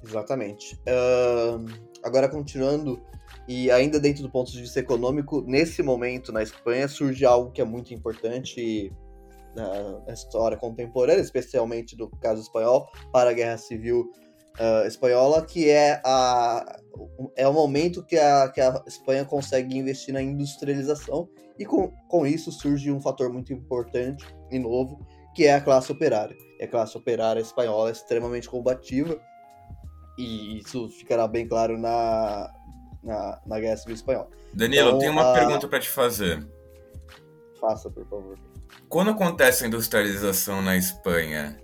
Exatamente. 0.04 0.74
Uh, 0.86 1.66
agora, 2.02 2.28
continuando, 2.28 3.00
e 3.46 3.70
ainda 3.70 4.00
dentro 4.00 4.22
do 4.22 4.30
ponto 4.30 4.50
de 4.50 4.60
vista 4.60 4.80
econômico, 4.80 5.42
nesse 5.46 5.82
momento 5.82 6.32
na 6.32 6.42
Espanha 6.42 6.88
surge 6.88 7.24
algo 7.24 7.50
que 7.50 7.60
é 7.60 7.64
muito 7.64 7.92
importante 7.92 8.92
na 9.54 10.12
história 10.12 10.56
contemporânea, 10.56 11.20
especialmente 11.20 11.96
no 11.96 12.08
caso 12.08 12.40
espanhol, 12.40 12.88
para 13.12 13.30
a 13.30 13.32
Guerra 13.32 13.58
Civil 13.58 14.10
uh, 14.58 14.86
Espanhola, 14.86 15.44
que 15.44 15.68
é, 15.68 16.00
a, 16.04 16.78
é 17.36 17.48
o 17.48 17.52
momento 17.52 18.04
que 18.04 18.16
a, 18.16 18.48
que 18.48 18.60
a 18.60 18.82
Espanha 18.86 19.24
consegue 19.24 19.76
investir 19.76 20.14
na 20.14 20.22
industrialização, 20.22 21.28
e 21.58 21.64
com, 21.64 21.92
com 22.08 22.26
isso 22.26 22.50
surge 22.50 22.90
um 22.90 23.00
fator 23.00 23.30
muito 23.30 23.52
importante 23.52 24.24
e 24.50 24.58
novo, 24.58 25.04
que 25.34 25.46
é 25.46 25.54
a 25.54 25.60
classe 25.60 25.92
operária. 25.92 26.36
E 26.58 26.64
a 26.64 26.68
classe 26.68 26.96
operária 26.96 27.40
espanhola 27.40 27.88
é 27.88 27.92
extremamente 27.92 28.48
combativa, 28.48 29.20
e 30.20 30.58
isso 30.58 30.88
ficará 30.90 31.26
bem 31.26 31.48
claro 31.48 31.78
na, 31.78 32.52
na, 33.02 33.40
na 33.46 33.60
Guerra 33.60 33.76
Civil 33.76 33.94
Espanhola. 33.94 34.28
Danilo, 34.52 34.88
então, 34.88 34.94
eu 34.94 34.98
tenho 34.98 35.12
uma 35.12 35.30
a... 35.30 35.34
pergunta 35.34 35.66
para 35.66 35.80
te 35.80 35.88
fazer. 35.88 36.46
Faça, 37.60 37.90
por 37.90 38.06
favor. 38.06 38.38
Quando 38.88 39.10
acontece 39.10 39.64
a 39.64 39.66
industrialização 39.66 40.62
na 40.62 40.76
Espanha, 40.76 41.58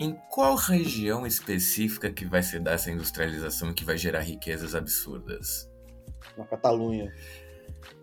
em 0.00 0.14
qual 0.30 0.54
região 0.54 1.26
específica 1.26 2.10
que 2.10 2.24
vai 2.24 2.42
se 2.42 2.58
dar 2.60 2.72
essa 2.72 2.90
industrialização 2.90 3.72
que 3.72 3.84
vai 3.84 3.96
gerar 3.96 4.20
riquezas 4.20 4.74
absurdas? 4.74 5.70
Na 6.36 6.44
Catalunha. 6.44 7.12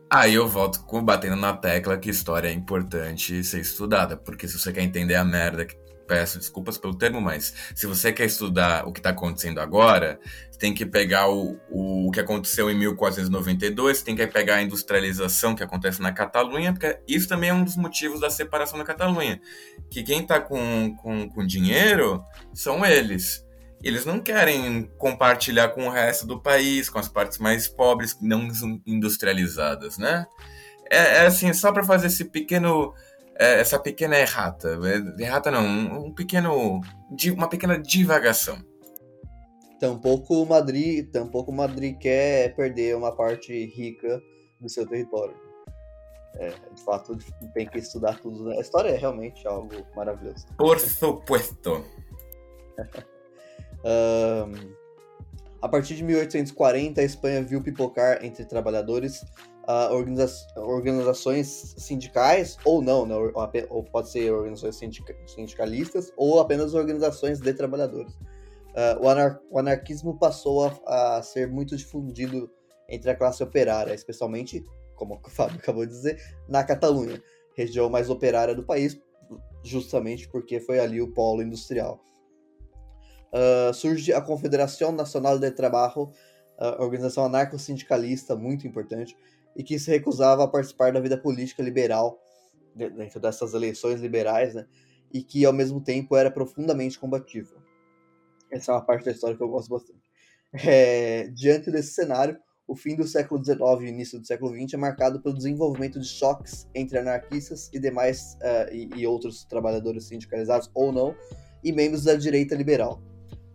Aí 0.10 0.36
eu 0.36 0.48
volto 0.48 0.84
batendo 1.02 1.36
na 1.36 1.56
tecla 1.56 1.98
que 1.98 2.10
história 2.10 2.48
é 2.48 2.52
importante 2.52 3.44
ser 3.44 3.62
estudada, 3.62 4.16
porque 4.16 4.48
se 4.48 4.60
você 4.60 4.72
quer 4.72 4.84
entender 4.84 5.16
a 5.16 5.24
merda 5.24 5.66
que 5.66 5.76
peço 6.08 6.38
desculpas 6.38 6.78
pelo 6.78 6.96
termo, 6.96 7.22
mas 7.22 7.54
se 7.76 7.86
você 7.86 8.12
quer 8.12 8.26
estudar 8.26 8.88
o 8.88 8.92
que 8.92 9.00
está 9.00 9.10
acontecendo 9.12 9.60
agora, 9.60 10.20
tem 10.64 10.74
que 10.74 10.86
pegar 10.86 11.30
o, 11.30 11.60
o, 11.70 12.10
que 12.12 12.22
aconteceu 12.22 12.70
em 12.70 12.78
1492, 12.78 14.02
tem 14.02 14.16
que 14.16 14.26
pegar 14.28 14.56
a 14.56 14.62
industrialização 14.62 15.56
que 15.56 15.62
acontece 15.62 16.02
na 16.02 16.14
Catalunha, 16.14 16.72
porque 16.72 17.00
isso 17.06 17.28
também 17.28 17.50
é 17.50 17.54
um 17.54 17.66
dos 17.66 17.76
motivos 17.76 18.22
da 18.22 18.30
separação 18.30 18.78
da 18.78 18.86
Catalunha. 18.86 19.42
Que 19.90 20.02
quem 20.04 20.22
está 20.22 20.40
com, 20.40 20.96
com, 21.02 21.28
com 21.30 21.46
dinheiro 21.46 22.24
são 22.54 22.86
eles. 22.86 23.46
Eles 23.84 24.06
não 24.06 24.22
querem 24.22 24.90
compartilhar 24.98 25.68
com 25.70 25.88
o 25.88 25.92
resto 25.92 26.26
do 26.26 26.42
país, 26.42 26.90
com 26.90 26.98
as 26.98 27.10
partes 27.10 27.40
mais 27.40 27.68
pobres, 27.68 28.18
não 28.22 28.48
industrializadas, 28.88 29.98
né? 29.98 30.26
É, 30.90 31.24
é 31.24 31.26
assim, 31.26 31.52
só 31.52 31.74
para 31.74 31.84
fazer 31.84 32.08
esse 32.08 32.24
pequeno 32.24 32.94
essa 33.36 33.80
pequena 33.80 34.18
errata. 34.18 34.80
É, 34.84 35.24
errata 35.24 35.50
não, 35.52 36.06
um 36.06 36.14
pequeno, 36.14 36.82
uma 37.36 37.50
pequena 37.50 37.78
divagação. 37.78 38.58
Tampouco 39.80 40.42
o 40.42 40.46
Madrid, 40.46 41.10
tampouco 41.12 41.52
o 41.52 41.56
Madrid 41.56 41.98
quer 41.98 42.56
perder 42.56 42.96
uma 42.96 43.16
parte 43.16 43.52
rica 43.66 44.22
do 44.60 44.70
seu 44.70 44.88
território. 44.88 45.36
É, 46.36 46.50
de 46.50 46.84
fato, 46.84 47.18
tem 47.54 47.68
que 47.68 47.78
estudar 47.78 48.20
tudo. 48.20 48.46
Né? 48.46 48.58
A 48.58 48.62
história 48.62 48.90
é 48.90 48.98
realmente 48.98 49.46
algo 49.48 49.70
maravilhoso. 49.96 50.48
Por 50.58 50.80
supuesto. 50.80 51.86
um, 53.84 54.74
a 55.62 55.70
partir 55.70 55.96
de 55.96 56.04
1840, 56.04 57.00
a 57.00 57.04
Espanha 57.04 57.44
viu 57.44 57.62
pipocar 57.62 58.24
entre 58.24 58.46
trabalhadores 58.46 59.24
uh, 59.68 59.94
organiza 59.94 60.28
organizações 60.58 61.76
sindicais, 61.78 62.58
ou 62.66 62.82
não, 62.82 63.06
né? 63.06 63.16
ou, 63.16 63.32
ou 63.70 63.84
pode 63.84 64.10
ser 64.10 64.32
organizações 64.32 64.76
sindica 64.76 65.16
sindicalistas, 65.28 66.12
ou 66.18 66.40
apenas 66.40 66.74
organizações 66.74 67.40
de 67.40 67.54
trabalhadores. 67.54 68.14
Uh, 68.14 69.04
o, 69.04 69.10
anar 69.10 69.40
o, 69.52 69.60
anarquismo 69.60 70.18
passou 70.18 70.66
a, 70.66 71.18
a, 71.18 71.22
ser 71.22 71.48
muito 71.48 71.78
difundido 71.78 72.50
entre 72.90 73.10
a 73.10 73.16
classe 73.16 73.44
operária, 73.44 73.94
especialmente, 73.94 74.66
como 74.96 75.22
o 75.24 75.30
Fábio 75.30 75.58
acabou 75.58 75.86
de 75.86 75.92
dizer, 75.92 76.20
na 76.48 76.64
Catalunha, 76.64 77.22
região 77.56 77.90
mais 77.90 78.10
operária 78.10 78.56
do 78.56 78.64
país, 78.64 79.00
justamente 79.64 80.28
porque 80.28 80.60
foi 80.60 80.80
ali 80.80 81.02
o 81.02 81.14
polo 81.14 81.42
industrial. 81.42 82.04
Uh, 83.32 83.74
surge 83.74 84.14
a 84.14 84.22
Confederação 84.22 84.92
Nacional 84.92 85.40
de 85.40 85.50
Trabalho, 85.52 86.12
uh, 86.60 86.82
organização 86.82 87.26
anarco-sindicalista 87.26 88.36
muito 88.36 88.68
importante, 88.68 89.16
e 89.56 89.64
que 89.64 89.78
se 89.80 89.90
recusava 89.90 90.44
a 90.44 90.48
participar 90.48 90.92
da 90.92 91.00
vida 91.00 91.18
política 91.18 91.62
liberal 91.62 92.20
dentro 92.76 93.20
dessas 93.20 93.54
eleições 93.54 94.02
liberais, 94.02 94.54
né? 94.54 94.66
E 95.14 95.22
que 95.22 95.46
ao 95.46 95.54
mesmo 95.54 95.80
tempo 95.80 96.16
era 96.16 96.32
profundamente 96.32 96.98
combativa. 96.98 97.56
Essa 98.52 98.72
é 98.72 98.76
uma 98.76 98.86
parte 98.86 99.06
da 99.06 99.12
história 99.12 99.36
que 99.36 99.44
eu 99.44 99.50
gosto 99.50 99.70
bastante. 99.70 100.02
É, 100.54 101.28
diante 101.30 101.72
desse 101.72 101.94
cenário, 101.94 102.38
o 102.68 102.76
fim 102.76 102.96
do 102.96 103.08
século 103.08 103.44
XIX 103.44 103.60
e 103.82 103.88
início 103.88 104.20
do 104.20 104.26
século 104.26 104.56
XX 104.56 104.76
é 104.76 104.78
marcado 104.78 105.22
pelo 105.22 105.36
desenvolvimento 105.36 106.00
de 106.00 106.08
choques 106.08 106.68
entre 106.74 106.98
anarquistas 106.98 107.70
e 107.74 107.80
demais 107.80 108.38
uh, 108.42 108.74
e, 108.74 108.90
e 108.96 109.08
outros 109.08 109.44
trabalhadores 109.46 110.06
sindicalizados 110.06 110.70
ou 110.74 110.92
não, 110.92 111.16
e 111.64 111.72
membros 111.72 112.04
da 112.04 112.16
direita 112.16 112.56
liberal. 112.56 113.02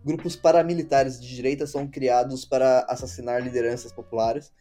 Grupos 0.03 0.35
paramilitares 0.35 1.19
de 1.19 1.33
direita 1.33 1.65
são 1.65 1.87
criados 1.87 2.45
para 2.45 2.85
assassinar 2.87 3.41
lideranças 3.41 3.91
populares 3.91 4.51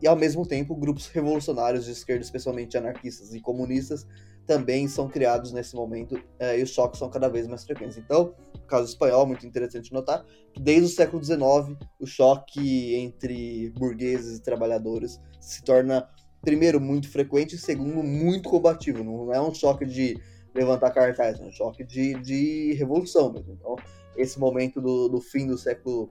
e 0.00 0.06
ao 0.06 0.16
mesmo 0.16 0.46
tempo 0.46 0.74
grupos 0.74 1.06
revolucionários 1.08 1.84
de 1.84 1.92
esquerda, 1.92 2.22
especialmente 2.22 2.76
anarquistas 2.76 3.34
e 3.34 3.40
comunistas, 3.40 4.06
também 4.46 4.86
são 4.86 5.08
criados 5.08 5.52
nesse 5.52 5.74
momento 5.74 6.22
eh, 6.38 6.60
e 6.60 6.62
os 6.62 6.70
choques 6.70 6.98
são 6.98 7.10
cada 7.10 7.28
vez 7.28 7.46
mais 7.48 7.64
frequentes. 7.64 7.98
Então, 7.98 8.34
no 8.54 8.66
caso 8.66 8.88
espanhol, 8.88 9.26
muito 9.26 9.46
interessante 9.46 9.92
notar 9.92 10.24
que 10.52 10.60
desde 10.60 10.84
o 10.84 10.88
século 10.88 11.22
XIX 11.22 11.76
o 11.98 12.06
choque 12.06 12.94
entre 12.94 13.70
burgueses 13.76 14.38
e 14.38 14.42
trabalhadores 14.42 15.20
se 15.40 15.62
torna, 15.64 16.08
primeiro, 16.42 16.80
muito 16.80 17.10
frequente 17.10 17.56
e, 17.56 17.58
segundo, 17.58 18.02
muito 18.02 18.48
combativo. 18.48 19.02
Não 19.02 19.32
é 19.32 19.40
um 19.40 19.52
choque 19.52 19.84
de 19.84 20.16
levantar 20.54 20.92
cartaz, 20.92 21.40
é 21.40 21.42
um 21.42 21.50
choque 21.50 21.84
de, 21.84 22.14
de 22.20 22.72
revolução 22.74 23.32
mesmo. 23.32 23.52
Então, 23.52 23.76
esse 24.16 24.38
momento 24.38 24.80
do, 24.80 25.08
do 25.08 25.20
fim 25.20 25.46
do 25.46 25.58
século 25.58 26.08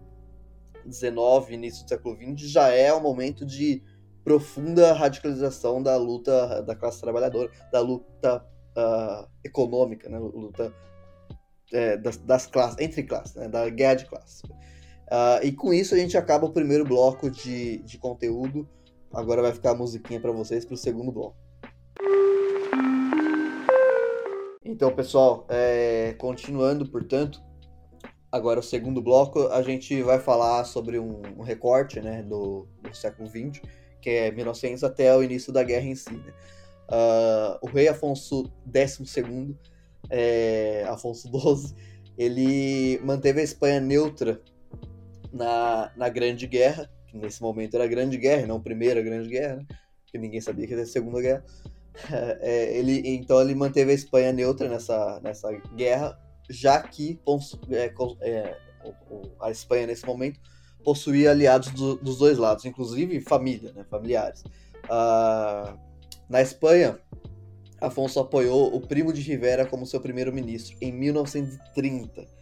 XIX, 0.91 1.50
início 1.50 1.84
do 1.84 1.89
século 1.89 2.15
XX, 2.15 2.50
já 2.50 2.69
é 2.69 2.93
um 2.93 3.02
momento 3.02 3.45
de 3.45 3.84
profunda 4.24 4.91
radicalização 4.93 5.82
da 5.82 5.95
luta 5.98 6.63
da 6.63 6.76
classe 6.76 7.00
trabalhadora, 7.00 7.52
da 7.71 7.80
luta 7.80 8.45
uh, 8.76 9.28
econômica, 9.43 10.10
né? 10.10 10.17
luta 10.17 10.74
é, 11.71 11.95
das, 11.98 12.17
das, 12.17 12.48
classes, 12.48 12.78
entre 12.80 13.04
classes, 13.04 13.36
né? 13.36 13.48
da 13.48 13.69
guerra 13.69 13.95
de 13.95 14.06
classes. 14.06 14.41
Uh, 14.41 15.43
e 15.43 15.52
com 15.52 15.71
isso 15.71 15.93
a 15.93 15.98
gente 15.98 16.17
acaba 16.17 16.48
o 16.48 16.52
primeiro 16.52 16.84
bloco 16.84 17.30
de, 17.30 17.78
de 17.80 17.98
conteúdo. 17.98 18.67
Agora 19.13 19.41
vai 19.41 19.54
ficar 19.54 19.71
a 19.71 19.76
musiquinha 19.76 20.19
para 20.19 20.32
vocês 20.32 20.65
para 20.65 20.74
o 20.74 20.78
segundo 20.78 21.12
bloco. 21.12 21.38
Então, 24.63 24.93
pessoal, 24.93 25.45
é, 25.48 26.15
continuando, 26.17 26.89
portanto, 26.89 27.39
Agora, 28.36 28.60
o 28.60 28.63
segundo 28.63 29.02
bloco, 29.02 29.48
a 29.48 29.62
gente 29.62 30.04
vai 30.04 30.19
falar 30.19 30.65
sobre 30.65 31.00
um, 31.00 31.21
recorte 31.41 32.02
né, 32.02 32.21
do, 32.21 32.67
do, 32.82 32.93
século 32.93 33.30
XX, 33.30 33.62
que 34.02 34.10
é 34.10 34.30
1900 34.30 34.84
até 34.84 35.15
o 35.15 35.24
início 35.24 35.54
da 35.54 35.63
guerra 35.63 35.86
em 35.86 35.95
si. 35.95 36.12
Né? 36.12 36.34
Uh, 36.89 37.58
o 37.62 37.67
rei 37.67 37.88
Afonso 37.88 38.52
XII, 38.69 39.56
é, 40.10 40.84
Afonso 40.89 41.30
XII, 41.30 41.74
ele 42.17 43.00
manteve 43.06 43.39
a 43.39 43.43
Espanha 43.43 43.80
neutra 43.80 44.41
na, 45.32 45.93
na 45.95 46.10
Grande 46.10 46.45
Guerra, 46.45 46.91
que 47.08 47.17
nesse 47.17 47.41
momento 47.41 47.76
era 47.76 47.86
a 47.86 47.88
Grande 47.88 48.17
Guerra, 48.17 48.48
não 48.48 48.58
a 48.58 48.62
Primeira 48.62 49.02
Grande 49.02 49.30
Guerra, 49.30 49.56
né? 49.56 49.65
porque 50.04 50.17
ninguém 50.17 50.41
sabia 50.41 50.67
que 50.67 50.74
era 50.74 50.84
a 50.84 50.86
Segunda 50.86 51.21
Guerra. 51.21 51.45
É, 52.41 52.78
ele, 52.78 53.02
então 53.06 53.39
ele 53.39 53.56
manteve 53.56 53.91
a 53.91 53.95
Espanha 53.95 54.34
neutra 54.34 54.67
nessa, 54.67 55.21
nessa 55.24 55.50
guerra, 55.78 56.19
já 56.49 56.81
que 56.81 57.19
é, 57.71 57.93
é, 58.21 58.58
a 59.39 59.51
Espanha, 59.51 59.88
nesse 59.88 60.05
momento, 60.05 60.39
possuía 60.84 61.31
aliados 61.31 61.69
do, 61.71 61.95
dos 61.95 62.19
dois 62.19 62.38
lados, 62.38 62.65
inclusive 62.65 63.19
família, 63.21 63.73
né, 63.73 63.84
familiares. 63.89 64.43
Uh, 64.86 65.77
na 66.29 66.41
Espanha, 66.41 66.99
Afonso 67.81 68.19
apoiou 68.19 68.75
o 68.75 68.79
Primo 68.79 69.12
de 69.12 69.21
Rivera 69.21 69.65
como 69.65 69.86
seu 69.86 69.99
primeiro-ministro 69.99 70.77
em 70.79 70.91
1930. 70.91 72.36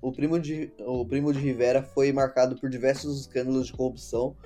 O 0.00 0.12
primo, 0.12 0.38
de, 0.38 0.72
o 0.80 1.06
Primo 1.06 1.32
de 1.32 1.38
Rivera 1.38 1.82
foi 1.82 2.12
marcado 2.12 2.56
por 2.56 2.68
diversos 2.68 3.20
escândalos 3.20 3.68
de 3.68 3.72
corrupção 3.72 4.36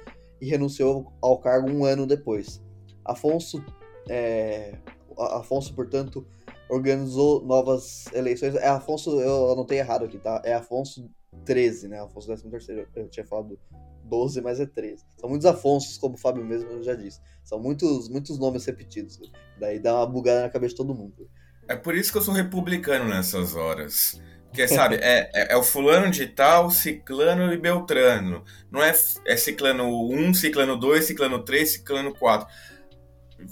e 0.40 0.48
renunciou 0.48 1.12
ao 1.20 1.38
cargo 1.38 1.68
um 1.68 1.84
ano 1.84 2.06
depois. 2.06 2.62
Afonso, 3.04 3.64
é, 4.08 4.78
Afonso 5.18 5.74
portanto, 5.74 6.26
organizou 6.68 7.44
novas 7.44 8.06
eleições. 8.12 8.54
É 8.54 8.68
Afonso, 8.68 9.20
eu 9.20 9.52
anotei 9.52 9.78
errado 9.78 10.04
aqui, 10.04 10.18
tá? 10.18 10.40
É 10.44 10.54
Afonso 10.54 11.10
13, 11.44 11.88
né? 11.88 12.00
Afonso 12.00 12.26
13 12.26 12.86
Eu 12.94 13.08
tinha 13.08 13.26
falado 13.26 13.58
12, 14.04 14.40
mas 14.40 14.60
é 14.60 14.66
13. 14.66 15.04
São 15.16 15.28
muitos 15.28 15.46
Afonsos, 15.46 15.98
como 15.98 16.14
o 16.14 16.18
Fábio 16.18 16.44
mesmo 16.44 16.82
já 16.82 16.94
disse. 16.94 17.20
São 17.44 17.58
muitos, 17.58 18.08
muitos 18.08 18.38
nomes 18.38 18.64
repetidos. 18.64 19.18
Daí 19.58 19.78
dá 19.78 19.94
uma 19.94 20.06
bugada 20.06 20.42
na 20.42 20.50
cabeça 20.50 20.70
de 20.70 20.76
todo 20.76 20.94
mundo. 20.94 21.28
É 21.68 21.76
por 21.76 21.94
isso 21.94 22.10
que 22.10 22.18
eu 22.18 22.22
sou 22.22 22.34
republicano 22.34 23.08
nessas 23.08 23.54
horas. 23.54 24.20
Porque, 24.48 24.66
sabe, 24.66 24.96
é, 24.96 25.30
é, 25.34 25.52
é, 25.52 25.56
o 25.56 25.62
fulano 25.62 26.10
de 26.10 26.26
tal, 26.26 26.70
ciclano 26.70 27.52
e 27.52 27.58
beltrano. 27.58 28.42
Não 28.70 28.82
é, 28.82 28.94
é 29.26 29.36
ciclano 29.36 30.10
1, 30.10 30.34
ciclano 30.34 30.76
2, 30.78 31.04
ciclano 31.04 31.44
3, 31.44 31.70
ciclano 31.70 32.14
4 32.14 32.48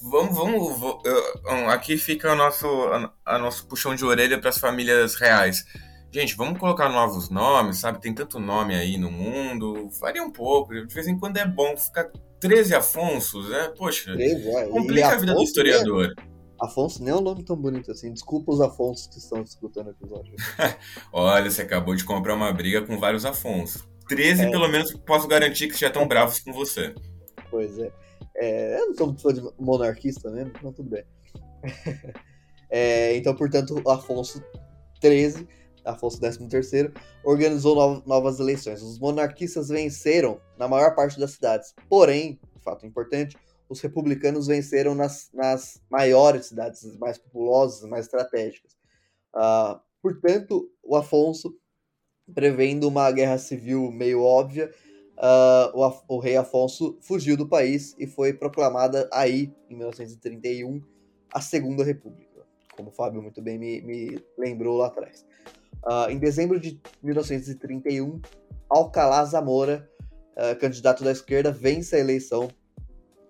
Vamos, 0.03 0.37
vamos, 0.37 1.73
aqui 1.73 1.97
fica 1.97 2.33
o 2.33 2.37
nosso, 2.37 2.67
a, 2.67 3.13
a 3.25 3.39
nosso 3.39 3.67
puxão 3.67 3.95
de 3.95 4.05
orelha 4.05 4.39
para 4.39 4.51
as 4.51 4.59
famílias 4.59 5.15
reais. 5.15 5.65
Gente, 6.11 6.35
vamos 6.37 6.59
colocar 6.59 6.89
novos 6.89 7.31
nomes, 7.31 7.79
sabe? 7.79 8.01
Tem 8.01 8.13
tanto 8.13 8.41
nome 8.41 8.75
aí 8.75 8.97
no 8.97 9.11
mundo, 9.11 9.89
varia 10.01 10.23
um 10.23 10.31
pouco. 10.31 10.75
De 10.75 10.93
vez 10.93 11.07
em 11.07 11.19
quando 11.19 11.37
é 11.37 11.47
bom 11.47 11.77
ficar 11.77 12.11
13 12.41 12.75
Afonsos, 12.75 13.49
né? 13.51 13.73
Poxa, 13.77 14.13
13, 14.13 14.49
é. 14.49 14.67
complica 14.67 15.09
a 15.09 15.17
vida 15.17 15.35
do 15.35 15.43
historiador. 15.43 16.15
Afonso 16.61 17.03
nem 17.03 17.13
é 17.13 17.17
um 17.17 17.21
nome 17.21 17.45
tão 17.45 17.57
bonito 17.57 17.91
assim. 17.91 18.13
Desculpa 18.13 18.53
os 18.53 18.61
Afonsos 18.61 19.07
que 19.09 19.19
estão 19.19 19.43
escutando 19.43 19.89
o 19.89 19.91
episódio. 19.91 20.35
Olha, 21.13 21.51
você 21.51 21.63
acabou 21.63 21.95
de 21.95 22.05
comprar 22.05 22.35
uma 22.35 22.53
briga 22.53 22.83
com 22.83 22.99
vários 22.99 23.25
Afonsos. 23.25 23.87
13, 24.09 24.45
é. 24.45 24.51
pelo 24.51 24.69
menos, 24.69 24.93
posso 24.95 25.27
garantir 25.29 25.69
que 25.69 25.79
já 25.79 25.89
estão 25.89 26.07
bravos 26.09 26.41
com 26.41 26.53
você. 26.53 26.95
Pois 27.51 27.79
é. 27.79 27.91
É, 28.37 28.81
eu 28.81 28.89
não 28.89 28.95
sou 28.95 29.07
muito 29.07 29.23
fã 29.23 29.33
de 29.33 29.43
monarquista 29.59 30.31
mesmo, 30.31 30.53
mas 30.63 30.75
tudo 30.75 30.91
bem. 30.91 31.05
é, 32.71 33.17
então, 33.17 33.35
portanto, 33.35 33.83
Afonso 33.89 34.43
XIII, 35.03 35.47
Afonso 35.85 36.19
XIII, 36.19 36.93
organizou 37.25 38.03
novas 38.07 38.39
eleições. 38.41 38.83
Os 38.83 38.99
monarquistas 38.99 39.69
venceram 39.69 40.41
na 40.59 40.69
maior 40.69 40.95
parte 40.95 41.19
das 41.19 41.33
cidades. 41.33 41.75
Porém, 41.89 42.39
fato 42.67 42.85
importante, 42.85 43.39
os 43.69 43.81
republicanos 43.81 44.49
venceram 44.49 44.95
nas, 44.95 45.31
nas 45.33 45.81
maiores 45.89 46.47
cidades, 46.47 46.85
mais 46.99 47.17
populosas, 47.17 47.89
mais 47.89 48.07
estratégicas. 48.07 48.73
Uh, 49.35 49.81
portanto, 50.03 50.69
o 50.83 50.97
Afonso, 50.97 51.57
prevendo 52.35 52.89
uma 52.89 53.11
guerra 53.13 53.39
civil 53.39 53.91
meio 53.93 54.23
óbvia, 54.23 54.73
uh, 55.19 55.79
o, 55.79 56.17
o, 56.17 56.19
rei 56.19 56.37
Afonso 56.37 56.97
fugiu 57.01 57.37
do 57.37 57.49
país 57.49 57.95
e 57.99 58.07
foi 58.07 58.33
proclamada 58.33 59.09
aí, 59.13 59.53
em 59.69 59.77
1931, 59.77 60.83
a 61.33 61.41
Segunda 61.41 61.85
República, 61.85 62.43
como 62.77 62.91
o 62.91 62.93
Fábio 62.93 63.23
muito 63.23 63.43
bem 63.43 63.59
me, 63.59 63.81
me 63.83 64.19
lembrou 64.39 64.77
lá 64.79 64.87
atrás. 64.87 65.27
Uh, 65.85 66.11
em 66.11 66.19
dezembro 66.19 66.59
de 66.59 66.81
1931, 67.03 68.21
Alcalá 68.69 69.25
Zamora, 69.25 69.89
candidato 70.61 71.03
da 71.03 71.13
esquerda, 71.13 71.51
vence 71.51 71.97
a 71.97 71.99
eleição 71.99 72.51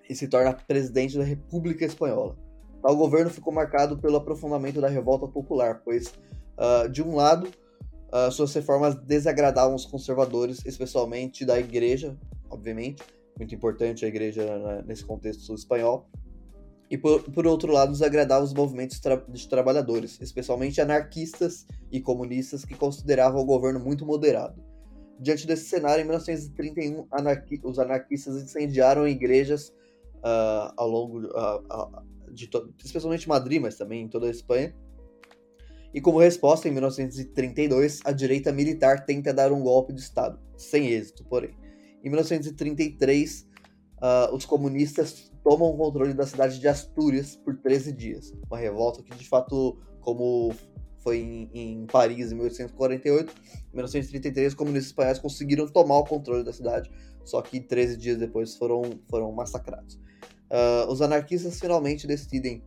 e 0.09 0.15
se 0.15 0.27
torna 0.27 0.53
presidente 0.53 1.17
da 1.17 1.23
República 1.23 1.85
Espanhola. 1.85 2.37
Tal 2.83 2.97
governo 2.97 3.31
ficou 3.31 3.53
marcado 3.53 3.99
pelo 3.99 4.17
aprofundamento 4.17 4.81
da 4.81 4.89
revolta 4.89 5.27
popular, 5.27 5.83
pois, 5.85 6.13
uh, 6.57 6.89
de 6.89 7.03
um 7.03 7.15
lado, 7.15 7.49
uh, 8.13 8.31
suas 8.31 8.53
reformas 8.55 8.95
desagradavam 8.95 9.75
os 9.75 9.85
conservadores, 9.85 10.65
especialmente 10.65 11.45
da 11.45 11.59
igreja, 11.59 12.17
obviamente, 12.51 13.03
muito 13.39 13.55
importante 13.55 14.05
a 14.05 14.09
igreja 14.09 14.59
né, 14.59 14.85
nesse 14.87 15.05
contexto 15.05 15.55
espanhol, 15.55 16.09
e 16.91 16.97
por, 16.97 17.23
por 17.23 17.47
outro 17.47 17.73
lado, 17.73 17.93
desagradavam 17.93 18.45
os 18.45 18.55
movimentos 18.55 19.01
tra 19.01 19.17
de 19.17 19.49
trabalhadores, 19.49 20.19
especialmente 20.21 20.81
anarquistas 20.81 21.67
e 21.91 22.01
comunistas 22.01 22.65
que 22.65 22.75
consideravam 22.75 23.41
o 23.41 23.45
governo 23.45 23.81
muito 23.81 24.07
moderado. 24.07 24.63
Diante 25.19 25.47
desse 25.47 25.65
cenário, 25.65 26.03
em 26.03 26.05
1931, 26.05 27.07
anarqui 27.11 27.61
os 27.65 27.79
anarquistas 27.79 28.37
incendiaram 28.37 29.09
igrejas 29.09 29.73
uh, 30.19 30.73
ao 30.77 30.89
longo 30.89 31.27
uh, 31.27 32.03
de 32.31 32.49
especialmente 32.85 33.29
Madrid, 33.29 33.61
mas 33.61 33.77
também 33.77 34.03
em 34.03 34.09
toda 34.09 34.27
a 34.27 34.31
Espanha. 34.31 34.75
E 35.97 36.01
como 36.03 36.19
resposta, 36.19 36.69
em 36.69 36.73
1932, 36.73 38.01
a 38.05 38.13
direita 38.13 38.53
militar 38.53 39.07
tenta 39.07 39.33
dar 39.33 39.51
um 39.51 39.63
golpe 39.63 39.95
de 39.95 40.01
Estado, 40.03 40.39
sem 40.55 40.89
êxito, 40.89 41.25
porém. 41.25 41.57
Em 42.05 42.11
1933, 42.11 43.41
uh, 43.41 43.47
ah, 44.03 44.31
os 44.31 44.45
comunistas 44.45 45.33
tomam 45.43 45.71
o 45.71 45.77
controle 45.79 46.13
da 46.13 46.27
cidade 46.27 46.61
de 46.61 46.69
Astúrias 46.69 47.35
por 47.37 47.57
13 47.57 47.93
dias. 47.93 48.35
Uma 48.47 48.59
revolta 48.59 49.03
que, 49.03 49.17
de 49.17 49.27
fato, 49.27 49.79
como 50.03 50.55
foi 50.99 51.17
em, 51.17 51.51
em, 51.55 51.87
Paris 51.87 52.31
em 52.31 52.35
1848. 52.35 53.33
Em 53.73 53.77
1933, 53.77 54.49
os 54.49 54.55
comunistas 54.55 54.91
espanhóis 54.91 55.19
conseguiram 55.19 55.67
tomar 55.67 55.97
o 55.97 56.05
controle 56.05 56.45
da 56.45 56.53
cidade, 56.53 56.91
só 57.25 57.41
que 57.41 57.59
13 57.59 57.97
dias 57.97 58.19
depois 58.19 58.55
foram, 58.55 58.83
foram 59.09 59.33
massacrados. 59.33 59.95
Uh, 59.95 60.93
os 60.93 61.01
anarquistas 61.01 61.59
finalmente 61.59 62.07
decidem 62.07 62.63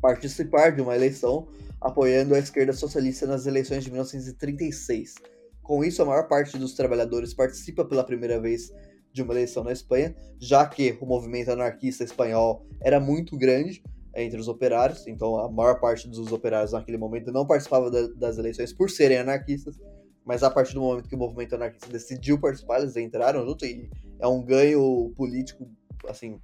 participar 0.00 0.70
de 0.70 0.80
uma 0.80 0.96
eleição 0.96 1.48
apoiando 1.86 2.34
a 2.34 2.38
esquerda 2.38 2.72
socialista 2.72 3.26
nas 3.26 3.46
eleições 3.46 3.84
de 3.84 3.90
1936. 3.90 5.14
Com 5.62 5.84
isso, 5.84 6.02
a 6.02 6.04
maior 6.04 6.26
parte 6.26 6.58
dos 6.58 6.74
trabalhadores 6.74 7.32
participa 7.32 7.84
pela 7.84 8.04
primeira 8.04 8.40
vez 8.40 8.72
de 9.12 9.22
uma 9.22 9.32
eleição 9.32 9.62
na 9.62 9.72
Espanha, 9.72 10.14
já 10.38 10.66
que 10.66 10.98
o 11.00 11.06
movimento 11.06 11.50
anarquista 11.50 12.02
espanhol 12.02 12.66
era 12.82 12.98
muito 12.98 13.36
grande 13.36 13.82
entre 14.14 14.40
os 14.40 14.48
operários, 14.48 15.06
então 15.06 15.38
a 15.38 15.50
maior 15.50 15.78
parte 15.78 16.08
dos 16.08 16.32
operários 16.32 16.72
naquele 16.72 16.98
momento 16.98 17.30
não 17.30 17.46
participava 17.46 17.90
da, 17.90 18.08
das 18.16 18.36
eleições 18.36 18.72
por 18.72 18.90
serem 18.90 19.18
anarquistas, 19.18 19.78
mas 20.24 20.42
a 20.42 20.50
partir 20.50 20.74
do 20.74 20.80
momento 20.80 21.08
que 21.08 21.14
o 21.14 21.18
movimento 21.18 21.54
anarquista 21.54 21.88
decidiu 21.88 22.40
participar, 22.40 22.80
eles 22.80 22.96
entraram 22.96 23.46
junto 23.46 23.64
e 23.64 23.88
é 24.18 24.26
um 24.26 24.42
ganho 24.42 25.12
político, 25.16 25.70
assim, 26.08 26.40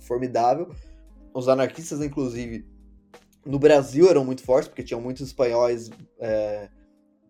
formidável. 0.00 0.68
Os 1.32 1.48
anarquistas, 1.48 2.02
inclusive, 2.02 2.66
no 3.44 3.58
Brasil 3.58 4.08
eram 4.08 4.24
muito 4.24 4.42
fortes, 4.42 4.68
porque 4.68 4.82
tinham 4.82 5.00
muitos 5.00 5.26
espanhóis 5.26 5.90
é, 6.18 6.68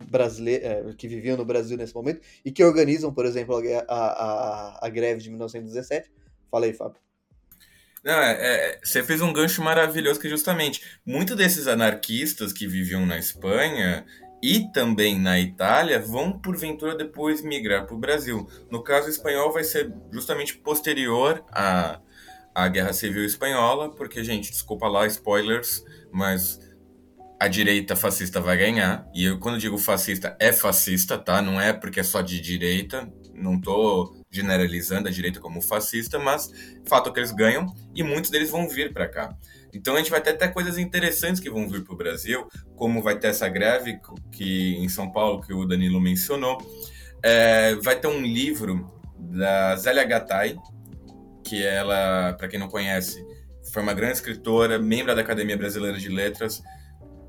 brasileiros 0.09 0.67
é, 0.67 0.95
que 0.97 1.09
viviam 1.09 1.37
no 1.37 1.45
Brasil 1.45 1.77
nesse 1.77 1.95
momento 1.95 2.21
e 2.45 2.51
que 2.51 2.63
organizam, 2.63 3.13
por 3.13 3.27
exemplo, 3.27 3.57
a, 3.57 3.95
a, 3.95 4.87
a 4.87 4.89
greve 4.89 5.21
de 5.21 5.31
1917. 5.31 6.11
Falei, 6.51 6.73
Fábio. 6.73 7.01
Não, 8.05 8.13
é, 8.13 8.33
é, 8.33 8.81
você 8.85 9.03
fez 9.03 9.23
um 9.23 9.33
gancho 9.33 9.63
maravilhoso 9.63 10.21
que 10.21 10.29
justamente 10.29 10.83
muitos 11.07 11.35
desses 11.35 11.67
anarquistas 11.67 12.53
que 12.53 12.67
viviam 12.67 13.07
na 13.07 13.19
Espanha 13.19 14.05
e 14.43 14.71
também 14.73 15.19
na 15.19 15.41
Itália 15.41 15.99
vão 15.99 16.39
porventura 16.39 16.95
depois 16.95 17.41
migrar 17.41 17.87
para 17.87 17.95
o 17.95 17.99
Brasil. 17.99 18.47
No 18.71 18.83
caso 18.83 19.09
espanhol 19.09 19.51
vai 19.51 19.65
ser 19.65 19.91
justamente 20.13 20.55
posterior 20.59 21.43
à, 21.51 21.99
à 22.55 22.69
Guerra 22.69 22.93
Civil 22.93 23.25
Espanhola, 23.25 23.91
porque 23.91 24.23
gente, 24.23 24.51
desculpa 24.51 24.87
lá 24.87 25.07
spoilers, 25.07 25.83
mas 26.15 26.61
a 27.41 27.49
direita 27.49 27.97
fascista 27.97 28.41
vai 28.41 28.57
ganhar. 28.57 29.07
E 29.13 29.25
eu 29.25 29.39
quando 29.39 29.59
digo 29.59 29.77
fascista 29.77 30.37
é 30.39 30.53
fascista, 30.53 31.19
tá? 31.19 31.43
Não 31.43 31.61
é 31.61 31.73
porque 31.73 32.01
é 32.01 32.05
só 32.05 32.23
de 32.23 32.41
direita. 32.41 33.13
Não 33.35 33.61
tô 33.61 34.17
generalizando 34.31 35.09
a 35.09 35.11
direita 35.11 35.41
como 35.41 35.61
fascista, 35.61 36.19
mas 36.19 36.51
fato 36.85 37.11
é 37.11 37.13
que 37.13 37.19
eles 37.19 37.33
ganham 37.33 37.67
e 37.95 38.03
muitos 38.05 38.31
deles 38.31 38.49
vão 38.49 38.69
vir 38.69 38.93
para 38.93 39.09
cá. 39.09 39.37
Então 39.73 39.95
a 39.95 39.99
gente 39.99 40.11
vai 40.11 40.21
ter 40.21 40.31
até 40.31 40.47
coisas 40.47 40.79
interessantes 40.79 41.41
que 41.41 41.51
vão 41.51 41.69
vir 41.69 41.83
para 41.83 41.95
o 41.95 41.97
Brasil, 41.97 42.47
como 42.77 43.03
vai 43.03 43.19
ter 43.19 43.27
essa 43.27 43.49
greve 43.49 43.99
que 44.31 44.77
em 44.77 44.89
São 44.89 45.11
Paulo 45.11 45.41
que 45.41 45.53
o 45.53 45.67
Danilo 45.67 46.01
mencionou. 46.01 46.59
É, 47.23 47.75
vai 47.77 47.99
ter 47.99 48.07
um 48.07 48.23
livro 48.23 48.89
da 49.19 49.75
Zélia 49.75 50.05
Gattai, 50.05 50.57
que 51.43 51.63
ela, 51.65 52.35
para 52.35 52.47
quem 52.47 52.59
não 52.59 52.69
conhece, 52.69 53.25
foi 53.75 53.83
uma 53.83 53.93
grande 53.93 54.15
escritora, 54.15 54.79
membro 54.79 55.15
da 55.15 55.21
Academia 55.21 55.57
Brasileira 55.57 55.99
de 55.99 56.09
Letras, 56.09 56.63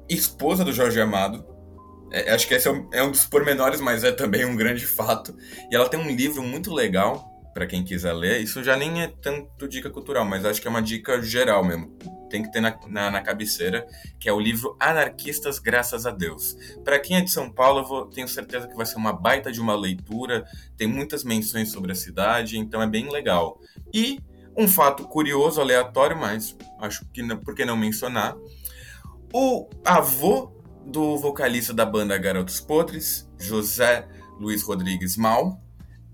esposa 0.08 0.64
do 0.64 0.72
Jorge 0.72 1.02
Amado, 1.02 1.44
é, 2.12 2.32
acho 2.32 2.48
que 2.48 2.54
esse 2.54 2.68
é 2.68 2.72
um, 2.72 2.88
é 2.94 3.04
um 3.04 3.10
dos 3.10 3.26
pormenores, 3.26 3.82
mas 3.82 4.04
é 4.04 4.12
também 4.12 4.46
um 4.46 4.56
grande 4.56 4.86
fato. 4.86 5.36
E 5.72 5.76
ela 5.76 5.90
tem 5.90 6.00
um 6.00 6.08
livro 6.08 6.44
muito 6.44 6.72
legal 6.72 7.32
para 7.52 7.66
quem 7.66 7.84
quiser 7.84 8.14
ler. 8.14 8.42
Isso 8.42 8.64
já 8.64 8.78
nem 8.78 9.02
é 9.02 9.08
tanto 9.08 9.68
dica 9.68 9.90
cultural, 9.90 10.24
mas 10.24 10.46
acho 10.46 10.62
que 10.62 10.68
é 10.68 10.70
uma 10.70 10.84
dica 10.84 11.20
geral 11.24 11.64
mesmo. 11.66 11.98
Tem 12.30 12.44
que 12.44 12.52
ter 12.52 12.62
na, 12.62 12.78
na, 12.88 13.10
na 13.10 13.22
cabeceira, 13.22 13.88
que 14.20 14.30
é 14.30 14.32
o 14.32 14.40
livro 14.40 14.78
Anarquistas 14.80 15.58
Graças 15.58 16.06
a 16.06 16.12
Deus. 16.12 16.56
Para 16.84 17.00
quem 17.00 17.18
é 17.18 17.22
de 17.22 17.32
São 17.32 17.52
Paulo, 17.52 17.80
eu 17.80 17.86
vou, 17.86 18.06
tenho 18.06 18.28
certeza 18.28 18.68
que 18.68 18.76
vai 18.76 18.86
ser 18.86 18.98
uma 18.98 19.12
baita 19.12 19.52
de 19.52 19.60
uma 19.60 19.76
leitura. 19.76 20.46
Tem 20.78 20.88
muitas 20.88 21.24
menções 21.24 21.72
sobre 21.72 21.92
a 21.92 21.96
cidade, 21.96 22.60
então 22.60 22.84
é 22.84 22.88
bem 22.88 23.10
legal. 23.10 23.60
E 23.92 24.20
um 24.58 24.68
fato 24.68 25.04
curioso, 25.04 25.60
aleatório, 25.60 26.18
mas 26.18 26.56
acho 26.80 27.06
que 27.14 27.22
não, 27.22 27.38
por 27.38 27.54
que 27.54 27.66
não 27.66 27.76
mencionar? 27.76 28.36
O 29.34 29.70
avô 29.84 30.52
do 30.86 31.18
vocalista 31.18 31.74
da 31.74 31.86
banda 31.86 32.18
Garotos 32.18 32.60
Podres, 32.60 33.30
José 33.38 34.08
Luiz 34.40 34.62
Rodrigues 34.62 35.18
Mal, 35.18 35.60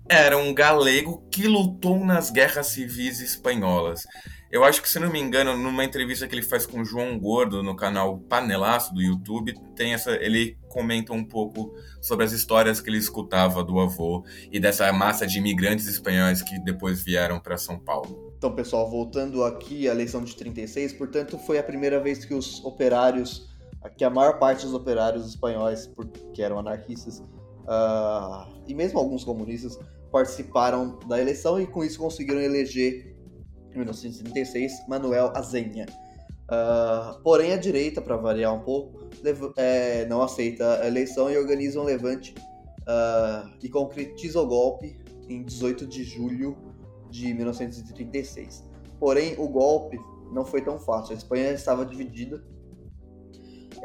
era 0.08 0.36
um 0.36 0.52
galego 0.52 1.22
que 1.30 1.46
lutou 1.46 2.04
nas 2.04 2.30
guerras 2.30 2.68
civis 2.68 3.20
espanholas. 3.20 4.06
Eu 4.50 4.64
acho 4.64 4.82
que, 4.82 4.88
se 4.88 4.98
não 4.98 5.10
me 5.10 5.18
engano, 5.18 5.56
numa 5.56 5.84
entrevista 5.84 6.28
que 6.28 6.34
ele 6.34 6.42
faz 6.42 6.66
com 6.66 6.82
o 6.82 6.84
João 6.84 7.18
Gordo 7.18 7.62
no 7.62 7.74
canal 7.74 8.18
Panelaço 8.18 8.92
do 8.92 9.00
YouTube, 9.00 9.54
tem 9.74 9.94
essa, 9.94 10.12
ele 10.16 10.58
comenta 10.68 11.12
um 11.14 11.24
pouco 11.24 11.74
sobre 12.02 12.26
as 12.26 12.32
histórias 12.32 12.78
que 12.78 12.90
ele 12.90 12.98
escutava 12.98 13.64
do 13.64 13.80
avô 13.80 14.26
e 14.50 14.60
dessa 14.60 14.92
massa 14.92 15.26
de 15.26 15.38
imigrantes 15.38 15.86
espanhóis 15.86 16.42
que 16.42 16.58
depois 16.58 17.02
vieram 17.02 17.40
para 17.40 17.56
São 17.56 17.78
Paulo. 17.78 18.31
Então, 18.42 18.52
pessoal, 18.52 18.90
voltando 18.90 19.44
aqui 19.44 19.88
à 19.88 19.92
eleição 19.92 20.20
de 20.24 20.34
36, 20.34 20.94
portanto, 20.94 21.38
foi 21.38 21.58
a 21.58 21.62
primeira 21.62 22.00
vez 22.00 22.24
que 22.24 22.34
os 22.34 22.58
operários 22.64 23.48
que 23.96 24.02
a 24.02 24.10
maior 24.10 24.40
parte 24.40 24.64
dos 24.64 24.74
operários 24.74 25.28
espanhóis, 25.28 25.88
que 26.34 26.42
eram 26.42 26.58
anarquistas, 26.58 27.20
uh, 27.20 28.52
e 28.66 28.74
mesmo 28.74 28.98
alguns 28.98 29.22
comunistas, 29.22 29.78
participaram 30.10 30.98
da 31.06 31.20
eleição 31.20 31.60
e 31.60 31.68
com 31.68 31.84
isso 31.84 32.00
conseguiram 32.00 32.40
eleger, 32.40 33.14
em 33.70 33.76
1936, 33.76 34.88
Manuel 34.88 35.30
Azenha. 35.36 35.86
Uh, 36.50 37.22
porém, 37.22 37.52
a 37.52 37.56
direita, 37.56 38.02
para 38.02 38.16
variar 38.16 38.52
um 38.52 38.64
pouco, 38.64 39.08
é, 39.56 40.04
não 40.06 40.20
aceita 40.20 40.80
a 40.80 40.88
eleição 40.88 41.30
e 41.30 41.38
organiza 41.38 41.80
um 41.80 41.84
levante 41.84 42.34
uh, 42.80 43.48
e 43.62 43.68
concretiza 43.68 44.40
o 44.40 44.46
golpe 44.48 45.00
em 45.28 45.44
18 45.44 45.86
de 45.86 46.02
julho 46.02 46.71
de 47.12 47.32
1936. 47.34 48.64
Porém, 48.98 49.34
o 49.38 49.46
golpe 49.46 49.98
não 50.32 50.44
foi 50.44 50.62
tão 50.62 50.80
fácil. 50.80 51.14
A 51.14 51.18
Espanha 51.18 51.52
estava 51.52 51.84
dividida 51.84 52.42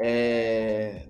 é, 0.00 1.06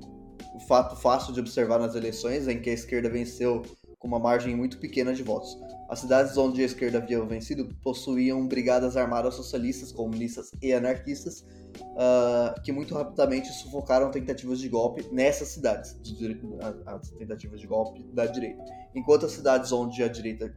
o 0.55 0.61
fato 0.61 0.97
fácil 0.97 1.33
de 1.33 1.41
observar 1.41 1.79
nas 1.79 1.95
eleições, 1.95 2.49
em 2.49 2.61
que 2.61 2.69
a 2.69 2.73
esquerda 2.73 3.09
venceu 3.09 3.63
com 3.99 4.09
uma 4.09 4.19
margem 4.19 4.55
muito 4.55 4.79
pequena 4.79 5.13
de 5.15 5.23
votos. 5.23 5.59
As 5.89 6.01
cidades 6.01 6.37
onde 6.37 6.63
a 6.63 6.65
esquerda 6.65 6.99
havia 6.99 7.25
vencido 7.25 7.69
possuíam 7.83 8.47
brigadas 8.47 8.97
armadas 8.97 9.35
socialistas, 9.35 9.91
comunistas 9.91 10.53
e 10.63 10.73
anarquistas, 10.73 11.41
uh, 11.81 12.61
que 12.63 12.71
muito 12.71 12.95
rapidamente 12.95 13.49
sufocaram 13.49 14.11
tentativas 14.11 14.61
de 14.61 14.69
golpe 14.69 15.07
nessas 15.11 15.49
cidades, 15.49 15.99
de, 16.01 16.41
as 16.87 17.11
tentativas 17.11 17.61
de 17.61 17.67
golpe 17.67 18.03
da 18.13 18.27
direita. 18.27 18.63
Enquanto 18.95 19.27
as 19.27 19.33
cidades 19.33 19.73
onde 19.73 20.03
a 20.03 20.09
direita 20.09 20.55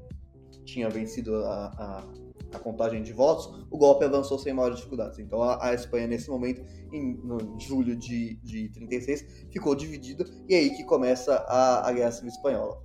tinha 0.66 0.89
vencido 0.89 1.36
a, 1.38 1.68
a, 1.78 2.03
a 2.53 2.59
contagem 2.59 3.01
de 3.01 3.14
votos, 3.14 3.66
o 3.70 3.78
golpe 3.78 4.05
avançou 4.05 4.38
sem 4.38 4.53
maiores 4.53 4.78
dificuldades. 4.78 5.20
Então 5.20 5.41
a, 5.41 5.70
a 5.70 5.74
Espanha, 5.74 6.07
nesse 6.07 6.30
momento, 6.30 6.62
em 6.91 7.16
no 7.24 7.59
julho 7.59 7.95
de, 7.95 8.36
de 8.43 8.70
36, 8.70 9.47
ficou 9.51 9.76
dividida, 9.76 10.26
e 10.47 10.55
é 10.55 10.57
aí 10.59 10.70
que 10.72 10.84
começa 10.84 11.36
a, 11.47 11.88
a 11.88 11.91
Guerra 11.91 12.12
Civil 12.12 12.32
Espanhola. 12.32 12.82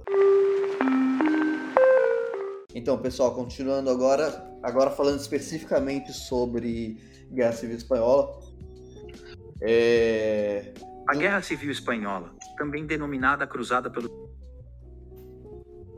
Então, 2.74 2.98
pessoal, 2.98 3.34
continuando 3.34 3.88
agora, 3.88 4.54
agora 4.62 4.90
falando 4.90 5.18
especificamente 5.18 6.12
sobre 6.12 6.98
Guerra 7.32 7.52
Civil 7.52 7.74
Espanhola. 7.74 8.38
É... 9.62 10.74
A 11.08 11.14
Guerra 11.14 11.40
Civil 11.40 11.70
Espanhola, 11.70 12.34
também 12.58 12.84
denominada 12.86 13.46
Cruzada 13.46 13.88
pelo. 13.88 14.30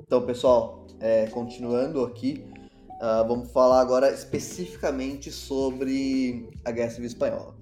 Então, 0.03 0.25
pessoal, 0.25 0.87
é, 1.01 1.27
continuando 1.29 2.05
aqui, 2.05 2.45
uh, 3.01 3.27
vamos 3.27 3.51
falar 3.51 3.81
agora 3.81 4.11
especificamente 4.11 5.31
sobre 5.31 6.49
a 6.65 6.71
Guerra 6.71 6.91
Civil 6.91 7.07
Espanhola. 7.07 7.57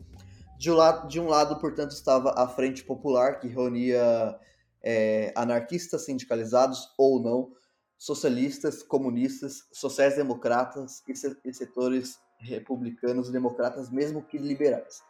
De 0.59 0.71
um 0.71 0.75
lado, 0.75 1.09
de 1.09 1.21
um 1.21 1.29
lado 1.29 1.57
portanto, 1.57 1.91
estava 1.93 2.33
a 2.37 2.49
Frente 2.49 2.83
Popular, 2.83 3.39
que 3.39 3.47
reunia 3.47 4.39
é, 4.83 5.33
anarquistas 5.37 6.05
sindicalizados 6.07 6.89
ou 6.97 7.21
não, 7.21 7.53
socialistas, 7.99 8.83
comunistas, 8.83 9.65
sociais-democratas 9.73 11.03
e 11.45 11.53
setores 11.53 12.19
republicanos 12.39 13.29
e 13.29 13.33
democratas, 13.33 13.91
mesmo 13.91 14.23
que 14.23 14.39
liberais. 14.39 15.03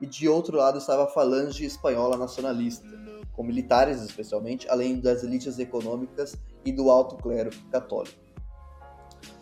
E 0.00 0.06
de 0.06 0.28
outro 0.28 0.56
lado 0.56 0.78
estava 0.78 1.04
a 1.04 1.08
falange 1.08 1.64
espanhola 1.64 2.16
nacionalista, 2.16 2.86
com 3.32 3.42
militares 3.42 4.02
especialmente, 4.02 4.68
além 4.68 5.00
das 5.00 5.22
elites 5.22 5.58
econômicas 5.58 6.36
e 6.64 6.72
do 6.72 6.90
alto 6.90 7.16
clero 7.16 7.50
católico. 7.70 8.18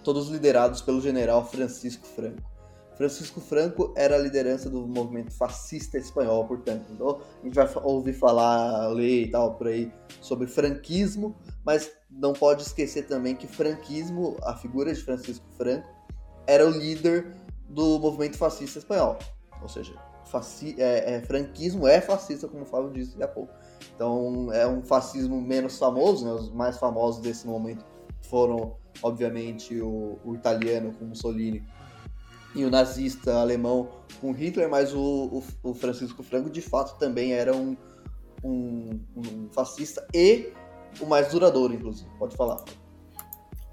Todos 0.03 0.29
liderados 0.29 0.83
pelo 0.83 1.01
general 1.01 1.45
Francisco 1.47 2.07
Franco. 2.07 2.53
Francisco 2.97 3.41
Franco 3.41 3.93
era 3.97 4.15
a 4.15 4.19
liderança 4.19 4.69
do 4.69 4.87
movimento 4.87 5.33
fascista 5.33 5.99
espanhol, 5.99 6.45
portanto. 6.47 6.85
Então, 6.91 7.21
a 7.41 7.45
gente 7.45 7.55
vai 7.55 7.69
ouvir 7.83 8.13
falar, 8.13 8.89
ler 8.89 9.25
e 9.25 9.31
tal 9.31 9.55
por 9.55 9.69
aí 9.69 9.93
sobre 10.21 10.47
franquismo, 10.47 11.35
mas 11.65 11.91
não 12.11 12.33
pode 12.33 12.63
esquecer 12.63 13.07
também 13.07 13.35
que 13.35 13.47
franquismo, 13.47 14.37
a 14.43 14.55
figura 14.55 14.93
de 14.93 15.03
Francisco 15.03 15.45
Franco, 15.57 15.89
era 16.47 16.67
o 16.67 16.71
líder 16.71 17.35
do 17.69 17.99
movimento 17.99 18.37
fascista 18.37 18.79
espanhol. 18.79 19.19
Ou 19.61 19.69
seja, 19.69 19.95
é, 20.79 21.15
é, 21.15 21.21
franquismo 21.23 21.87
é 21.87 22.01
fascista, 22.01 22.49
como 22.49 22.63
o 22.63 22.67
Fábio 22.67 22.91
disse 22.93 23.21
há 23.23 23.29
pouco. 23.29 23.53
Então 23.95 24.53
é 24.53 24.67
um 24.67 24.83
fascismo 24.83 25.41
menos 25.41 25.79
famoso, 25.79 26.25
né? 26.25 26.33
os 26.33 26.51
mais 26.51 26.79
famosos 26.79 27.21
desse 27.21 27.47
momento 27.47 27.85
foram, 28.23 28.77
obviamente, 29.03 29.81
o, 29.81 30.19
o 30.25 30.35
italiano 30.35 30.93
com 30.93 31.05
Mussolini 31.05 31.63
e 32.55 32.65
o 32.65 32.71
nazista 32.71 33.41
alemão 33.41 33.89
com 34.21 34.33
Hitler, 34.33 34.69
mas 34.69 34.95
o, 34.95 35.01
o, 35.63 35.71
o 35.71 35.75
Francisco 35.75 36.23
Franco 36.23 36.51
de 36.51 36.61
fato 36.61 36.99
também 36.99 37.33
era 37.33 37.55
um, 37.55 37.77
um, 38.43 39.01
um 39.17 39.49
fascista 39.53 40.07
e 40.15 40.53
o 41.01 41.07
mais 41.07 41.31
duradouro, 41.31 41.75
inclusive. 41.75 42.09
Pode 42.19 42.37
falar. 42.37 42.63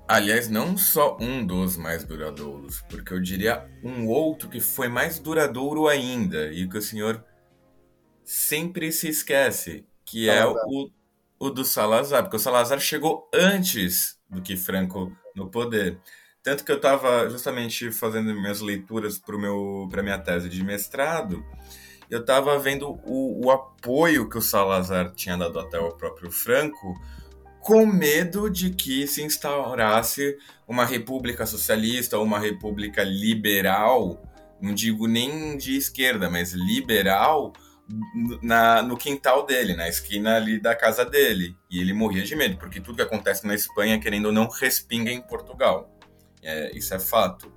Aliás, 0.07 0.49
não 0.49 0.75
só 0.75 1.17
um 1.19 1.45
dos 1.45 1.77
mais 1.77 2.03
duradouros, 2.03 2.81
porque 2.89 3.13
eu 3.13 3.21
diria 3.21 3.69
um 3.83 4.07
outro 4.07 4.49
que 4.49 4.59
foi 4.59 4.87
mais 4.87 5.19
duradouro 5.19 5.87
ainda 5.87 6.51
e 6.51 6.67
que 6.67 6.77
o 6.77 6.81
senhor 6.81 7.23
sempre 8.23 8.91
se 8.91 9.07
esquece, 9.07 9.85
que 10.09 10.25
Salazar. 10.25 10.63
é 10.63 10.65
o, 10.67 10.91
o 11.39 11.49
do 11.49 11.63
Salazar, 11.63 12.23
porque 12.23 12.37
o 12.37 12.39
Salazar 12.39 12.79
chegou 12.79 13.29
antes 13.33 14.17
do 14.29 14.41
que 14.41 14.57
Franco 14.57 15.11
no 15.35 15.49
poder. 15.49 15.99
Tanto 16.41 16.63
que 16.63 16.71
eu 16.71 16.77
estava 16.77 17.29
justamente 17.29 17.91
fazendo 17.91 18.33
minhas 18.33 18.61
leituras 18.61 19.19
para 19.19 20.03
minha 20.03 20.19
tese 20.19 20.49
de 20.49 20.63
mestrado, 20.63 21.43
eu 22.09 22.21
estava 22.21 22.57
vendo 22.57 22.99
o, 23.03 23.45
o 23.45 23.51
apoio 23.51 24.27
que 24.27 24.37
o 24.37 24.41
Salazar 24.41 25.13
tinha 25.13 25.37
dado 25.37 25.59
até 25.59 25.77
ao 25.77 25.95
próprio 25.95 26.31
Franco 26.31 26.93
com 27.59 27.85
medo 27.85 28.49
de 28.49 28.71
que 28.71 29.05
se 29.05 29.21
instaurasse 29.21 30.37
uma 30.67 30.85
república 30.85 31.45
socialista 31.45 32.17
ou 32.17 32.23
uma 32.23 32.39
república 32.39 33.03
liberal, 33.03 34.21
não 34.61 34.73
digo 34.73 35.07
nem 35.07 35.57
de 35.57 35.75
esquerda, 35.75 36.29
mas 36.29 36.53
liberal, 36.53 37.53
na, 38.41 38.81
no 38.81 38.97
quintal 38.97 39.45
dele, 39.45 39.75
na 39.75 39.87
esquina 39.87 40.35
ali 40.35 40.59
da 40.59 40.75
casa 40.75 41.03
dele. 41.03 41.55
E 41.69 41.79
ele 41.79 41.93
morria 41.93 42.23
de 42.23 42.35
medo, 42.35 42.57
porque 42.57 42.79
tudo 42.79 42.97
que 42.97 43.01
acontece 43.01 43.45
na 43.47 43.55
Espanha, 43.55 43.99
querendo 43.99 44.27
ou 44.27 44.31
não, 44.31 44.47
respinga 44.47 45.11
em 45.11 45.21
Portugal. 45.21 45.89
É, 46.41 46.75
isso 46.77 46.93
é 46.93 46.99
fato. 46.99 47.51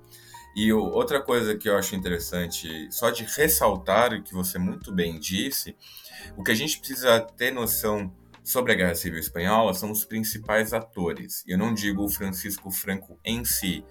E 0.55 0.71
outra 0.71 1.21
coisa 1.21 1.57
que 1.57 1.67
eu 1.67 1.75
acho 1.75 1.95
interessante, 1.95 2.87
só 2.91 3.09
de 3.09 3.23
ressaltar, 3.23 4.21
que 4.21 4.33
você 4.33 4.59
muito 4.59 4.91
bem 4.91 5.19
disse, 5.19 5.75
o 6.37 6.43
que 6.43 6.51
a 6.51 6.55
gente 6.55 6.77
precisa 6.77 7.19
ter 7.21 7.51
noção 7.51 8.13
sobre 8.43 8.73
a 8.73 8.75
Guerra 8.75 8.95
Civil 8.95 9.19
Espanhola 9.19 9.73
são 9.73 9.89
os 9.89 10.05
principais 10.05 10.73
atores. 10.73 11.43
Eu 11.47 11.57
não 11.57 11.73
digo 11.73 12.03
o 12.03 12.09
Francisco 12.09 12.69
Franco 12.69 13.17
em 13.23 13.43
si, 13.45 13.83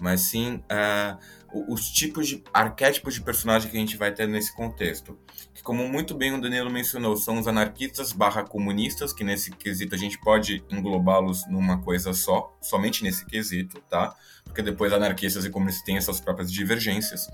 mas 0.00 0.22
sim 0.22 0.56
uh, 0.56 1.18
os 1.52 1.88
tipos 1.90 2.28
de 2.28 2.42
arquétipos 2.52 3.14
de 3.14 3.22
personagem 3.22 3.70
que 3.70 3.76
a 3.76 3.80
gente 3.80 3.96
vai 3.96 4.12
ter 4.12 4.28
nesse 4.28 4.54
contexto. 4.54 5.18
Que, 5.54 5.62
como 5.62 5.88
muito 5.88 6.14
bem 6.14 6.34
o 6.34 6.40
Danilo 6.40 6.70
mencionou, 6.70 7.16
são 7.16 7.38
os 7.38 7.48
anarquistas 7.48 8.12
barra 8.12 8.42
comunistas, 8.42 9.12
que 9.12 9.24
nesse 9.24 9.50
quesito 9.50 9.94
a 9.94 9.98
gente 9.98 10.18
pode 10.20 10.62
englobá-los 10.70 11.46
numa 11.48 11.78
coisa 11.78 12.12
só, 12.12 12.54
somente 12.60 13.02
nesse 13.02 13.24
quesito, 13.24 13.80
tá? 13.88 14.14
Porque 14.44 14.62
depois 14.62 14.92
anarquistas 14.92 15.44
e 15.44 15.50
comunistas 15.50 15.84
têm 15.84 15.96
essas 15.96 16.20
próprias 16.20 16.52
divergências. 16.52 17.28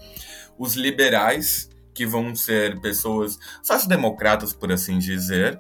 Os 0.57 0.75
liberais, 0.75 1.69
que 1.93 2.07
vão 2.07 2.35
ser 2.35 2.81
pessoas 2.81 3.39
sócio-democratas, 3.63 4.53
por 4.53 4.71
assim 4.71 4.99
dizer, 4.99 5.59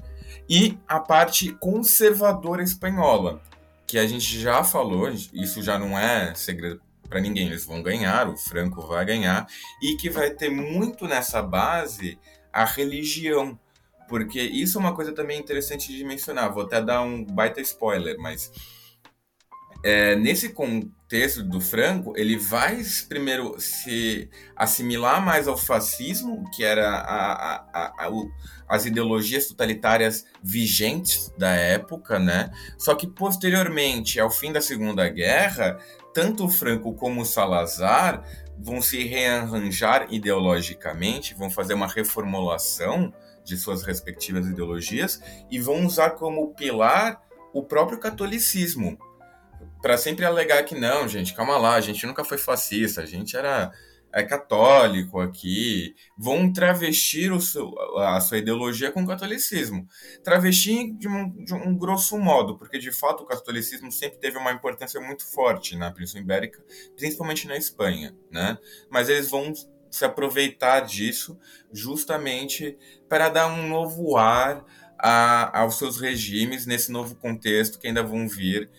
e 0.48 0.78
a 0.86 1.00
parte 1.00 1.52
conservadora 1.55 2.62
espanhola, 2.62 3.42
que 3.86 3.98
a 3.98 4.07
gente 4.07 4.40
já 4.40 4.62
falou, 4.62 5.09
isso 5.32 5.62
já 5.62 5.78
não 5.78 5.98
é 5.98 6.34
segredo 6.34 6.80
para 7.15 7.21
ninguém, 7.21 7.47
eles 7.47 7.65
vão 7.65 7.81
ganhar, 7.81 8.29
o 8.29 8.37
Franco 8.37 8.83
vai 8.89 9.05
ganhar, 9.05 9.47
e 9.81 9.95
que 9.95 10.11
vai 10.11 10.31
ter 10.31 10.51
muito 10.51 11.07
nessa 11.07 11.41
base 11.41 12.19
a 12.53 12.65
religião, 12.65 13.57
porque 14.09 14.43
isso 14.43 14.79
é 14.79 14.81
uma 14.81 14.97
coisa 14.97 15.12
também 15.12 15.39
interessante 15.39 15.97
de 15.97 16.03
mencionar. 16.03 16.53
Vou 16.53 16.65
até 16.65 16.83
dar 16.83 17.03
um 17.03 17.25
baita 17.25 17.61
spoiler, 17.61 18.19
mas 18.19 18.51
é, 19.85 20.17
nesse 20.17 20.49
contexto 20.49 21.45
do 21.45 21.61
Franco, 21.61 22.15
ele 22.17 22.37
vai 22.37 22.83
primeiro 23.09 23.55
se 23.61 24.29
assimilar 24.57 25.25
mais 25.25 25.47
ao 25.47 25.57
fascismo, 25.57 26.43
que 26.51 26.65
era 26.65 26.89
a, 26.89 27.55
a, 27.55 28.07
a, 28.07 28.11
as 28.69 28.87
ideologias 28.87 29.47
totalitárias 29.47 30.25
vigentes 30.43 31.33
da 31.39 31.51
época, 31.51 32.19
né? 32.19 32.51
Só 32.77 32.93
que 32.97 33.07
posteriormente, 33.07 34.19
ao 34.19 34.33
fim 34.33 34.51
da 34.51 34.61
Segunda 34.61 35.09
Guerra, 35.09 35.79
tanto 36.15 36.47
o 36.47 36.49
Franco 36.49 36.95
como 36.95 37.21
o 37.21 37.27
Salazar 37.27 38.25
vão 38.57 38.81
se 38.81 39.05
rearranjar 39.05 40.07
ideologicamente, 40.11 41.35
vão 41.35 41.51
fazer 41.51 41.75
uma 41.75 41.89
reformulação 41.89 43.12
de 43.45 43.57
suas 43.57 43.83
respectivas 43.83 44.47
ideologias 44.47 45.21
e 45.51 45.59
vão 45.59 45.85
usar 45.85 46.11
como 46.11 46.55
pilar 46.55 47.21
o 47.53 47.62
próprio 47.62 47.99
catolicismo 47.99 48.97
para 49.83 49.99
sempre 49.99 50.25
alegar 50.25 50.62
que 50.62 50.75
não, 50.75 51.07
gente, 51.07 51.35
calma 51.35 51.59
lá, 51.59 51.75
a 51.75 51.81
gente 51.81 52.07
nunca 52.07 52.25
foi 52.25 52.39
fascista, 52.39 53.03
a 53.03 53.07
gente 53.07 53.37
era 53.37 53.71
é 54.15 54.23
católico 54.23 55.19
aqui, 55.19 55.97
vão 56.17 56.53
travestir 56.53 57.33
o 57.33 57.41
seu, 57.41 57.75
a 57.99 58.21
sua 58.21 58.39
ideologia 58.39 58.93
com 58.93 59.03
o 59.03 59.07
catolicismo. 59.07 59.89
Travestir 60.23 60.93
de 60.93 61.09
um, 61.09 61.45
de 61.45 61.53
um 61.53 61.77
grosso 61.77 62.17
modo, 62.17 62.57
porque 62.57 62.79
de 62.79 62.93
fato 62.93 63.25
o 63.25 63.27
catolicismo 63.27 63.91
sempre 63.91 64.21
teve 64.21 64.39
uma 64.39 64.53
importância 64.53 65.01
muito 65.01 65.27
forte 65.27 65.77
na 65.77 65.91
Península 65.91 66.23
Ibérica, 66.23 66.62
principalmente 66.95 67.49
na 67.49 67.57
Espanha, 67.57 68.15
né? 68.31 68.57
Mas 68.89 69.09
eles 69.09 69.29
vão 69.29 69.53
se 69.91 70.05
aproveitar 70.05 70.81
disso 70.81 71.37
justamente 71.73 72.79
para 73.09 73.29
dar 73.29 73.49
um 73.49 73.69
novo 73.69 74.17
ar 74.17 74.65
a, 74.97 75.61
aos 75.61 75.77
seus 75.77 76.01
regimes 76.01 76.67
nesse 76.67 76.93
novo 76.93 77.17
contexto 77.17 77.81
que 77.81 77.89
ainda 77.89 78.03
vão 78.03 78.29
vir 78.29 78.71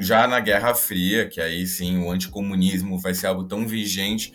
já 0.00 0.26
na 0.28 0.38
Guerra 0.38 0.74
Fria, 0.74 1.28
que 1.28 1.40
aí 1.40 1.66
sim 1.66 1.98
o 1.98 2.10
anticomunismo 2.10 2.98
vai 2.98 3.14
ser 3.14 3.26
algo 3.26 3.44
tão 3.44 3.66
vigente 3.66 4.32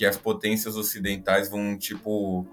que 0.00 0.06
as 0.06 0.16
potências 0.16 0.76
ocidentais 0.76 1.50
vão, 1.50 1.76
tipo, 1.76 2.46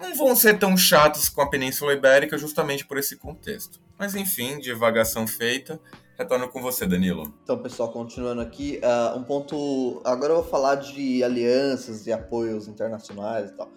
não 0.00 0.16
vão 0.16 0.34
ser 0.34 0.58
tão 0.58 0.76
chatos 0.76 1.28
com 1.28 1.40
a 1.40 1.48
Península 1.48 1.92
Ibérica 1.92 2.36
justamente 2.36 2.84
por 2.84 2.98
esse 2.98 3.14
contexto. 3.14 3.80
Mas 3.96 4.16
enfim, 4.16 4.58
divagação 4.58 5.24
feita, 5.24 5.80
Retorno 6.18 6.48
com 6.48 6.60
você, 6.60 6.84
Danilo. 6.84 7.32
Então, 7.44 7.56
pessoal, 7.62 7.92
continuando 7.92 8.40
aqui, 8.40 8.80
uh, 8.82 9.16
um 9.16 9.22
ponto. 9.22 10.02
Agora 10.04 10.32
eu 10.32 10.42
vou 10.42 10.50
falar 10.50 10.74
de 10.74 11.22
alianças 11.22 12.04
e 12.08 12.12
apoios 12.12 12.66
internacionais 12.66 13.50
e 13.50 13.52
tal. 13.54 13.70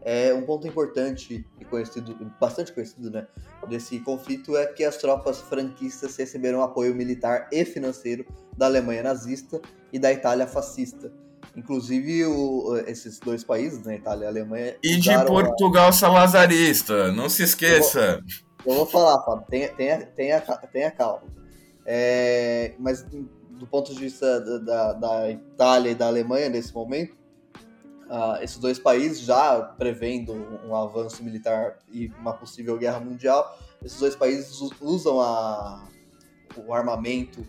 É 0.00 0.32
um 0.32 0.42
ponto 0.42 0.64
importante 0.68 1.44
e 1.58 1.64
conhecido, 1.64 2.14
bastante 2.40 2.72
conhecido, 2.72 3.10
né, 3.10 3.26
desse 3.68 3.98
conflito 3.98 4.56
é 4.56 4.66
que 4.66 4.84
as 4.84 4.98
tropas 4.98 5.40
franquistas 5.40 6.16
receberam 6.16 6.62
apoio 6.62 6.94
militar 6.94 7.48
e 7.50 7.64
financeiro 7.64 8.24
da 8.56 8.66
Alemanha 8.66 9.02
nazista 9.02 9.60
e 9.92 9.98
da 9.98 10.12
Itália 10.12 10.46
fascista. 10.46 11.12
Inclusive, 11.54 12.24
o, 12.24 12.76
esses 12.86 13.18
dois 13.18 13.44
países, 13.44 13.84
né, 13.84 13.96
Itália 13.96 14.24
e 14.24 14.28
Alemanha. 14.28 14.76
E 14.82 14.96
de 14.96 15.10
Portugal 15.24 15.88
a... 15.88 15.92
salazarista, 15.92 17.12
não 17.12 17.28
se 17.28 17.42
esqueça. 17.42 18.22
Eu 18.64 18.64
vou, 18.64 18.72
eu 18.72 18.74
vou 18.78 18.86
falar, 18.86 19.22
Fábio, 19.22 19.46
tenha, 19.48 19.68
tenha, 19.68 20.06
tenha, 20.06 20.40
tenha 20.40 20.90
calma. 20.90 21.22
É, 21.84 22.74
mas 22.78 23.04
do 23.62 23.66
ponto 23.66 23.92
de 23.92 24.00
vista 24.00 24.40
da, 24.40 24.58
da, 24.58 24.92
da, 24.92 25.30
Itália 25.30 25.90
e 25.90 25.94
da 25.94 26.06
Alemanha 26.06 26.48
nesse 26.48 26.74
momento, 26.74 27.14
uh, 28.08 28.42
esses 28.42 28.58
dois 28.58 28.78
países 28.78 29.20
já 29.20 29.60
prevendo 29.60 30.32
um, 30.66 30.74
avanço 30.74 31.22
militar 31.22 31.78
e 31.92 32.08
uma 32.18 32.32
possível 32.32 32.78
guerra 32.78 32.98
mundial, 32.98 33.58
esses 33.84 33.98
dois 33.98 34.16
países 34.16 34.58
usam 34.80 35.20
a, 35.20 35.86
o 36.56 36.72
armamento 36.72 37.46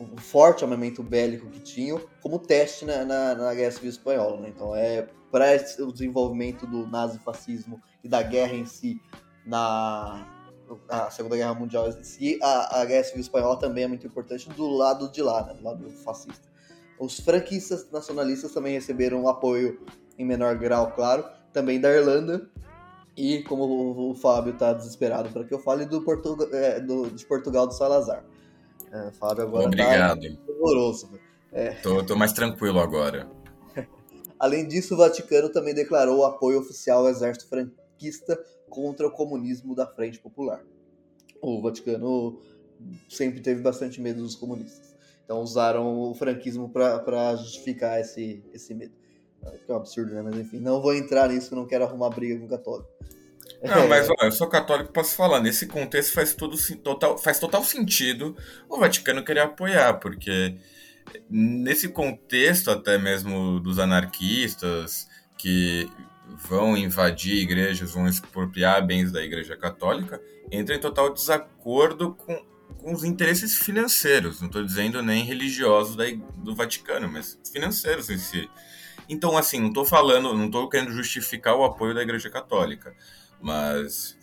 um 0.00 0.16
forte 0.16 0.64
armamento 0.64 1.02
bélico 1.02 1.46
que 1.48 1.60
tinham 1.60 2.00
como 2.22 2.38
teste 2.38 2.84
na, 2.84 3.04
na, 3.04 3.34
na 3.34 3.54
Guerra 3.54 3.70
Civil 3.72 3.90
Espanhola. 3.90 4.40
Né? 4.40 4.48
Então, 4.48 4.74
é 4.74 5.06
para 5.30 5.56
o 5.80 5.92
desenvolvimento 5.92 6.66
do 6.66 6.86
nazifascismo 6.86 7.80
e 8.02 8.08
da 8.08 8.22
guerra 8.22 8.54
em 8.54 8.66
si 8.66 9.00
na 9.46 10.26
a 10.88 11.10
Segunda 11.10 11.36
Guerra 11.36 11.54
Mundial 11.54 11.88
em 11.88 12.04
si, 12.04 12.38
a, 12.40 12.80
a 12.80 12.84
Guerra 12.84 13.02
Civil 13.02 13.20
Espanhola 13.20 13.58
também 13.58 13.84
é 13.84 13.88
muito 13.88 14.06
importante 14.06 14.48
do 14.50 14.68
lado 14.68 15.10
de 15.10 15.20
lá, 15.20 15.44
né? 15.44 15.54
do 15.54 15.64
lado 15.64 15.90
fascista. 16.04 16.48
Os 16.98 17.18
franquistas 17.18 17.90
nacionalistas 17.90 18.52
também 18.52 18.74
receberam 18.74 19.26
apoio 19.26 19.80
em 20.16 20.24
menor 20.24 20.56
grau, 20.56 20.92
claro, 20.92 21.24
também 21.52 21.80
da 21.80 21.90
Irlanda, 21.90 22.48
e 23.16 23.42
como 23.42 23.64
o, 23.64 24.10
o 24.10 24.14
Fábio 24.14 24.52
está 24.52 24.72
desesperado 24.72 25.30
para 25.30 25.44
que 25.44 25.52
eu 25.52 25.58
fale, 25.58 25.86
do, 25.86 26.04
é, 26.52 26.78
do 26.78 27.10
de 27.10 27.26
Portugal 27.26 27.66
do 27.66 27.74
Salazar. 27.74 28.24
É, 28.92 29.10
Fábio 29.12 29.44
agora 29.44 29.62
tá 29.62 29.68
Obrigado. 29.68 30.36
tá 30.36 30.52
horroroso. 30.52 31.10
É. 31.52 31.70
Tô, 31.74 32.04
tô 32.04 32.16
mais 32.16 32.32
tranquilo 32.32 32.80
agora. 32.80 33.28
Além 34.38 34.66
disso, 34.66 34.94
o 34.94 34.96
Vaticano 34.96 35.48
também 35.48 35.74
declarou 35.74 36.24
apoio 36.24 36.60
oficial 36.60 37.00
ao 37.00 37.08
exército 37.08 37.48
franquista 37.48 38.42
contra 38.68 39.06
o 39.06 39.10
comunismo 39.10 39.74
da 39.74 39.86
Frente 39.86 40.18
Popular. 40.18 40.62
O 41.40 41.60
Vaticano 41.60 42.40
sempre 43.08 43.40
teve 43.40 43.60
bastante 43.60 44.00
medo 44.00 44.22
dos 44.22 44.34
comunistas. 44.34 44.94
Então 45.24 45.40
usaram 45.42 46.00
o 46.00 46.14
franquismo 46.14 46.68
para 46.68 47.36
justificar 47.36 48.00
esse, 48.00 48.42
esse 48.52 48.74
medo. 48.74 48.94
Que 49.64 49.70
é 49.70 49.74
um 49.74 49.78
absurdo, 49.78 50.12
né? 50.12 50.22
Mas 50.22 50.36
enfim, 50.36 50.58
não 50.58 50.82
vou 50.82 50.94
entrar 50.94 51.28
nisso, 51.28 51.54
não 51.54 51.66
quero 51.66 51.84
arrumar 51.84 52.10
briga 52.10 52.38
com 52.38 52.46
o 52.46 52.48
católico. 52.48 52.90
Não, 53.62 53.86
mas 53.88 54.08
ó, 54.08 54.14
eu 54.22 54.32
sou 54.32 54.48
católico, 54.48 54.92
posso 54.92 55.14
falar. 55.14 55.40
Nesse 55.40 55.66
contexto 55.66 56.12
faz, 56.12 56.34
tudo, 56.34 56.56
total, 56.76 57.18
faz 57.18 57.38
total 57.38 57.62
sentido 57.62 58.36
o 58.68 58.78
Vaticano 58.78 59.24
querer 59.24 59.40
apoiar, 59.40 59.94
porque 59.94 60.56
nesse 61.28 61.88
contexto 61.88 62.70
até 62.70 62.96
mesmo 62.96 63.60
dos 63.60 63.78
anarquistas 63.78 65.08
que 65.36 65.90
vão 66.48 66.76
invadir 66.76 67.36
igrejas, 67.36 67.92
vão 67.92 68.06
expropriar 68.06 68.84
bens 68.86 69.12
da 69.12 69.22
Igreja 69.22 69.56
Católica, 69.56 70.20
entra 70.50 70.74
em 70.74 70.80
total 70.80 71.12
desacordo 71.12 72.14
com, 72.14 72.34
com 72.78 72.92
os 72.92 73.04
interesses 73.04 73.56
financeiros. 73.56 74.40
Não 74.40 74.46
estou 74.46 74.64
dizendo 74.64 75.02
nem 75.02 75.24
religiosos 75.24 75.96
da, 75.96 76.04
do 76.36 76.54
Vaticano, 76.54 77.10
mas 77.10 77.38
financeiros 77.52 78.08
em 78.10 78.18
si. 78.18 78.48
Então, 79.08 79.36
assim, 79.36 79.60
não 79.60 79.68
estou 79.68 79.84
falando, 79.84 80.32
não 80.34 80.46
estou 80.46 80.68
querendo 80.68 80.92
justificar 80.92 81.56
o 81.56 81.64
apoio 81.64 81.94
da 81.94 82.02
Igreja 82.02 82.30
Católica. 82.30 82.94
Mas 83.40 84.18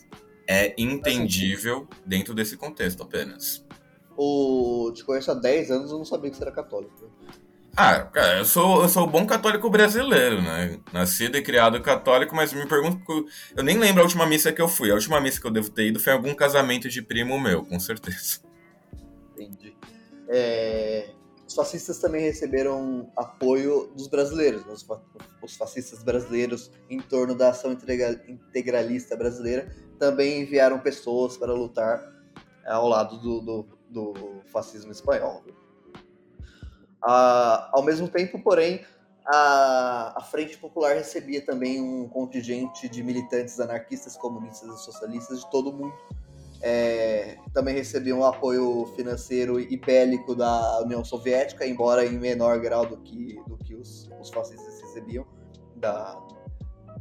é 0.48 0.74
entendível 0.78 1.88
dentro 2.06 2.34
desse 2.34 2.56
contexto 2.56 3.04
apenas. 3.04 3.66
O... 4.16 4.92
Te 4.94 5.04
conheço 5.04 5.32
há 5.32 5.34
10 5.34 5.72
anos, 5.72 5.92
eu 5.92 5.98
não 5.98 6.06
sabia 6.06 6.32
que 6.32 6.38
você 6.38 6.44
era 6.44 6.52
católico. 6.52 7.12
Ah, 7.80 8.02
cara, 8.02 8.40
eu 8.40 8.46
sou, 8.46 8.82
eu 8.82 8.90
sou 8.90 9.06
bom 9.06 9.24
católico 9.28 9.70
brasileiro, 9.70 10.42
né? 10.42 10.80
Nascido 10.92 11.38
e 11.38 11.44
criado 11.44 11.80
católico, 11.80 12.36
mas 12.36 12.52
me 12.52 12.66
pergunto. 12.66 13.28
Eu 13.56 13.64
nem 13.64 13.78
lembro 13.78 14.02
a 14.02 14.04
última 14.04 14.26
missa 14.26 14.52
que 14.52 14.60
eu 14.60 14.68
fui. 14.68 14.90
A 14.90 14.96
última 14.96 15.22
missa 15.22 15.40
que 15.40 15.46
eu 15.46 15.52
devo 15.52 15.70
ter 15.70 15.86
ido 15.86 16.00
foi 16.00 16.12
algum 16.12 16.34
casamento 16.34 16.90
de 16.90 17.04
primo 17.04 17.40
meu, 17.40 17.64
com 17.64 17.80
certeza. 17.80 18.40
Entendi. 19.36 19.78
É, 20.28 21.12
os 21.48 21.56
fascistas 21.56 21.98
também 22.00 22.22
receberam 22.22 23.10
apoio 23.16 23.88
dos 23.96 24.08
brasileiros, 24.08 24.66
né? 24.66 24.74
os 25.42 25.56
fascistas 25.56 26.04
brasileiros 26.04 26.70
em 26.90 27.00
torno 27.00 27.34
da 27.34 27.50
ação 27.50 27.72
integralista 27.72 29.16
brasileira 29.16 29.74
também 29.98 30.42
enviaram 30.42 30.78
pessoas 30.80 31.38
para 31.38 31.54
lutar 31.54 32.04
é, 32.66 32.72
ao 32.72 32.88
lado 32.88 33.18
do, 33.18 33.40
do, 33.40 33.68
do 33.90 34.42
fascismo 34.48 34.92
espanhol. 34.92 35.42
Ah, 37.02 37.70
ao 37.72 37.82
mesmo 37.82 38.10
tempo, 38.10 38.40
porém, 38.44 38.86
a, 39.26 40.16
a, 40.18 40.22
Frente 40.22 40.58
Popular 40.58 40.96
recebia 40.96 41.46
também 41.46 41.82
um 41.82 42.10
contingente 42.10 42.90
de 42.90 43.02
militantes 43.02 43.58
anarquistas, 43.60 44.18
comunistas 44.18 44.70
e 44.70 44.84
socialistas 44.84 45.40
de 45.40 45.50
todo 45.50 45.70
o 45.70 45.74
mundo 45.74 45.96
é, 46.62 47.38
também 47.54 47.76
recebiam 47.76 48.24
apoio 48.24 48.86
financeiro 48.96 49.60
e 49.60 49.78
bélico 49.78 50.36
da 50.36 50.82
União 50.82 51.04
Soviética, 51.04 51.66
embora 51.66 52.06
em 52.06 52.18
menor 52.18 52.60
grau 52.60 52.86
do 52.86 52.98
que, 52.98 53.40
do 53.48 53.58
que 53.58 53.76
os, 53.76 54.10
os 54.20 54.30
fascistas 54.30 54.82
recebiam 54.82 55.26
da, 55.76 56.20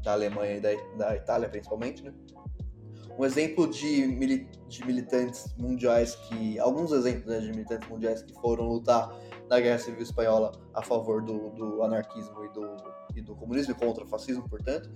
da 0.03 0.13
Alemanha 0.13 0.57
e 0.57 0.61
da, 0.61 0.71
da 0.97 1.17
Itália, 1.17 1.49
principalmente. 1.49 2.03
Né? 2.03 2.13
Um 3.19 3.25
exemplo 3.25 3.67
de, 3.67 4.07
mili, 4.07 4.49
de 4.69 4.85
militantes 4.85 5.55
mundiais 5.57 6.15
que. 6.15 6.59
Alguns 6.59 6.93
exemplos 6.93 7.27
né, 7.27 7.41
de 7.41 7.51
militantes 7.51 7.89
mundiais 7.89 8.23
que 8.23 8.35
foram 8.35 8.65
lutar 8.65 9.11
na 9.49 9.59
Guerra 9.59 9.79
Civil 9.79 10.03
Espanhola 10.03 10.53
a 10.75 10.83
favor 10.83 11.23
do, 11.23 11.51
do 11.51 11.83
anarquismo 11.83 12.45
e 12.45 12.49
do, 12.51 12.77
e 13.15 13.23
do 13.23 13.35
comunismo 13.35 13.73
e 13.73 13.75
contra 13.75 14.05
o 14.05 14.07
fascismo, 14.07 14.47
portanto. 14.49 14.91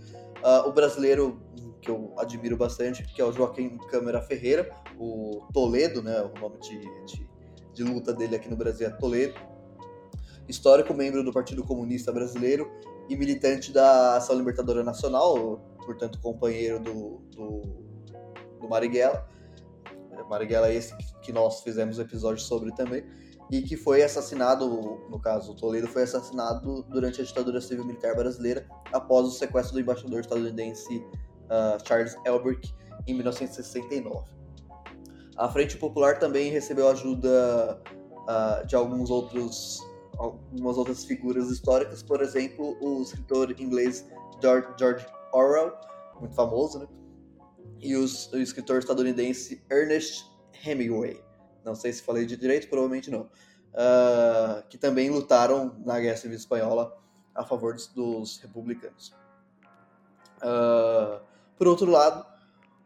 Uh, 0.44 0.68
o 0.68 0.72
brasileiro 0.72 1.40
que 1.80 1.90
eu 1.90 2.14
admiro 2.18 2.56
bastante, 2.56 3.02
que 3.02 3.20
é 3.20 3.24
o 3.24 3.32
Joaquim 3.32 3.78
Câmara 3.90 4.20
Ferreira, 4.20 4.70
o 4.98 5.46
Toledo, 5.52 6.02
né, 6.02 6.20
o 6.22 6.38
nome 6.40 6.58
de, 6.58 6.78
de, 7.04 7.28
de 7.72 7.84
luta 7.84 8.12
dele 8.12 8.36
aqui 8.36 8.48
no 8.48 8.56
Brasil 8.56 8.86
é 8.86 8.90
Toledo, 8.90 9.34
histórico 10.48 10.92
membro 10.92 11.24
do 11.24 11.32
Partido 11.32 11.64
Comunista 11.64 12.12
Brasileiro 12.12 12.70
e 13.08 13.16
militante 13.16 13.72
da 13.72 14.16
Ação 14.16 14.36
Libertadora 14.36 14.82
Nacional, 14.82 15.60
portanto 15.84 16.20
companheiro 16.20 16.78
do, 16.80 17.18
do, 17.30 17.62
do 18.60 18.68
Marighella. 18.68 19.26
Marighella 20.28 20.68
é 20.68 20.74
esse 20.74 20.94
que 21.22 21.32
nós 21.32 21.62
fizemos 21.62 21.98
episódio 21.98 22.42
sobre 22.42 22.72
também 22.72 23.04
e 23.50 23.62
que 23.62 23.76
foi 23.76 24.02
assassinado, 24.02 24.68
no 25.10 25.18
caso, 25.18 25.52
o 25.52 25.56
Toledo 25.56 25.88
foi 25.88 26.02
assassinado 26.02 26.84
durante 26.84 27.20
a 27.20 27.24
ditadura 27.24 27.60
civil 27.60 27.84
militar 27.84 28.14
brasileira 28.14 28.64
após 28.92 29.26
o 29.26 29.30
sequestro 29.32 29.74
do 29.74 29.80
embaixador 29.80 30.20
estadunidense 30.20 31.04
uh, 31.50 31.86
Charles 31.86 32.16
Elbrick 32.24 32.72
em 33.06 33.14
1969. 33.14 34.30
A 35.36 35.48
Frente 35.48 35.76
Popular 35.76 36.18
também 36.18 36.50
recebeu 36.50 36.88
ajuda 36.88 37.82
uh, 38.12 38.66
de 38.66 38.76
alguns 38.76 39.10
outros 39.10 39.78
algumas 40.18 40.76
outras 40.76 41.02
figuras 41.04 41.50
históricas, 41.50 42.02
por 42.02 42.20
exemplo, 42.20 42.76
o 42.82 43.00
escritor 43.00 43.58
inglês 43.58 44.06
George, 44.42 44.68
George 44.78 45.06
Orwell, 45.32 45.72
muito 46.18 46.34
famoso, 46.34 46.80
né? 46.80 46.86
E 47.80 47.96
os, 47.96 48.30
o 48.30 48.36
escritor 48.36 48.80
estadunidense 48.80 49.64
Ernest 49.70 50.26
Hemingway 50.62 51.18
não 51.64 51.74
sei 51.74 51.92
se 51.92 52.02
falei 52.02 52.26
de 52.26 52.36
direito, 52.36 52.68
provavelmente 52.68 53.10
não, 53.10 53.22
uh, 53.22 54.66
que 54.68 54.78
também 54.78 55.10
lutaram 55.10 55.76
na 55.84 55.98
Guerra 56.00 56.16
Civil 56.16 56.36
Espanhola 56.36 56.96
a 57.34 57.44
favor 57.44 57.76
dos, 57.94 58.38
republicanos. 58.40 59.14
Uh, 60.42 61.20
por 61.60 61.68
outro 61.68 61.90
lado, 61.90 62.24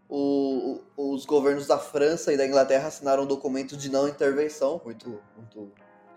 o, 0.09 0.81
os 0.97 1.25
governos 1.25 1.69
da 1.69 1.79
França 1.79 2.33
e 2.33 2.37
da 2.37 2.45
Inglaterra 2.45 2.89
assinaram 2.89 3.23
um 3.23 3.27
documento 3.27 3.77
de 3.77 3.89
não 3.89 4.09
intervenção, 4.09 4.81
muito, 4.85 5.23
muito 5.37 5.71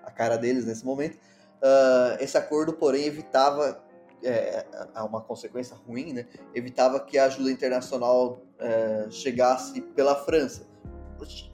a 0.03 0.09
cara 0.09 0.37
deles 0.37 0.65
nesse 0.65 0.83
momento. 0.83 1.17
Uh, 1.17 2.17
esse 2.19 2.35
acordo, 2.35 2.73
porém, 2.73 3.05
evitava 3.05 3.79
é, 4.23 4.65
uma 5.07 5.21
consequência 5.21 5.77
ruim, 5.87 6.13
né? 6.13 6.25
Evitava 6.55 6.99
que 6.99 7.19
a 7.19 7.25
ajuda 7.25 7.51
internacional 7.51 8.41
é, 8.57 9.05
chegasse 9.11 9.79
pela 9.79 10.15
França 10.15 10.65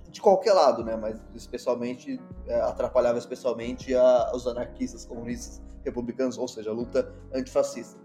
de 0.10 0.22
qualquer 0.22 0.54
lado, 0.54 0.86
né? 0.86 0.96
Mas 0.96 1.20
especialmente 1.36 2.18
é, 2.48 2.62
atrapalhava 2.62 3.18
especialmente 3.18 3.94
a, 3.94 4.32
os 4.34 4.48
anarquistas, 4.48 5.04
comunistas, 5.04 5.62
republicanos, 5.84 6.38
ou 6.38 6.48
seja, 6.48 6.70
a 6.70 6.74
luta 6.74 7.14
antifascista. 7.34 8.00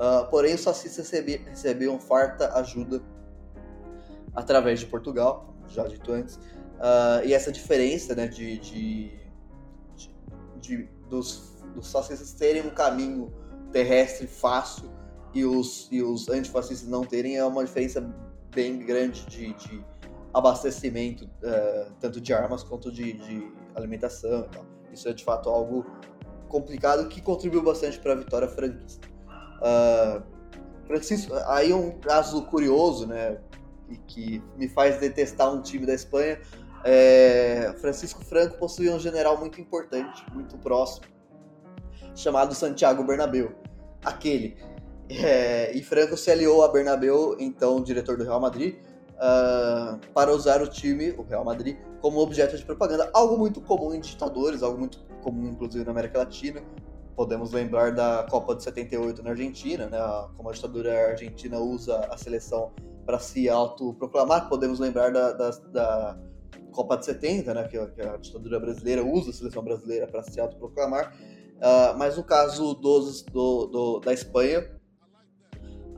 Uh, 0.00 0.26
porém, 0.30 0.54
os 0.54 0.64
fascistas 0.64 1.10
recebiam, 1.10 2.00
farta 2.00 2.54
ajuda 2.54 3.02
através 4.34 4.80
de 4.80 4.86
Portugal, 4.86 5.54
já 5.68 5.86
dito 5.86 6.10
antes, 6.10 6.40
Uh, 6.80 7.20
e 7.26 7.34
essa 7.34 7.52
diferença 7.52 8.14
né, 8.14 8.26
de, 8.26 8.58
de, 8.58 9.12
de, 9.94 10.10
de 10.58 10.88
dos, 11.10 11.62
dos 11.74 11.92
fascistas 11.92 12.32
terem 12.32 12.66
um 12.66 12.70
caminho 12.70 13.30
terrestre 13.70 14.26
fácil 14.26 14.90
e 15.34 15.44
os, 15.44 15.88
e 15.92 16.02
os 16.02 16.30
antifascistas 16.30 16.88
não 16.88 17.04
terem 17.04 17.36
é 17.36 17.44
uma 17.44 17.62
diferença 17.66 18.00
bem 18.54 18.78
grande 18.78 19.26
de, 19.26 19.52
de 19.52 19.84
abastecimento, 20.32 21.26
uh, 21.26 21.92
tanto 22.00 22.18
de 22.18 22.32
armas 22.32 22.62
quanto 22.62 22.90
de, 22.90 23.12
de 23.12 23.52
alimentação. 23.74 24.48
Isso 24.90 25.06
é 25.06 25.12
de 25.12 25.22
fato 25.22 25.50
algo 25.50 25.84
complicado 26.48 27.10
que 27.10 27.20
contribuiu 27.20 27.62
bastante 27.62 28.00
para 28.00 28.14
a 28.14 28.16
vitória 28.16 28.48
franquista. 28.48 29.06
Uh, 29.60 30.22
Francisco, 30.86 31.32
aí 31.46 31.72
um 31.72 31.92
caso 32.00 32.42
curioso, 32.46 33.06
né, 33.06 33.38
e 33.88 33.96
que 33.96 34.42
me 34.56 34.68
faz 34.68 34.98
detestar 34.98 35.52
um 35.52 35.60
time 35.62 35.86
da 35.86 35.94
Espanha. 35.94 36.40
É, 36.84 37.74
Francisco 37.80 38.24
Franco 38.24 38.56
possuía 38.58 38.92
um 38.92 38.98
general 38.98 39.38
muito 39.38 39.60
importante, 39.60 40.24
muito 40.34 40.56
próximo, 40.58 41.06
chamado 42.14 42.54
Santiago 42.54 43.04
Bernabéu. 43.04 43.52
Aquele. 44.04 44.56
É, 45.08 45.72
e 45.76 45.82
Franco 45.82 46.16
se 46.16 46.30
aliou 46.30 46.64
a 46.64 46.68
Bernabéu, 46.68 47.36
então 47.38 47.82
diretor 47.82 48.16
do 48.16 48.24
Real 48.24 48.40
Madrid, 48.40 48.76
uh, 49.16 49.98
para 50.14 50.32
usar 50.32 50.62
o 50.62 50.66
time, 50.66 51.10
o 51.18 51.22
Real 51.22 51.44
Madrid, 51.44 51.76
como 52.00 52.20
objeto 52.20 52.56
de 52.56 52.64
propaganda. 52.64 53.10
Algo 53.12 53.36
muito 53.36 53.60
comum 53.60 53.92
em 53.92 54.00
ditadores, 54.00 54.62
algo 54.62 54.78
muito 54.78 55.00
comum 55.22 55.48
inclusive 55.48 55.84
na 55.84 55.90
América 55.90 56.18
Latina. 56.18 56.62
Podemos 57.20 57.52
lembrar 57.52 57.92
da 57.92 58.26
Copa 58.30 58.56
de 58.56 58.62
78 58.62 59.22
na 59.22 59.32
Argentina, 59.32 59.86
né? 59.90 59.98
como 60.38 60.48
a 60.48 60.52
ditadura 60.52 61.10
argentina 61.10 61.58
usa 61.58 61.98
a 62.10 62.16
seleção 62.16 62.72
para 63.04 63.18
se 63.18 63.46
autoproclamar. 63.46 64.48
Podemos 64.48 64.80
lembrar 64.80 65.12
da, 65.12 65.30
da, 65.32 65.50
da, 65.50 66.18
Copa 66.72 66.96
de 66.96 67.04
70, 67.04 67.52
né? 67.52 67.68
que, 67.68 67.76
a 67.76 68.16
ditadura 68.16 68.58
brasileira 68.58 69.04
usa 69.04 69.28
a 69.28 69.32
seleção 69.34 69.62
brasileira 69.62 70.06
para 70.06 70.22
se 70.22 70.40
autoproclamar. 70.40 71.14
Uh, 71.58 71.98
mas 71.98 72.16
no 72.16 72.24
caso 72.24 72.72
dos, 72.72 73.20
do, 73.20 73.66
do, 73.66 74.00
da 74.00 74.14
Espanha, 74.14 74.66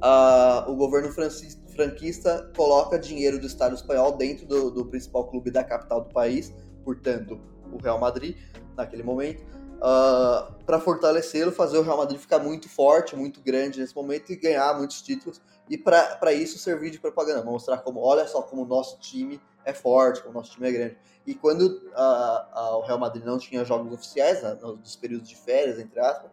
uh, 0.02 0.68
o 0.68 0.74
governo 0.74 1.12
franquista 1.12 2.50
coloca 2.56 2.98
dinheiro 2.98 3.38
do 3.38 3.46
Estado 3.46 3.76
espanhol 3.76 4.16
dentro 4.16 4.44
do, 4.44 4.72
do 4.72 4.86
principal 4.86 5.28
clube 5.28 5.52
da 5.52 5.62
capital 5.62 6.00
do 6.00 6.12
país, 6.12 6.52
portanto, 6.84 7.40
o 7.72 7.80
Real 7.80 8.00
Madrid, 8.00 8.36
naquele 8.76 9.04
momento, 9.04 9.51
uh, 9.82 9.84
ah, 9.84 10.48
para 10.64 10.78
fortalecê-lo, 10.78 11.50
fazer 11.50 11.76
o 11.76 11.82
Real 11.82 11.96
Madrid 11.96 12.18
ficar 12.18 12.38
muito 12.38 12.68
forte, 12.68 13.16
muito 13.16 13.40
grande 13.40 13.80
nesse 13.80 13.94
momento 13.94 14.32
e 14.32 14.36
ganhar 14.36 14.78
muitos 14.78 15.02
títulos. 15.02 15.42
E 15.68 15.76
para 15.76 16.32
isso 16.32 16.58
servir 16.58 16.90
de 16.90 17.00
propaganda, 17.00 17.42
mostrar 17.42 17.78
como, 17.78 18.00
olha 18.00 18.26
só 18.26 18.42
como 18.42 18.62
o 18.62 18.66
nosso 18.66 18.98
time 18.98 19.40
é 19.64 19.72
forte, 19.72 20.20
como 20.20 20.30
o 20.30 20.38
nosso 20.38 20.52
time 20.52 20.68
é 20.68 20.72
grande. 20.72 20.98
E 21.26 21.34
quando 21.34 21.62
uh, 21.62 22.74
uh, 22.74 22.76
o 22.78 22.80
Real 22.82 22.98
Madrid 22.98 23.24
não 23.24 23.38
tinha 23.38 23.64
jogos 23.64 23.92
oficiais, 23.92 24.42
né, 24.42 24.56
nos 24.60 24.96
períodos 24.96 25.28
de 25.28 25.36
férias, 25.36 25.78
entre 25.78 25.98
aspas, 26.00 26.30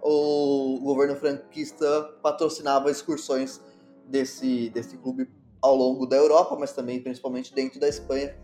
o 0.00 0.80
governo 0.82 1.16
franquista 1.16 2.14
patrocinava 2.22 2.90
excursões 2.90 3.60
desse, 4.06 4.68
desse 4.70 4.96
clube 4.96 5.30
ao 5.60 5.76
longo 5.76 6.06
da 6.06 6.16
Europa, 6.16 6.56
mas 6.58 6.72
também 6.72 7.00
principalmente 7.00 7.54
dentro 7.54 7.78
da 7.78 7.88
Espanha, 7.88 8.36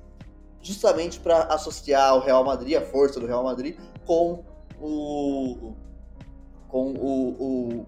justamente 0.61 1.19
para 1.19 1.45
associar 1.45 2.17
o 2.17 2.21
Real 2.21 2.45
Madrid, 2.45 2.77
a 2.77 2.83
força 2.83 3.19
do 3.19 3.27
Real 3.27 3.43
Madrid, 3.43 3.77
com 4.09 4.43
o 4.81 5.75
com 6.67 6.93
o, 6.93 7.81
o 7.81 7.87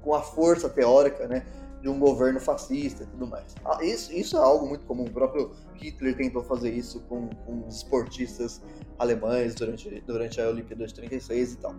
com 0.00 0.14
a 0.14 0.22
força 0.22 0.68
teórica, 0.68 1.26
né, 1.26 1.46
de 1.80 1.88
um 1.88 1.98
governo 1.98 2.40
fascista 2.40 3.04
e 3.04 3.06
tudo 3.06 3.26
mais. 3.26 3.54
Ah, 3.64 3.78
isso, 3.82 4.12
isso 4.12 4.36
é 4.36 4.40
algo 4.40 4.66
muito 4.66 4.84
comum. 4.86 5.04
O 5.04 5.10
próprio 5.10 5.52
Hitler 5.74 6.16
tentou 6.16 6.42
fazer 6.42 6.70
isso 6.70 7.00
com, 7.08 7.28
com 7.46 7.66
os 7.66 7.76
esportistas 7.76 8.62
alemães 8.98 9.54
durante, 9.54 10.00
durante 10.06 10.40
a 10.40 10.48
Olimpíada 10.48 10.86
de 10.86 10.94
36 10.94 11.52
e 11.52 11.56
tal. 11.56 11.74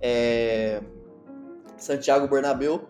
É... 0.00 0.82
Santiago 1.76 2.28
Bernabéu, 2.28 2.88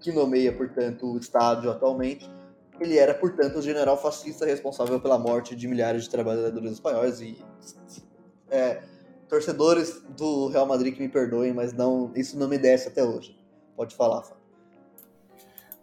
que 0.00 0.12
nomeia, 0.12 0.52
portanto, 0.52 1.06
o 1.06 1.18
estádio 1.18 1.70
atualmente, 1.70 2.30
ele 2.78 2.98
era, 2.98 3.14
portanto, 3.14 3.58
o 3.58 3.62
general 3.62 3.96
fascista 3.96 4.44
responsável 4.44 5.00
pela 5.00 5.18
morte 5.18 5.56
de 5.56 5.66
milhares 5.66 6.04
de 6.04 6.10
trabalhadores 6.10 6.72
espanhóis 6.72 7.20
e 7.20 7.42
é, 8.50 8.82
torcedores 9.30 10.02
do 10.16 10.48
Real 10.48 10.66
Madrid 10.66 10.94
que 10.94 11.00
me 11.00 11.08
perdoem, 11.08 11.54
mas 11.54 11.72
não, 11.72 12.12
isso 12.16 12.36
não 12.36 12.48
me 12.48 12.58
desce 12.58 12.88
até 12.88 13.02
hoje. 13.02 13.38
Pode 13.76 13.94
falar, 13.94 14.22
Fábio. 14.22 14.40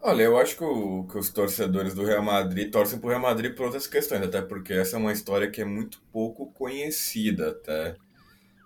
Olha, 0.02 0.24
eu 0.24 0.38
acho 0.38 0.58
que, 0.58 0.64
o, 0.64 1.06
que, 1.06 1.18
os 1.18 1.30
torcedores 1.32 1.96
do 1.96 2.06
Real 2.06 2.22
Madrid 2.22 2.72
torcem 2.72 3.00
pro 3.00 3.10
Real 3.10 3.22
Madrid 3.22 3.56
por 3.56 3.66
outras 3.66 3.88
questões, 3.88 4.22
até 4.22 4.42
porque 4.42 4.74
essa 4.74 4.96
é 4.96 5.00
uma 5.00 5.12
história 5.12 5.50
que 5.50 5.62
é 5.62 5.66
muito 5.66 6.02
pouco 6.12 6.52
conhecida 6.52 7.50
até 7.50 7.96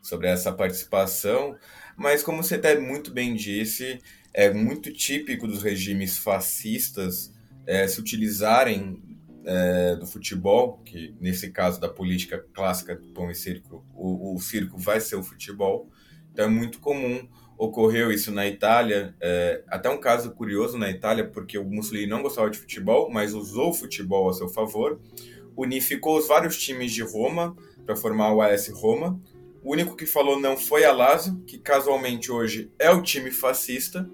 sobre 0.02 0.28
essa 0.28 0.52
participação, 0.52 1.56
mas 1.96 2.22
como 2.22 2.44
você 2.44 2.56
até 2.56 2.78
muito 2.78 3.12
bem 3.12 3.36
disse, 3.36 4.00
é 4.34 4.52
muito 4.52 4.92
típico 4.92 5.48
dos 5.48 5.64
regimes 5.64 6.18
fascistas 6.18 7.32
é, 7.66 7.88
se 7.88 8.00
utilizarem 8.00 9.11
é, 9.46 9.96
do 9.96 10.06
futebol, 10.06 10.82
que 10.86 11.16
nesse 11.20 11.52
caso 11.52 11.80
da 11.80 11.90
política 11.90 12.44
clássica 12.54 12.96
do 12.96 13.08
pão 13.10 13.30
e 13.30 13.36
circo, 13.36 13.86
o, 13.94 14.36
o 14.36 14.40
circo 14.40 14.78
vai 14.78 15.00
ser 15.00 15.16
o 15.16 15.24
futebol, 15.24 15.90
então 16.32 16.46
é 16.46 16.50
muito 16.50 16.80
comum 16.80 17.28
ocorreu 17.62 18.12
isso 18.12 18.32
na 18.32 18.48
Itália, 18.48 19.14
é, 19.22 19.62
até 19.68 19.88
um 19.88 20.00
caso 20.00 20.32
curioso 20.32 20.80
na 20.80 20.90
Itália, 20.90 21.28
porque 21.28 21.60
o 21.60 21.64
Mussolini 21.64 22.08
não 22.08 22.24
gostava 22.24 22.50
de 22.50 22.58
futebol, 22.58 23.12
mas 23.12 23.36
usou 23.36 23.70
o 23.70 23.74
futebol 23.74 24.28
a 24.28 24.34
seu 24.34 24.50
favor, 24.50 25.00
unificou 25.56 26.18
os 26.18 26.28
vários 26.28 26.58
times 26.58 26.92
de 26.92 27.04
Roma 27.04 27.56
para 27.86 27.96
formar 27.96 28.34
o 28.34 28.42
AS 28.42 28.68
Roma. 28.70 29.22
O 29.64 29.74
único 29.74 29.96
que 29.96 30.08
falou 30.08 30.40
não 30.40 30.58
foi 30.58 30.86
a 30.86 30.92
Lazio, 30.92 31.40
que 31.46 31.60
casualmente 31.60 32.32
hoje 32.32 32.72
é 32.80 32.90
o 32.90 33.04
time 33.04 33.30
fascista. 33.30 34.10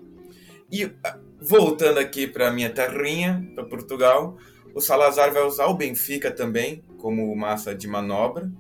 E 0.70 0.92
voltando 1.40 2.00
aqui 2.00 2.28
para 2.28 2.52
minha 2.52 2.70
terrinha, 2.70 3.50
para 3.56 3.64
Portugal, 3.64 4.38
o 4.78 4.82
Salazar 4.82 5.34
vai 5.34 5.44
usar 5.44 5.66
o 5.66 5.74
Benfica 5.74 6.32
também 6.32 6.84
como 6.98 7.36
massa 7.36 7.74
de 7.74 7.88
manobra 7.88 8.52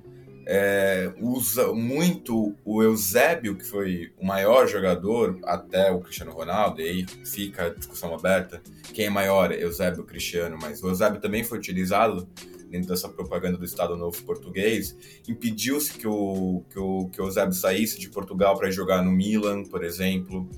é, 0.50 1.12
usa 1.20 1.74
muito 1.74 2.56
o 2.64 2.82
Eusébio, 2.82 3.58
que 3.58 3.66
foi 3.66 4.14
o 4.18 4.26
maior 4.26 4.66
jogador 4.66 5.38
até 5.44 5.92
o 5.92 6.00
Cristiano 6.00 6.32
Ronaldo, 6.32 6.80
e 6.80 6.88
aí 6.88 7.06
fica 7.26 7.66
a 7.66 7.70
discussão 7.70 8.16
aberta. 8.16 8.62
Quem 8.94 9.08
é 9.08 9.10
maior, 9.10 9.52
Eusébio 9.52 10.00
ou 10.00 10.06
Cristiano? 10.06 10.58
Mas 10.60 10.82
o 10.82 10.88
Eusébio 10.88 11.20
também 11.20 11.44
foi 11.44 11.58
utilizado 11.58 12.26
dentro 12.70 12.88
dessa 12.88 13.10
propaganda 13.10 13.58
do 13.58 13.66
Estado 13.66 13.98
Novo 13.98 14.24
Português. 14.24 14.96
Impediu-se 15.28 15.92
que 15.92 16.08
o, 16.08 16.64
que, 16.70 16.80
o, 16.80 17.10
que 17.10 17.22
o 17.22 17.26
Eusébio 17.26 17.54
saísse 17.54 18.00
de 18.00 18.10
Portugal 18.10 18.58
para 18.58 18.72
jogar 18.72 19.04
no 19.04 19.12
Milan, 19.12 19.66
por 19.66 19.84
exemplo. 19.84 20.50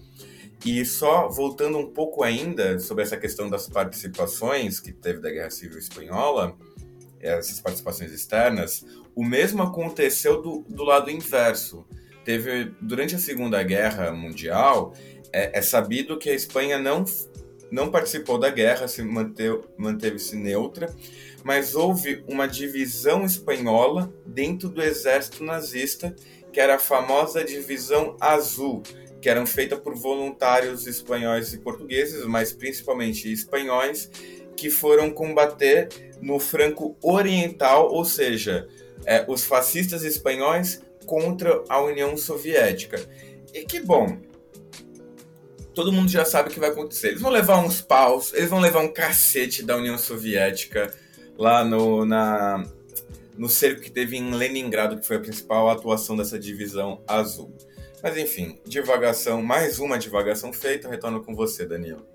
E 0.66 0.84
só 0.86 1.30
voltando 1.30 1.78
um 1.78 1.90
pouco 1.92 2.24
ainda 2.24 2.80
sobre 2.80 3.04
essa 3.04 3.16
questão 3.16 3.50
das 3.50 3.68
participações 3.68 4.80
que 4.80 4.92
teve 4.92 5.20
da 5.20 5.32
Guerra 5.32 5.52
Civil 5.52 5.80
Espanhola, 5.80 6.58
essas 7.20 7.60
participações 7.60 8.12
externas, 8.12 8.86
o 9.16 9.24
mesmo 9.24 9.64
aconteceu 9.64 10.42
do, 10.42 10.66
do 10.68 10.84
lado 10.84 11.10
inverso. 11.10 11.86
Teve 12.24 12.74
durante 12.82 13.16
a 13.16 13.20
Segunda 13.20 13.62
Guerra 13.64 14.12
Mundial, 14.12 14.94
é, 15.32 15.60
é 15.60 15.62
sabido 15.62 16.18
que 16.18 16.30
a 16.30 16.34
Espanha 16.34 16.78
não, 16.78 17.06
não 17.72 17.90
participou 17.90 18.38
da 18.38 18.50
guerra, 18.50 18.88
se 18.88 19.02
manteve, 19.02 19.62
manteve-se 19.78 20.36
neutra, 20.36 20.94
mas 21.44 21.76
houve 21.76 22.24
uma 22.28 22.48
divisão 22.48 23.26
espanhola 23.26 24.14
dentro 24.26 24.70
do 24.70 24.82
exército 24.82 25.44
nazista, 25.44 26.16
que 26.52 26.60
era 26.60 26.76
a 26.76 26.80
famosa 26.80 27.44
divisão 27.44 28.18
azul, 28.20 28.84
que 29.22 29.30
eram 29.30 29.46
feita 29.46 29.76
por 29.76 29.96
voluntários 29.96 30.88
espanhóis 30.88 31.54
e 31.54 31.58
portugueses, 31.58 32.26
mas 32.26 32.54
principalmente 32.54 33.32
espanhóis, 33.32 34.10
que 34.56 34.70
foram 34.70 35.10
combater 35.10 35.90
no 36.22 36.40
Franco 36.40 36.98
Oriental, 37.02 37.92
ou 37.92 38.04
seja, 38.06 38.68
é, 39.06 39.26
os 39.28 39.44
fascistas 39.44 40.04
espanhóis 40.04 40.82
contra 41.06 41.64
a 41.68 41.82
União 41.82 42.16
Soviética. 42.18 43.00
E 43.54 43.66
que 43.66 43.80
bom, 43.80 44.18
todo 45.74 45.92
mundo 45.92 46.10
já 46.10 46.26
sabe 46.26 46.50
o 46.50 46.52
que 46.52 46.60
vai 46.60 46.70
acontecer. 46.70 47.10
Eles 47.10 47.22
vão 47.22 47.32
levar 47.32 47.64
uns 47.64 47.82
paus, 47.82 48.34
eles 48.34 48.50
vão 48.50 48.60
levar 48.60 48.82
um 48.82 48.92
cacete 48.92 49.64
da 49.64 49.78
União 49.78 49.98
Soviética 49.98 50.94
lá 51.38 51.64
no, 51.64 52.06
na, 52.06 52.64
no 53.38 53.48
cerco 53.48 53.82
que 53.82 53.90
teve 53.90 54.18
em 54.18 54.34
Leningrado, 54.34 55.00
que 55.00 55.08
foi 55.08 55.16
a 55.16 55.22
principal 55.22 55.70
atuação 55.70 56.18
dessa 56.18 56.38
divisão 56.38 57.02
azul. 57.08 57.56
Mas 58.02 58.18
enfim, 58.18 58.60
divagação, 58.66 59.42
mais 59.42 59.80
uma 59.80 59.98
divagação 60.00 60.54
feita, 60.54 60.88
retorno 60.88 61.22
com 61.24 61.36
você, 61.36 61.66
Danilo. 61.66 62.06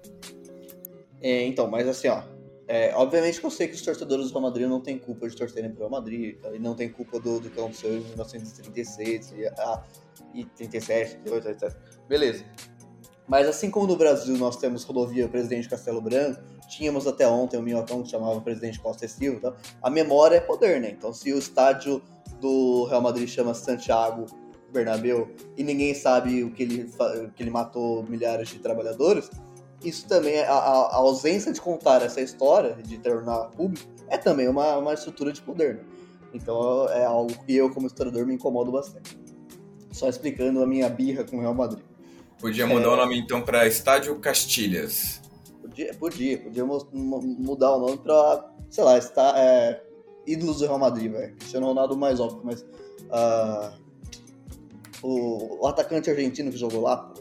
É, 1.21 1.45
então, 1.47 1.69
mas 1.69 1.87
assim, 1.87 2.09
ó, 2.09 2.23
é, 2.67 2.95
obviamente 2.95 3.39
que 3.39 3.45
eu 3.45 3.51
sei 3.51 3.69
que 3.69 3.75
os 3.75 3.83
torcedores 3.83 4.27
do 4.27 4.33
Real 4.33 4.43
Madrid 4.43 4.67
não 4.67 4.81
têm 4.81 4.99
culpa 4.99 5.29
de 5.29 5.37
torcerem 5.37 5.71
pro 5.71 5.81
Real 5.81 5.91
Madrid, 5.91 6.39
e 6.55 6.59
não 6.59 6.75
tem 6.75 6.89
culpa 6.89 7.21
do, 7.21 7.39
do 7.39 7.51
que 7.51 7.59
aconteceu 7.59 7.97
em 7.97 8.01
1936 8.01 9.33
e, 9.33 10.41
e 10.41 10.45
37, 10.45 11.17
38, 11.19 11.49
etc. 11.49 11.77
Beleza. 12.09 12.45
Mas 13.27 13.47
assim 13.47 13.71
como 13.71 13.87
no 13.87 13.97
Brasil 13.97 14.37
nós 14.37 14.57
temos 14.57 14.85
rodovia 14.85 15.29
Presidente 15.29 15.69
Castelo 15.69 16.01
Branco, 16.01 16.43
tínhamos 16.69 17.07
até 17.07 17.27
ontem 17.27 17.59
o 17.59 17.63
Minhocão 17.63 18.03
que 18.03 18.11
chamava 18.11 18.41
Presidente 18.41 18.81
Costa 18.81 19.07
Silva, 19.07 19.39
então, 19.39 19.57
a 19.83 19.91
memória 19.91 20.37
é 20.37 20.41
poder, 20.41 20.81
né? 20.81 20.91
Então 20.91 21.13
se 21.13 21.33
o 21.33 21.39
estádio 21.39 22.03
do 22.41 22.85
Real 22.85 23.01
Madrid 23.03 23.29
chama 23.29 23.55
Santiago 23.55 24.27
Bernabéu 24.75 25.31
e 25.57 25.65
ninguém 25.65 25.95
sabe 25.95 26.43
o 26.43 26.51
que 26.51 26.63
ele, 26.65 26.91
que 27.35 27.43
ele 27.43 27.51
matou 27.51 28.03
milhares 28.03 28.49
de 28.49 28.59
trabalhadores, 28.59 29.31
isso 29.85 30.07
também, 30.07 30.41
a, 30.41 30.53
a, 30.53 30.97
ausência 30.97 31.53
de 31.53 31.61
contar 31.61 32.03
essa 32.03 32.21
história, 32.21 32.75
de 32.83 32.99
tornar 32.99 33.51
público, 33.51 33.87
é 34.09 34.17
também 34.17 34.49
uma, 34.49 34.77
uma 34.79 34.95
estrutura 34.95 35.33
de 35.33 35.43
poder, 35.43 35.77
né? 35.77 35.85
Então 36.33 36.89
é 36.89 37.05
algo 37.05 37.33
que 37.45 37.55
eu, 37.55 37.71
como 37.71 37.87
historiador, 37.87 38.27
me 38.27 38.35
incomodo 38.35 38.73
bastante. 38.73 39.17
Só 39.93 40.09
explicando 40.09 40.63
a 40.63 40.67
minha 40.67 40.89
birra 40.89 41.23
com 41.23 41.37
o 41.37 41.41
Real 41.41 41.55
Madrid. 41.55 41.85
Podia 42.41 42.67
mudar 42.67 42.87
é... 42.87 42.89
o 42.89 42.97
nome 42.97 43.19
então 43.19 43.43
para 43.43 43.67
Estádio 43.69 44.19
Castilhas. 44.19 45.23
Podia, 45.61 45.95
podia, 45.95 46.39
podia 46.39 46.65
mudar 46.65 47.77
o 47.77 47.79
nome 47.79 47.99
para, 47.99 48.51
sei 48.71 48.85
lá, 48.85 48.99
está, 48.99 49.35
é, 49.37 49.83
ídolos 50.27 50.59
do 50.59 50.67
Real 50.67 50.79
Madrid, 50.79 51.13
velho. 51.13 51.37
Cristiano 51.37 51.67
Ronaldo 51.67 51.97
mais 51.97 52.19
óbvio, 52.19 52.41
mas 52.43 52.63
uh, 52.63 53.84
o, 55.05 55.63
o, 55.63 55.67
atacante 55.67 56.09
argentino 56.09 56.51
que 56.51 56.57
jogou 56.57 56.83
lá, 56.83 57.13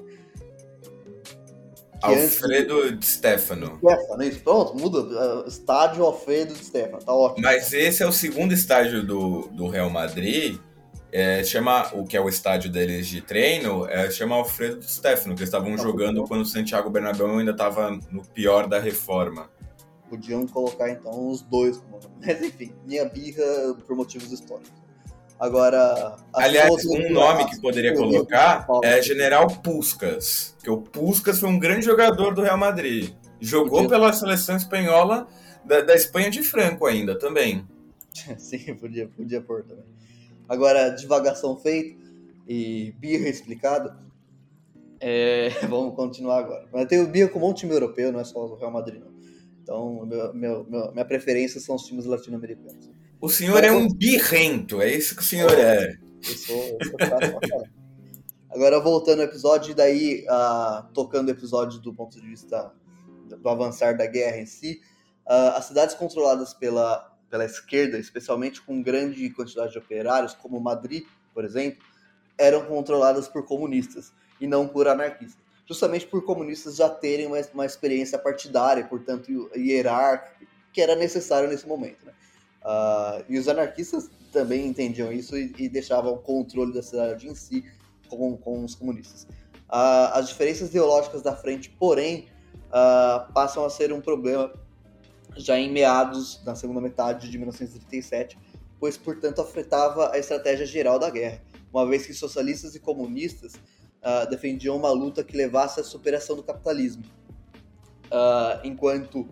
Alfredo 2.02 2.82
antes... 2.82 3.00
de 3.00 3.06
Stefano. 3.06 3.78
Stefano, 3.78 4.24
isso. 4.24 4.40
Pronto, 4.42 4.76
muda. 4.78 5.00
Uh, 5.00 5.48
estádio 5.48 6.04
Alfredo 6.04 6.54
de 6.54 6.66
Stefano, 6.66 7.04
tá 7.04 7.14
ótimo. 7.14 7.42
Mas 7.42 7.72
esse 7.72 8.04
é 8.04 8.08
o 8.08 8.12
segundo 8.12 8.54
estádio 8.54 9.06
do, 9.06 9.48
do 9.50 9.68
Real 9.68 9.90
Madrid. 9.90 10.58
É, 11.12 11.44
chama 11.44 11.92
o 11.94 12.06
que 12.06 12.18
é 12.18 12.22
o 12.22 12.28
estádio 12.28 12.72
deles 12.72 13.06
de 13.06 13.22
treino, 13.22 13.88
é, 13.88 14.10
chama 14.10 14.36
Alfredo 14.36 14.80
de 14.80 14.92
Stefano, 14.92 15.36
que 15.36 15.42
eles 15.42 15.50
estavam 15.50 15.76
tá 15.76 15.84
jogando 15.84 16.22
bom. 16.22 16.28
quando 16.28 16.42
o 16.42 16.46
Santiago 16.46 16.90
Bernabéu 16.90 17.38
ainda 17.38 17.52
estava 17.52 17.92
no 18.10 18.24
pior 18.34 18.68
da 18.68 18.80
reforma. 18.80 19.48
Podiam 20.10 20.48
colocar 20.48 20.90
então 20.90 21.30
os 21.30 21.44
dois, 21.44 21.80
mas 22.20 22.42
enfim, 22.42 22.74
minha 22.84 23.06
birra 23.06 23.76
por 23.86 23.96
motivos 23.96 24.32
históricos. 24.32 24.83
Agora. 25.44 26.16
Aliás, 26.34 26.86
um 26.86 27.12
nome 27.12 27.46
que 27.50 27.60
poderia 27.60 27.94
colocar 27.94 28.66
é 28.82 29.02
General 29.02 29.46
Puskas, 29.46 30.56
que 30.64 30.70
o 30.70 30.78
Puskas 30.78 31.38
foi 31.38 31.50
um 31.50 31.60
grande 31.60 31.84
jogador 31.84 32.34
do 32.34 32.42
Real 32.42 32.58
Madrid. 32.58 33.14
Jogou 33.42 33.86
pela 33.90 34.14
seleção 34.14 34.56
espanhola 34.56 35.28
da, 35.66 35.82
da 35.82 35.96
Espanha 35.96 36.32
de 36.32 36.42
Franco 36.42 36.86
ainda 36.86 37.20
também. 37.20 37.68
Sim, 38.40 38.74
podia, 38.76 39.06
podia 39.10 39.42
pôr 39.42 39.64
também. 39.64 39.84
Agora, 40.48 40.92
divagação 40.92 41.58
feita 41.58 42.02
e 42.48 42.94
birra 42.98 43.28
explicada. 43.28 43.98
É, 44.98 45.50
vamos 45.68 45.94
continuar 45.94 46.40
agora. 46.40 46.70
Mas 46.72 46.84
eu 46.84 46.88
tenho 46.88 47.08
birra 47.08 47.28
com 47.28 47.40
um 47.40 47.42
monte 47.42 47.56
de 47.56 47.60
time 47.64 47.74
europeu, 47.74 48.14
não 48.14 48.22
é 48.22 48.24
só 48.24 48.40
o 48.40 48.56
Real 48.56 48.72
Madrid, 48.72 49.02
não. 49.02 49.12
Então, 49.62 50.06
meu, 50.06 50.34
meu, 50.34 50.94
minha 50.94 51.06
preferência 51.06 51.60
são 51.60 51.76
os 51.76 51.84
times 51.84 52.06
latino-americanos. 52.06 52.94
O 53.24 53.30
senhor 53.30 53.64
é 53.64 53.72
um 53.72 53.88
birrento, 53.88 54.82
é 54.82 54.92
isso 54.92 55.16
que 55.16 55.22
o 55.22 55.26
senhor 55.26 55.58
é. 55.58 55.98
Eu 56.28 56.38
sou, 56.38 56.78
eu 56.78 57.48
sou 57.48 57.64
Agora, 58.50 58.82
voltando 58.82 59.22
ao 59.22 59.28
episódio, 59.28 59.72
e 59.72 59.74
daí, 59.74 60.26
uh, 60.28 60.92
tocando 60.94 61.30
o 61.30 61.32
episódio 61.32 61.80
do 61.80 61.94
ponto 61.94 62.20
de 62.20 62.28
vista 62.28 62.74
do 63.30 63.48
avançar 63.48 63.96
da 63.96 64.06
guerra 64.06 64.40
em 64.40 64.46
si, 64.46 64.82
uh, 65.26 65.56
as 65.56 65.64
cidades 65.64 65.96
controladas 65.96 66.54
pela, 66.54 67.16
pela 67.30 67.46
esquerda, 67.46 67.98
especialmente 67.98 68.62
com 68.62 68.84
grande 68.84 69.30
quantidade 69.30 69.72
de 69.72 69.78
operários, 69.78 70.34
como 70.34 70.60
Madrid, 70.60 71.06
por 71.34 71.46
exemplo, 71.46 71.82
eram 72.38 72.66
controladas 72.66 73.30
por 73.30 73.46
comunistas 73.46 74.12
e 74.42 74.46
não 74.46 74.68
por 74.68 74.86
anarquistas. 74.86 75.42
Justamente 75.66 76.06
por 76.06 76.26
comunistas 76.26 76.76
já 76.76 76.90
terem 76.90 77.28
uma, 77.28 77.40
uma 77.54 77.66
experiência 77.66 78.20
partidária, 78.20 78.84
portanto, 78.84 79.50
hierárquica, 79.56 80.46
que 80.74 80.82
era 80.82 80.94
necessário 80.94 81.48
nesse 81.48 81.66
momento. 81.66 82.06
Né? 82.06 82.12
Uh, 82.64 83.26
e 83.28 83.38
os 83.38 83.50
anarquistas 83.50 84.10
também 84.32 84.66
entendiam 84.66 85.12
isso 85.12 85.38
e, 85.38 85.54
e, 85.58 85.68
deixavam 85.68 86.14
o 86.14 86.18
controle 86.18 86.74
da 86.74 86.82
cidade 86.82 87.28
em 87.28 87.36
si 87.36 87.66
com, 88.08 88.38
com 88.38 88.64
os 88.64 88.74
comunistas. 88.74 89.24
Uh, 89.70 90.14
as 90.14 90.30
diferenças 90.30 90.70
ideológicas 90.70 91.22
da 91.22 91.36
frente, 91.36 91.70
porém, 91.72 92.28
uh, 92.70 93.32
passam 93.34 93.66
a 93.66 93.70
ser 93.70 93.92
um 93.92 94.00
problema 94.00 94.54
já 95.36 95.60
em 95.60 95.70
meados 95.72 96.42
da 96.46 96.56
segunda 96.56 96.80
metade 96.80 97.30
de 97.30 97.38
1937, 97.38 98.38
pois, 98.80 98.98
portanto, 98.98 99.42
afetava 99.42 100.14
a 100.14 100.18
estratégia 100.18 100.66
geral 100.66 100.98
da 100.98 101.10
guerra, 101.10 101.42
uma 101.74 101.86
vez 101.86 102.06
que 102.06 102.14
socialistas 102.14 102.76
e 102.76 102.80
comunistas 102.80 103.54
defendiam 104.30 104.76
uma 104.76 104.92
luta 104.92 105.24
que 105.24 105.36
levasse 105.36 105.80
à 105.80 105.84
superação 105.84 106.36
do 106.36 106.44
capitalismo, 106.44 107.04
enquanto 108.66 109.26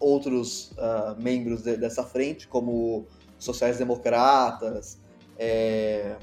outros 0.00 0.72
uh, 0.72 1.20
membros 1.20 1.62
de, 1.62 1.76
dessa 1.76 2.02
frente, 2.02 2.48
como 2.48 3.06
sociais-democratas, 3.38 4.98
é, 5.38 6.16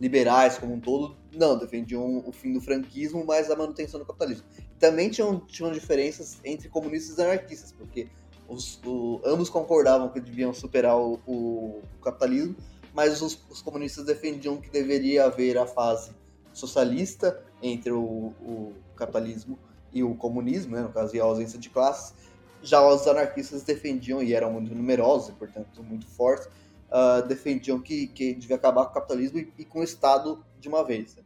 liberais 0.00 0.58
como 0.58 0.74
um 0.74 0.80
todo, 0.80 1.16
não, 1.34 1.56
defendiam 1.56 2.22
o 2.26 2.32
fim 2.32 2.52
do 2.52 2.60
franquismo, 2.60 3.24
mas 3.24 3.50
a 3.50 3.56
manutenção 3.56 4.00
do 4.00 4.06
capitalismo. 4.06 4.44
Também 4.78 5.08
tinham, 5.08 5.38
tinham 5.40 5.70
diferenças 5.70 6.38
entre 6.44 6.68
comunistas 6.68 7.16
e 7.16 7.22
anarquistas, 7.22 7.72
porque 7.72 8.08
os, 8.48 8.80
o, 8.84 9.20
ambos 9.24 9.48
concordavam 9.48 10.08
que 10.08 10.20
deviam 10.20 10.52
superar 10.52 10.98
o, 10.98 11.20
o 11.26 11.82
capitalismo, 12.02 12.56
mas 12.92 13.22
os, 13.22 13.42
os, 13.48 13.62
comunistas 13.62 14.04
defendiam 14.04 14.58
que 14.58 14.68
deveria 14.68 15.24
haver 15.24 15.56
a 15.56 15.66
fase 15.66 16.10
socialista 16.52 17.42
entre 17.62 17.90
o, 17.92 18.34
o 18.42 18.72
capitalismo 18.94 19.58
e 19.92 20.02
o 20.02 20.14
comunismo, 20.14 20.76
né, 20.76 20.82
no 20.82 20.90
caso, 20.90 21.16
e 21.16 21.20
a 21.20 21.24
ausência 21.24 21.58
de 21.58 21.70
classes, 21.70 22.14
já 22.62 22.86
os 22.86 23.06
anarquistas 23.06 23.62
defendiam, 23.62 24.22
e 24.22 24.34
eram 24.34 24.52
muito 24.52 24.74
numerosos, 24.74 25.30
e, 25.30 25.32
portanto 25.32 25.82
muito 25.82 26.06
fortes, 26.06 26.48
uh, 26.92 27.26
defendiam 27.26 27.80
que, 27.80 28.06
que 28.08 28.34
devia 28.34 28.56
acabar 28.56 28.84
com 28.84 28.90
o 28.90 28.94
capitalismo 28.94 29.38
e, 29.38 29.52
e 29.58 29.64
com 29.64 29.80
o 29.80 29.82
Estado 29.82 30.44
de 30.60 30.68
uma 30.68 30.84
vez. 30.84 31.16
Né? 31.16 31.22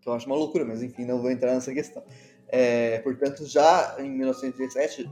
Que 0.00 0.08
eu 0.08 0.12
acho 0.12 0.26
uma 0.26 0.36
loucura, 0.36 0.64
mas 0.64 0.82
enfim, 0.82 1.04
não 1.04 1.20
vou 1.20 1.30
entrar 1.30 1.54
nessa 1.54 1.72
questão. 1.72 2.02
É, 2.48 2.98
portanto, 2.98 3.46
já 3.46 3.96
em 3.98 4.10
1917, 4.10 5.04
uh, 5.04 5.10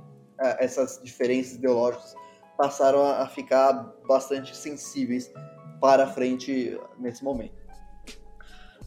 essas 0.59 1.01
diferenças 1.03 1.55
ideológicas 1.55 2.15
passaram 2.57 3.03
a, 3.03 3.23
a 3.23 3.29
ficar 3.29 3.73
bastante 4.07 4.55
sensíveis 4.55 5.33
para 5.81 6.07
frente 6.07 6.79
nesse 6.99 7.25
momento. 7.25 7.55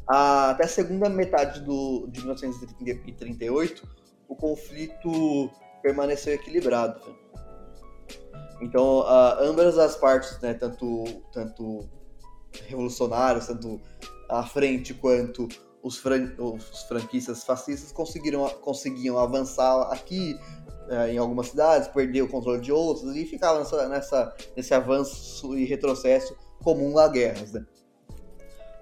até 0.08 0.66
a 0.66 0.68
segunda 0.68 1.10
metade 1.10 1.62
do, 1.62 2.06
de 2.08 2.20
1938, 2.20 3.88
o 4.28 4.36
conflito 4.36 5.50
permaneceu 5.84 6.34
equilibrado. 6.34 7.00
Então, 8.62 9.02
uh, 9.02 9.42
ambas 9.42 9.78
as 9.78 9.96
partes, 9.98 10.40
né, 10.40 10.54
tanto, 10.54 11.04
tanto 11.34 11.88
revolucionários, 12.66 13.48
tanto 13.48 13.80
a 14.30 14.44
frente 14.44 14.94
quanto 14.94 15.50
os, 15.82 15.98
fran 15.98 16.34
os 16.38 16.84
franquistas 16.84 17.44
fascistas 17.44 17.92
conseguiram, 17.92 18.48
conseguiam 18.62 19.20
avançar 19.20 19.92
aqui 19.92 20.40
uh, 20.88 21.10
em 21.10 21.18
algumas 21.18 21.48
cidades, 21.48 21.90
perder 21.90 22.22
o 22.22 22.30
controle 22.30 22.62
de 22.62 22.72
outras 22.72 23.14
e 23.16 23.26
ficavam 23.26 23.60
nessa, 23.60 23.90
nessa, 23.90 24.36
nesse 24.56 24.74
avanço 24.74 25.58
e 25.58 25.66
retrocesso 25.66 26.36
comum 26.64 26.98
a 26.98 27.10
guerras. 27.10 27.52
Né? 27.52 27.66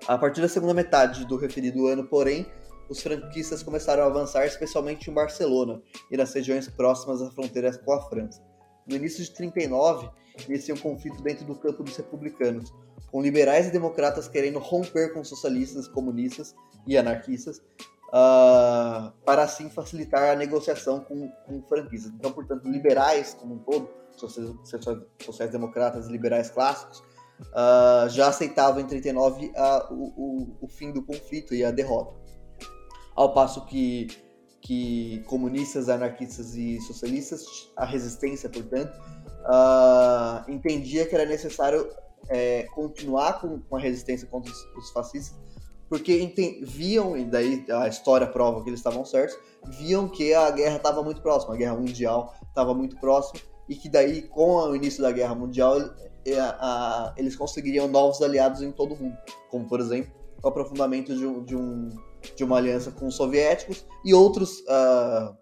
A 0.07 0.17
partir 0.17 0.41
da 0.41 0.47
segunda 0.47 0.75
metade 0.75 1.25
do 1.25 1.37
referido 1.37 1.87
ano, 1.87 2.03
porém, 2.03 2.45
os 2.91 3.01
franquistas 3.01 3.63
começaram 3.63 4.03
a 4.03 4.07
avançar, 4.07 4.45
especialmente 4.45 5.09
em 5.09 5.13
Barcelona 5.13 5.81
e 6.11 6.17
nas 6.17 6.33
regiões 6.33 6.67
próximas 6.67 7.21
à 7.21 7.31
fronteira 7.31 7.71
com 7.77 7.93
a 7.93 8.01
França. 8.01 8.43
No 8.85 8.97
início 8.97 9.23
de 9.23 9.31
39, 9.31 10.09
inicia 10.49 10.75
um 10.75 10.77
conflito 10.77 11.23
dentro 11.23 11.45
do 11.45 11.55
campo 11.55 11.83
dos 11.83 11.95
republicanos, 11.95 12.73
com 13.09 13.21
liberais 13.21 13.67
e 13.67 13.71
democratas 13.71 14.27
querendo 14.27 14.59
romper 14.59 15.13
com 15.13 15.23
socialistas, 15.23 15.87
comunistas 15.87 16.53
e 16.85 16.97
anarquistas, 16.97 17.59
uh, 18.09 19.13
para 19.23 19.43
assim 19.43 19.69
facilitar 19.69 20.29
a 20.29 20.35
negociação 20.35 20.99
com, 20.99 21.29
com 21.29 21.61
franquistas. 21.63 22.11
Então, 22.11 22.33
portanto, 22.33 22.67
liberais 22.67 23.33
como 23.33 23.55
um 23.55 23.59
todo, 23.59 23.89
sociais-democratas 25.17 26.09
e 26.09 26.11
liberais 26.11 26.49
clássicos, 26.49 26.99
uh, 26.99 28.09
já 28.09 28.27
aceitavam 28.27 28.81
em 28.81 28.85
39 28.85 29.45
uh, 29.45 29.93
o, 29.93 30.03
o, 30.17 30.57
o 30.65 30.67
fim 30.67 30.91
do 30.91 31.01
conflito 31.01 31.55
e 31.55 31.63
a 31.63 31.71
derrota 31.71 32.20
ao 33.21 33.33
passo 33.33 33.65
que, 33.65 34.07
que 34.61 35.23
comunistas, 35.27 35.89
anarquistas 35.89 36.55
e 36.55 36.79
socialistas, 36.81 37.45
a 37.77 37.85
resistência, 37.85 38.49
portanto, 38.49 38.91
uh, 39.45 40.51
entendia 40.51 41.05
que 41.05 41.13
era 41.13 41.25
necessário 41.25 41.87
é, 42.29 42.63
continuar 42.73 43.39
com, 43.39 43.59
com, 43.59 43.75
a 43.75 43.79
resistência 43.79 44.27
contra 44.27 44.51
os, 44.51 44.57
os 44.75 44.91
fascistas, 44.91 45.39
porque 45.87 46.33
viam, 46.63 47.17
e 47.17 47.25
daí 47.25 47.65
a 47.69 47.87
história 47.87 48.25
prova 48.25 48.63
que 48.63 48.69
eles 48.69 48.79
estavam 48.79 49.03
certos, 49.05 49.37
viam 49.77 50.07
que 50.07 50.33
a 50.33 50.49
guerra 50.49 50.77
estava 50.77 51.03
muito 51.03 51.21
próxima, 51.21 51.53
a 51.53 51.57
guerra 51.57 51.75
mundial 51.75 52.33
estava 52.47 52.73
muito 52.73 52.97
próxima, 52.97 53.39
e 53.69 53.75
que 53.75 53.87
daí, 53.87 54.23
com 54.23 54.55
o 54.55 54.75
início 54.75 55.01
da 55.01 55.11
guerra 55.11 55.35
mundial, 55.35 55.79
é, 56.25 56.37
eles 57.17 57.35
conseguiriam 57.35 57.87
novos 57.87 58.21
aliados 58.21 58.61
em 58.61 58.71
todo 58.71 58.95
o 58.95 58.97
mundo, 58.97 59.17
como 59.49 59.67
por 59.67 59.79
exemplo 59.79 60.11
o 60.41 60.47
aprofundamento 60.47 61.15
de 61.15 61.45
de 61.45 61.55
um 61.55 61.89
de 62.35 62.43
uma 62.43 62.57
aliança 62.57 62.91
com 62.91 63.07
os 63.07 63.15
soviéticos 63.15 63.85
e 64.03 64.13
outros 64.13 64.59
uh, 64.61 65.35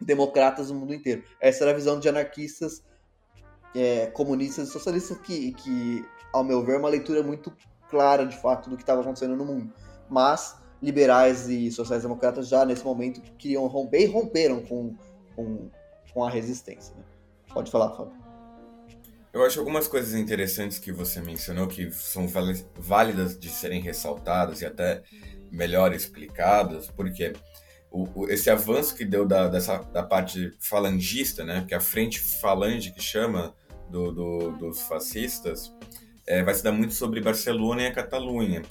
democratas 0.00 0.70
no 0.70 0.78
mundo 0.78 0.94
inteiro. 0.94 1.22
Essa 1.40 1.64
era 1.64 1.70
a 1.72 1.74
visão 1.74 1.98
de 1.98 2.08
anarquistas, 2.08 2.82
é, 3.74 4.06
comunistas 4.06 4.68
e 4.68 4.72
socialistas, 4.72 5.18
que, 5.18 5.52
que, 5.54 6.04
ao 6.32 6.44
meu 6.44 6.64
ver, 6.64 6.74
é 6.74 6.78
uma 6.78 6.88
leitura 6.88 7.22
muito 7.22 7.52
clara, 7.88 8.24
de 8.26 8.36
fato, 8.36 8.68
do 8.68 8.76
que 8.76 8.82
estava 8.82 9.00
acontecendo 9.00 9.36
no 9.36 9.44
mundo. 9.44 9.72
Mas 10.08 10.60
liberais 10.82 11.48
e 11.48 11.70
sociais-democratas 11.70 12.48
já, 12.48 12.64
nesse 12.64 12.84
momento, 12.84 13.22
queriam 13.36 13.66
romper 13.66 14.02
e 14.02 14.06
romperam 14.06 14.60
com, 14.62 14.96
com, 15.36 15.70
com 16.12 16.24
a 16.24 16.30
resistência. 16.30 16.94
Né? 16.96 17.04
Pode 17.52 17.70
falar, 17.70 17.90
Fábio. 17.94 18.20
Eu 19.32 19.42
acho 19.44 19.58
algumas 19.58 19.88
coisas 19.88 20.12
interessantes 20.14 20.78
que 20.78 20.92
você 20.92 21.20
mencionou 21.20 21.66
que 21.66 21.90
são 21.92 22.26
válidas 22.76 23.38
de 23.38 23.48
serem 23.48 23.80
ressaltadas 23.80 24.60
e 24.60 24.66
até 24.66 25.02
melhor 25.52 25.94
explicadas, 25.94 26.88
porque 26.88 27.34
o, 27.90 28.08
o, 28.14 28.28
esse 28.28 28.48
avanço 28.48 28.96
que 28.96 29.04
deu 29.04 29.26
da, 29.26 29.48
dessa, 29.48 29.78
da 29.78 30.02
parte 30.02 30.50
falangista, 30.58 31.44
né, 31.44 31.64
que 31.68 31.74
é 31.74 31.76
a 31.76 31.80
frente 31.80 32.18
falange 32.18 32.90
que 32.90 33.02
chama 33.02 33.54
do, 33.90 34.10
do, 34.10 34.52
dos 34.52 34.80
fascistas, 34.82 35.72
é, 36.26 36.42
vai 36.42 36.54
se 36.54 36.64
dar 36.64 36.72
muito 36.72 36.94
sobre 36.94 37.20
Barcelona 37.20 37.82
e 37.82 37.86
a 37.86 37.92
Catalunha, 37.92 38.62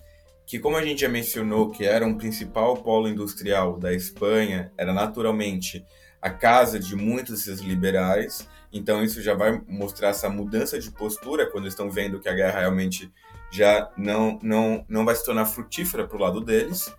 que 0.48 0.60
como 0.60 0.76
a 0.76 0.84
gente 0.84 1.02
já 1.02 1.10
mencionou, 1.10 1.70
que 1.70 1.86
era 1.86 2.06
um 2.06 2.18
principal 2.18 2.76
polo 2.78 3.08
industrial 3.08 3.78
da 3.78 3.94
Espanha, 3.94 4.72
era 4.78 4.92
naturalmente 4.92 5.86
a 6.22 6.30
casa 6.30 6.80
de 6.80 6.96
muitos 6.96 7.46
desses 7.46 7.62
liberais, 7.62 8.48
então 8.74 9.04
isso 9.04 9.22
já 9.22 9.34
vai 9.34 9.62
mostrar 9.68 10.10
essa 10.10 10.30
mudança 10.30 10.80
de 10.80 10.90
postura 10.92 11.50
quando 11.50 11.68
estão 11.68 11.90
vendo 11.90 12.20
que 12.20 12.30
a 12.30 12.34
guerra 12.34 12.60
realmente 12.60 13.12
já 13.52 13.92
não, 13.98 14.40
não, 14.42 14.86
não 14.88 15.06
vai 15.06 15.16
se 15.16 15.26
tornar 15.26 15.46
frutífera 15.46 16.08
para 16.08 16.18
o 16.18 16.20
lado 16.20 16.42
deles. 16.42 16.92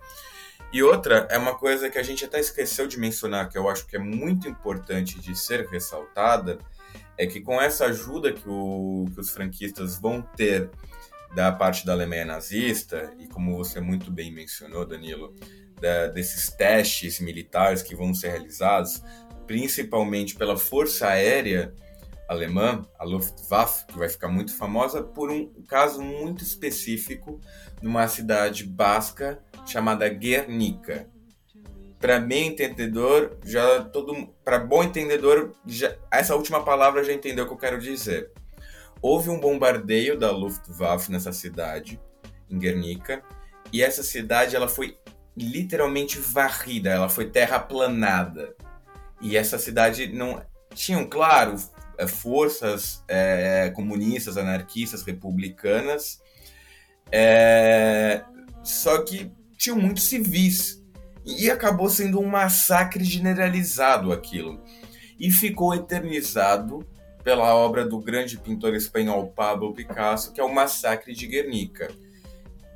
E 0.71 0.81
outra 0.81 1.27
é 1.29 1.37
uma 1.37 1.55
coisa 1.55 1.89
que 1.89 1.97
a 1.97 2.03
gente 2.03 2.25
até 2.25 2.39
esqueceu 2.39 2.87
de 2.87 2.99
mencionar, 2.99 3.49
que 3.49 3.57
eu 3.57 3.69
acho 3.69 3.85
que 3.85 3.95
é 3.95 3.99
muito 3.99 4.47
importante 4.47 5.19
de 5.19 5.37
ser 5.37 5.67
ressaltada, 5.67 6.57
é 7.17 7.27
que 7.27 7.41
com 7.41 7.61
essa 7.61 7.85
ajuda 7.85 8.31
que, 8.31 8.47
o, 8.47 9.05
que 9.13 9.19
os 9.19 9.29
franquistas 9.29 9.99
vão 9.99 10.21
ter 10.21 10.69
da 11.35 11.51
parte 11.51 11.85
da 11.85 11.93
Alemanha 11.93 12.25
nazista, 12.25 13.13
e 13.19 13.27
como 13.27 13.55
você 13.57 13.79
muito 13.79 14.11
bem 14.11 14.31
mencionou, 14.31 14.85
Danilo, 14.85 15.35
da, 15.79 16.07
desses 16.07 16.49
testes 16.49 17.19
militares 17.19 17.81
que 17.81 17.95
vão 17.95 18.13
ser 18.13 18.29
realizados, 18.29 19.01
principalmente 19.45 20.35
pela 20.35 20.57
Força 20.57 21.07
Aérea 21.07 21.73
alemã, 22.27 22.81
a 22.97 23.03
Luftwaffe, 23.03 23.85
que 23.87 23.97
vai 23.97 24.09
ficar 24.09 24.27
muito 24.27 24.55
famosa 24.55 25.01
por 25.01 25.31
um 25.31 25.51
caso 25.67 26.01
muito 26.01 26.43
específico 26.43 27.39
numa 27.81 28.07
cidade 28.07 28.63
basca 28.63 29.39
chamada 29.65 30.07
Guernica. 30.09 31.07
Para 31.99 32.19
bem 32.19 32.47
entendedor, 32.47 33.37
já 33.45 33.83
todo 33.83 34.27
para 34.43 34.59
bom 34.59 34.83
entendedor, 34.83 35.53
já, 35.65 35.95
essa 36.11 36.35
última 36.35 36.63
palavra 36.63 37.03
já 37.03 37.13
entendeu 37.13 37.45
o 37.45 37.47
que 37.47 37.53
eu 37.53 37.57
quero 37.57 37.79
dizer. 37.79 38.31
Houve 39.01 39.29
um 39.29 39.39
bombardeio 39.39 40.17
da 40.17 40.31
Luftwaffe 40.31 41.11
nessa 41.11 41.31
cidade, 41.31 41.99
em 42.49 42.57
Guernica, 42.57 43.23
e 43.71 43.81
essa 43.81 44.03
cidade 44.03 44.55
ela 44.55 44.67
foi 44.67 44.97
literalmente 45.35 46.19
varrida, 46.19 46.89
ela 46.89 47.09
foi 47.09 47.29
terraplanada. 47.29 48.55
E 49.21 49.37
essa 49.37 49.57
cidade 49.57 50.07
não 50.07 50.41
tinham, 50.73 51.05
claro, 51.05 51.55
forças 52.07 53.03
é, 53.07 53.71
comunistas, 53.75 54.37
anarquistas, 54.37 55.03
republicanas, 55.03 56.21
é, 57.11 58.23
só 58.63 59.03
que 59.03 59.31
tinham 59.57 59.77
muitos 59.77 60.03
civis. 60.03 60.81
E 61.25 61.49
acabou 61.49 61.89
sendo 61.89 62.19
um 62.19 62.25
massacre 62.25 63.03
generalizado 63.03 64.11
aquilo. 64.11 64.61
E 65.17 65.31
ficou 65.31 65.73
eternizado 65.73 66.85
pela 67.23 67.55
obra 67.55 67.85
do 67.85 67.97
grande 67.97 68.37
pintor 68.37 68.75
espanhol 68.75 69.27
Pablo 69.27 69.73
Picasso, 69.73 70.33
que 70.33 70.41
é 70.41 70.43
o 70.43 70.53
Massacre 70.53 71.13
de 71.13 71.25
Guernica. 71.25 71.89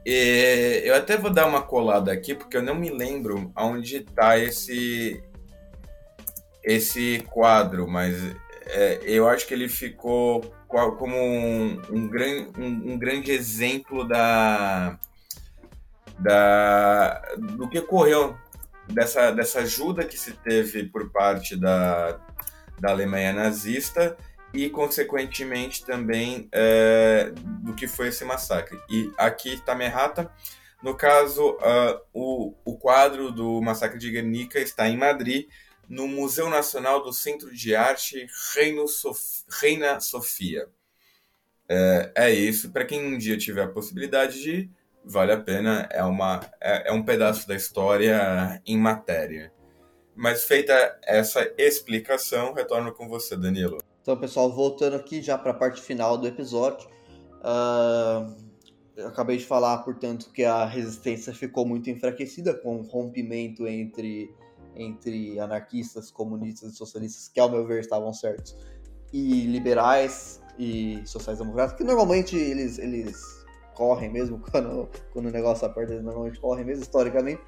E 0.06 0.84
eu 0.86 0.96
até 0.96 1.18
vou 1.18 1.30
dar 1.30 1.46
uma 1.46 1.62
colada 1.62 2.14
aqui, 2.14 2.34
porque 2.34 2.56
eu 2.56 2.64
não 2.64 2.74
me 2.74 2.90
lembro 2.90 3.52
aonde 3.54 3.98
está 3.98 4.40
esse, 4.40 5.22
esse 6.64 7.22
quadro, 7.30 7.86
mas 7.86 8.16
é, 8.70 9.00
eu 9.04 9.28
acho 9.28 9.48
que 9.48 9.54
ele 9.54 9.70
ficou 9.70 10.42
como 10.68 11.16
um, 11.16 11.82
um, 11.90 12.08
gran, 12.08 12.48
um, 12.58 12.94
um 12.94 12.98
grande 12.98 13.32
exemplo 13.32 14.08
da, 14.08 15.00
da, 16.20 17.22
do 17.56 17.70
que 17.70 17.80
ocorreu, 17.80 18.36
dessa, 18.88 19.32
dessa 19.32 19.60
ajuda 19.60 20.06
que 20.06 20.18
se 20.18 20.34
teve 20.34 20.84
por 20.84 21.12
parte 21.12 21.56
da, 21.56 22.20
da 22.80 22.92
Alemanha 22.92 23.34
nazista 23.34 24.18
e, 24.54 24.70
consequentemente, 24.70 25.86
também 25.86 26.48
é, 26.52 27.32
do 27.64 27.74
que 27.74 27.88
foi 27.88 28.08
esse 28.08 28.24
massacre. 28.24 28.80
E 28.90 29.12
aqui 29.18 29.54
está 29.54 29.76
minha 29.76 29.90
errata. 29.90 30.32
No 30.82 30.96
caso, 30.96 31.52
uh, 31.56 32.00
o, 32.14 32.54
o 32.64 32.78
quadro 32.78 33.32
do 33.32 33.60
Massacre 33.62 33.98
de 33.98 34.12
Guernica 34.12 34.60
está 34.60 34.88
em 34.88 34.96
Madrid, 34.96 35.48
no 35.88 36.08
Museu 36.08 36.50
Nacional 36.50 37.04
do 37.04 37.14
Centro 37.14 37.54
de 37.54 37.76
Arte 37.76 38.28
Sof... 38.88 39.44
Reina 39.50 40.00
Sofia. 40.00 40.68
É, 41.70 42.12
é 42.16 42.32
isso. 42.32 42.72
Para 42.72 42.86
quem 42.86 43.06
um 43.06 43.18
dia 43.18 43.38
tiver 43.38 43.64
a 43.64 43.68
possibilidade 43.68 44.42
de 44.42 44.70
vale 45.08 45.32
a 45.32 45.40
pena. 45.40 45.88
É, 45.92 46.04
uma, 46.04 46.42
é, 46.62 46.90
é 46.90 46.92
um 46.92 47.04
pedaço 47.04 47.48
da 47.48 47.56
história 47.56 48.62
em 48.66 48.78
matéria. 48.78 49.52
Mas 50.16 50.44
feita 50.44 51.00
essa 51.04 51.52
explicação, 51.58 52.54
retorno 52.54 52.92
com 52.92 53.08
você, 53.08 53.38
Danilo. 53.38 53.78
Então, 54.02 54.18
pessoal, 54.18 54.52
voltando 54.52 54.96
aqui 54.96 55.22
já 55.22 55.38
para 55.38 55.52
a 55.52 55.54
parte 55.54 55.82
final 55.82 56.18
do 56.18 56.28
episódio. 56.28 56.90
Uh, 57.40 58.36
eu 58.96 59.08
acabei 59.08 59.38
de 59.38 59.46
falar, 59.46 59.78
portanto, 59.80 60.32
que 60.34 60.44
a 60.44 60.66
resistência 60.66 61.34
ficou 61.34 61.66
muito 61.66 61.90
enfraquecida 61.90 62.54
com 62.54 62.78
o 62.78 62.82
rompimento 62.82 63.68
entre 63.68 64.34
entre 64.78 65.40
anarquistas, 65.40 66.12
comunistas 66.12 66.74
e 66.74 66.76
socialistas, 66.76 67.28
que 67.28 67.40
ao 67.40 67.50
meu 67.50 67.66
ver 67.66 67.82
estavam 67.82 68.14
certos, 68.14 68.56
e 69.12 69.46
liberais 69.46 70.42
e 70.58 71.02
sociais-democratas, 71.06 71.76
que 71.76 71.84
normalmente 71.84 72.36
eles, 72.36 72.78
eles 72.78 73.46
correm 73.74 74.10
mesmo 74.10 74.40
quando, 74.52 74.90
quando 75.12 75.28
o 75.28 75.32
negócio 75.32 75.66
aperta, 75.66 75.94
eles 75.94 76.04
normalmente 76.04 76.40
correm 76.40 76.66
mesmo, 76.66 76.84
historicamente. 76.84 77.42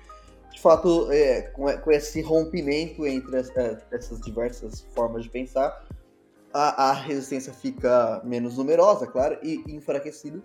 De 0.51 0.61
fato, 0.61 1.11
é, 1.11 1.43
com, 1.43 1.65
com, 1.77 1.91
esse 1.91 2.21
rompimento 2.21 3.05
entre 3.05 3.37
é, 3.37 3.77
essas 3.91 4.19
diversas 4.21 4.81
formas 4.93 5.23
de 5.23 5.29
pensar, 5.29 5.87
a, 6.51 6.89
a, 6.89 6.93
resistência 6.93 7.53
fica 7.53 8.21
menos 8.23 8.57
numerosa, 8.57 9.05
claro, 9.05 9.37
e, 9.43 9.63
e 9.67 9.75
enfraquecida. 9.75 10.41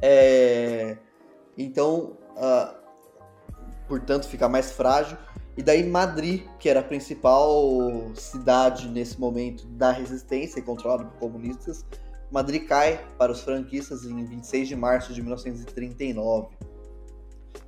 É, 0.00 0.96
então, 1.58 2.16
uh, 2.36 2.74
portanto, 3.88 4.28
fica 4.28 4.48
mais 4.48 4.70
frágil. 4.72 5.18
E 5.60 5.62
daí 5.62 5.86
Madrid, 5.86 6.42
que 6.58 6.70
era 6.70 6.80
a 6.80 6.82
principal 6.82 7.52
cidade 8.14 8.88
nesse 8.88 9.20
momento 9.20 9.66
da 9.66 9.92
resistência, 9.92 10.62
controlada 10.62 11.04
por 11.04 11.18
comunistas, 11.18 11.84
Madrid 12.30 12.66
cai 12.66 12.98
para 13.18 13.30
os 13.30 13.42
franquistas 13.42 14.06
em 14.06 14.24
26 14.24 14.68
de 14.68 14.74
março 14.74 15.12
de 15.12 15.20
1939. 15.20 16.56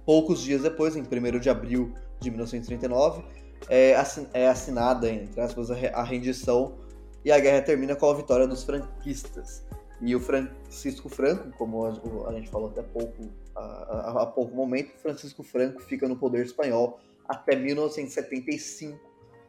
Poucos 0.07 0.41
dias 0.41 0.63
depois, 0.63 0.97
em 0.97 1.03
1 1.03 1.39
de 1.39 1.51
abril 1.51 1.93
de 2.19 2.31
1939, 2.31 3.25
é, 3.69 3.95
é 4.33 4.49
assinada, 4.49 5.11
entre 5.11 5.39
aspas, 5.39 5.71
a 5.71 6.03
rendição 6.03 6.79
e 7.23 7.31
a 7.31 7.39
guerra 7.39 7.61
termina 7.61 7.95
com 7.95 8.09
a 8.09 8.15
vitória 8.15 8.49
dos 8.49 8.65
franquistas. 8.65 9.67
E 10.01 10.17
o 10.17 10.21
Francisco 10.21 11.11
Franco, 11.11 11.51
como 11.59 11.85
a 12.27 12.33
gente 12.33 12.49
falou 12.49 12.71
até 12.71 12.81
pouco, 12.81 13.29
há 13.55 14.25
pouco 14.25 14.57
momento, 14.57 14.93
Francisco 14.97 15.43
Franco 15.43 15.83
fica 15.83 16.09
no 16.09 16.17
poder 16.17 16.47
espanhol 16.47 16.99
até 17.29 17.57
1975 17.57 18.99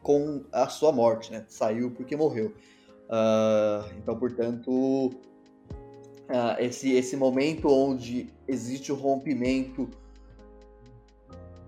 com 0.02 0.44
a 0.52 0.68
sua 0.68 0.92
morte, 0.92 1.32
né? 1.32 1.44
Saiu 1.48 1.90
porque 1.90 2.16
morreu. 2.16 2.52
Uh, 3.04 3.90
então, 3.98 4.18
portanto, 4.18 5.10
uh, 6.28 6.60
esse, 6.60 6.92
esse 6.92 7.16
momento 7.16 7.68
onde 7.68 8.32
existe 8.46 8.92
o 8.92 8.94
rompimento 8.94 9.88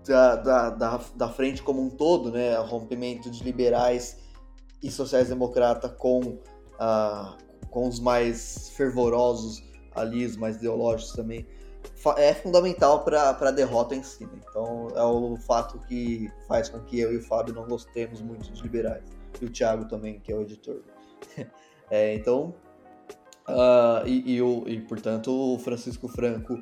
da, 0.07 0.35
da, 0.35 0.69
da, 0.69 1.01
da 1.15 1.29
frente 1.29 1.61
como 1.61 1.81
um 1.81 1.89
todo, 1.89 2.31
né? 2.31 2.59
O 2.59 2.63
rompimento 2.63 3.29
de 3.29 3.43
liberais 3.43 4.17
e 4.81 4.91
sociais-democrata 4.91 5.89
com, 5.89 6.21
uh, 6.21 7.37
com 7.69 7.87
os 7.87 7.99
mais 7.99 8.69
fervorosos 8.69 9.63
ali, 9.95 10.25
os 10.25 10.37
mais 10.37 10.57
ideológicos 10.57 11.13
também, 11.13 11.45
é 12.17 12.33
fundamental 12.33 13.03
para 13.03 13.29
a 13.29 13.51
derrota 13.51 13.95
em 13.95 14.03
si. 14.03 14.25
Né? 14.25 14.39
Então 14.49 14.89
é 14.95 15.03
o 15.03 15.37
fato 15.37 15.79
que 15.87 16.31
faz 16.47 16.69
com 16.69 16.79
que 16.81 16.99
eu 16.99 17.13
e 17.13 17.17
o 17.17 17.23
Fábio 17.23 17.53
não 17.53 17.65
gostemos 17.65 18.21
muito 18.21 18.49
dos 18.49 18.61
liberais. 18.61 19.03
E 19.41 19.45
o 19.45 19.49
Thiago 19.49 19.85
também, 19.85 20.19
que 20.19 20.31
é 20.31 20.35
o 20.35 20.41
editor. 20.41 20.81
é, 21.89 22.15
então, 22.15 22.53
uh, 23.47 24.05
e, 24.05 24.35
e, 24.35 24.41
o, 24.41 24.63
e 24.67 24.79
portanto 24.81 25.31
o 25.31 25.59
Francisco 25.59 26.07
Franco 26.07 26.61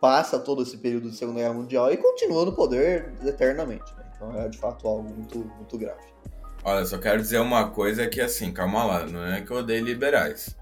passa 0.00 0.38
todo 0.38 0.62
esse 0.62 0.76
período 0.76 1.10
de 1.10 1.16
Segunda 1.16 1.40
Guerra 1.40 1.54
Mundial 1.54 1.92
e 1.92 1.96
continua 1.96 2.44
no 2.44 2.52
poder 2.52 3.14
eternamente. 3.24 3.94
Né? 3.96 4.04
Então 4.14 4.40
é 4.40 4.48
de 4.48 4.58
fato 4.58 4.86
algo 4.88 5.08
muito, 5.08 5.38
muito 5.38 5.78
grave. 5.78 6.12
Olha, 6.64 6.84
só 6.84 6.98
quero 6.98 7.20
dizer 7.20 7.40
uma 7.40 7.70
coisa 7.70 8.06
que 8.06 8.20
assim, 8.20 8.52
calma 8.52 8.84
lá, 8.84 9.06
não 9.06 9.24
é 9.24 9.40
que 9.40 9.50
eu 9.50 9.58
odeio 9.58 9.84
liberais. 9.84 10.56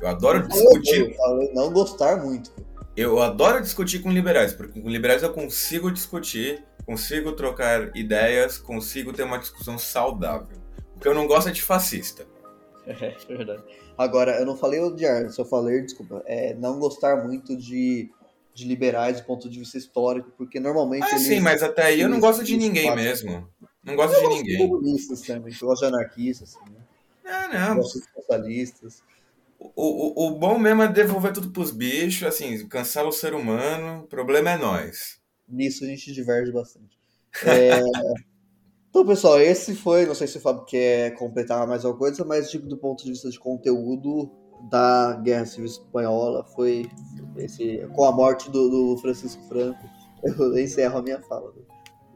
Eu 0.00 0.08
adoro 0.08 0.46
discutir. 0.46 1.10
Eu 1.10 1.14
falei 1.16 1.52
não 1.54 1.72
gostar 1.72 2.16
muito. 2.16 2.52
Eu 2.96 3.20
adoro 3.20 3.60
discutir 3.60 4.00
com 4.00 4.10
liberais, 4.10 4.52
porque 4.52 4.80
com 4.80 4.88
liberais 4.88 5.22
eu 5.22 5.32
consigo 5.32 5.90
discutir, 5.90 6.64
consigo 6.86 7.32
trocar 7.32 7.94
ideias, 7.96 8.56
consigo 8.56 9.12
ter 9.12 9.24
uma 9.24 9.38
discussão 9.38 9.76
saudável. 9.76 10.56
O 10.94 11.00
que 11.00 11.08
eu 11.08 11.14
não 11.14 11.26
gosto 11.26 11.48
é 11.48 11.52
de 11.52 11.62
fascista. 11.62 12.26
É, 12.86 13.16
verdade. 13.26 13.64
Agora, 13.96 14.38
eu 14.38 14.44
não 14.44 14.58
falei 14.58 14.78
odiar, 14.78 15.30
só 15.30 15.42
falei, 15.42 15.80
desculpa, 15.80 16.22
é 16.26 16.52
não 16.52 16.78
gostar 16.78 17.24
muito 17.24 17.56
de, 17.56 18.10
de 18.52 18.66
liberais 18.66 19.20
do 19.20 19.24
ponto 19.24 19.48
de 19.48 19.58
vista 19.58 19.78
histórico, 19.78 20.30
porque 20.36 20.60
normalmente. 20.60 21.02
Ah, 21.04 21.12
eles, 21.12 21.22
sim, 21.22 21.40
mas 21.40 21.62
até 21.62 21.84
aí 21.84 22.02
eu 22.02 22.10
não 22.10 22.20
gosto 22.20 22.44
de 22.44 22.58
ninguém 22.58 22.94
mesmo. 22.94 23.48
Não 23.82 23.96
gosto 23.96 24.14
eu 24.16 24.28
de 24.28 24.36
ninguém. 24.36 24.60
Eu 24.60 24.68
comunistas 24.68 25.22
também, 25.22 25.54
eu 25.58 25.66
gosto 25.66 25.80
de 25.80 25.94
anarquistas. 25.94 26.56
Assim, 26.56 26.72
né? 26.74 26.80
Ah, 27.24 27.48
não. 27.48 27.68
Eu 27.68 27.76
gosto 27.76 28.00
de 28.00 28.06
socialistas. 28.12 29.02
O, 29.76 30.26
o, 30.26 30.28
o 30.28 30.38
bom 30.38 30.58
mesmo 30.58 30.82
é 30.82 30.88
devolver 30.88 31.32
tudo 31.32 31.50
pros 31.50 31.70
bichos, 31.70 32.26
assim, 32.28 32.66
cancela 32.68 33.08
o 33.08 33.12
ser 33.12 33.34
humano, 33.34 34.02
o 34.02 34.06
problema 34.06 34.50
é 34.50 34.58
nós. 34.58 35.18
Nisso 35.48 35.84
a 35.84 35.86
gente 35.86 36.12
diverge 36.12 36.52
bastante. 36.52 36.98
É... 37.44 37.80
então, 38.90 39.06
pessoal, 39.06 39.40
esse 39.40 39.74
foi, 39.74 40.04
não 40.04 40.14
sei 40.14 40.26
se 40.26 40.36
o 40.36 40.40
Fábio 40.40 40.64
quer 40.64 41.14
completar 41.14 41.66
mais 41.66 41.84
alguma 41.84 41.98
coisa, 41.98 42.24
mas 42.24 42.50
tipo, 42.50 42.66
do 42.66 42.76
ponto 42.76 43.04
de 43.04 43.10
vista 43.10 43.30
de 43.30 43.38
conteúdo 43.38 44.30
da 44.70 45.14
Guerra 45.22 45.46
Civil 45.46 45.66
Espanhola 45.66 46.44
foi 46.54 46.86
esse, 47.36 47.86
com 47.94 48.04
a 48.04 48.12
morte 48.12 48.50
do, 48.50 48.68
do 48.68 48.96
Francisco 48.98 49.42
Franco, 49.48 49.82
eu 50.22 50.58
encerro 50.58 50.98
a 50.98 51.02
minha 51.02 51.20
fala. 51.22 51.52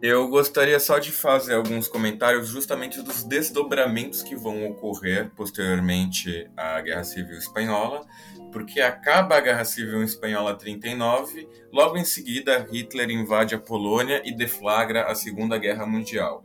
Eu 0.01 0.28
gostaria 0.28 0.78
só 0.78 1.01
de 1.01 1.11
fazer 1.11 1.55
alguns 1.55 1.88
comentários 1.88 2.49
justamente 2.49 3.03
dos 3.03 3.24
desdobramentos 3.24 4.22
que 4.22 4.36
vão 4.36 4.70
ocorrer 4.70 5.28
posteriormente 5.34 6.49
à 6.57 6.80
Guerra 6.80 7.03
Civil 7.03 7.36
Espanhola, 7.36 8.07
porque 8.53 8.80
acaba 8.80 9.36
a 9.36 9.40
Guerra 9.40 9.64
Civil 9.64 10.05
Espanhola 10.05 10.55
39, 10.55 11.49
logo 11.72 11.96
em 11.96 12.05
seguida 12.05 12.64
Hitler 12.70 13.11
invade 13.11 13.57
a 13.57 13.59
Polônia 13.59 14.22
e 14.24 14.32
deflagra 14.32 15.07
a 15.07 15.16
Segunda 15.16 15.59
Guerra 15.59 15.84
Mundial. 15.84 16.44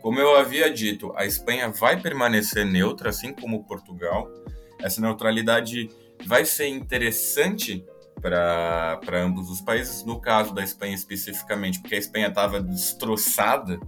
Como 0.00 0.18
eu 0.18 0.34
havia 0.36 0.72
dito, 0.72 1.12
a 1.14 1.26
Espanha 1.26 1.68
vai 1.68 2.00
permanecer 2.00 2.64
neutra, 2.64 3.10
assim 3.10 3.34
como 3.34 3.64
Portugal. 3.64 4.30
Essa 4.80 5.02
neutralidade 5.02 5.90
vai 6.24 6.46
ser 6.46 6.68
interessante 6.68 7.84
para 8.24 9.22
ambos 9.22 9.50
os 9.50 9.60
países. 9.60 10.02
No 10.02 10.18
caso 10.18 10.54
da 10.54 10.64
Espanha 10.64 10.94
especificamente, 10.94 11.78
porque 11.80 11.94
a 11.94 11.98
Espanha 11.98 12.28
estava 12.28 12.62
destroçada 12.62 13.78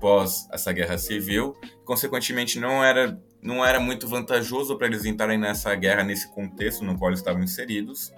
pós 0.00 0.48
essa 0.52 0.72
guerra 0.72 0.98
civil, 0.98 1.56
consequentemente 1.84 2.58
não 2.58 2.84
era 2.84 3.20
não 3.40 3.64
era 3.64 3.78
muito 3.78 4.08
vantajoso 4.08 4.76
para 4.76 4.88
eles 4.88 5.04
entrarem 5.04 5.38
nessa 5.38 5.72
guerra 5.76 6.02
nesse 6.02 6.26
contexto 6.28 6.84
no 6.84 6.98
qual 6.98 7.12
estavam 7.12 7.42
inseridos. 7.42 8.12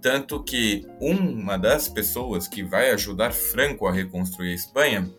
Tanto 0.00 0.42
que 0.42 0.86
uma 0.98 1.58
das 1.58 1.90
pessoas 1.90 2.48
que 2.48 2.62
vai 2.62 2.90
ajudar 2.90 3.34
Franco 3.34 3.86
a 3.86 3.92
reconstruir 3.92 4.52
a 4.52 4.54
Espanha, 4.54 5.10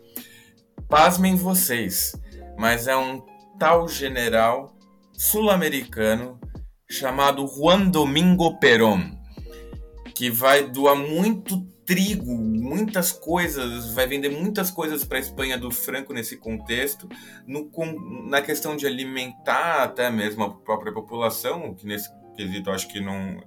pasmem 0.88 1.36
vocês, 1.36 2.16
mas 2.58 2.88
é 2.88 2.96
um 2.96 3.22
tal 3.60 3.86
general 3.86 4.76
sul-americano 5.12 6.40
chamado 6.90 7.46
Juan 7.46 7.88
Domingo 7.88 8.58
Perón 8.58 9.21
que 10.22 10.30
vai 10.30 10.62
doar 10.62 10.94
muito 10.94 11.66
trigo, 11.84 12.32
muitas 12.32 13.10
coisas, 13.10 13.92
vai 13.92 14.06
vender 14.06 14.28
muitas 14.28 14.70
coisas 14.70 15.02
para 15.04 15.18
a 15.18 15.20
Espanha 15.20 15.58
do 15.58 15.68
Franco 15.68 16.12
nesse 16.12 16.36
contexto, 16.36 17.08
no, 17.44 17.64
com, 17.64 17.98
na 18.28 18.40
questão 18.40 18.76
de 18.76 18.86
alimentar 18.86 19.82
até 19.82 20.08
mesmo 20.12 20.44
a 20.44 20.50
própria 20.54 20.92
população, 20.92 21.74
que 21.74 21.84
nesse 21.84 22.08
quesito 22.36 22.70
acho 22.70 22.86
que 22.86 23.00
não, 23.00 23.42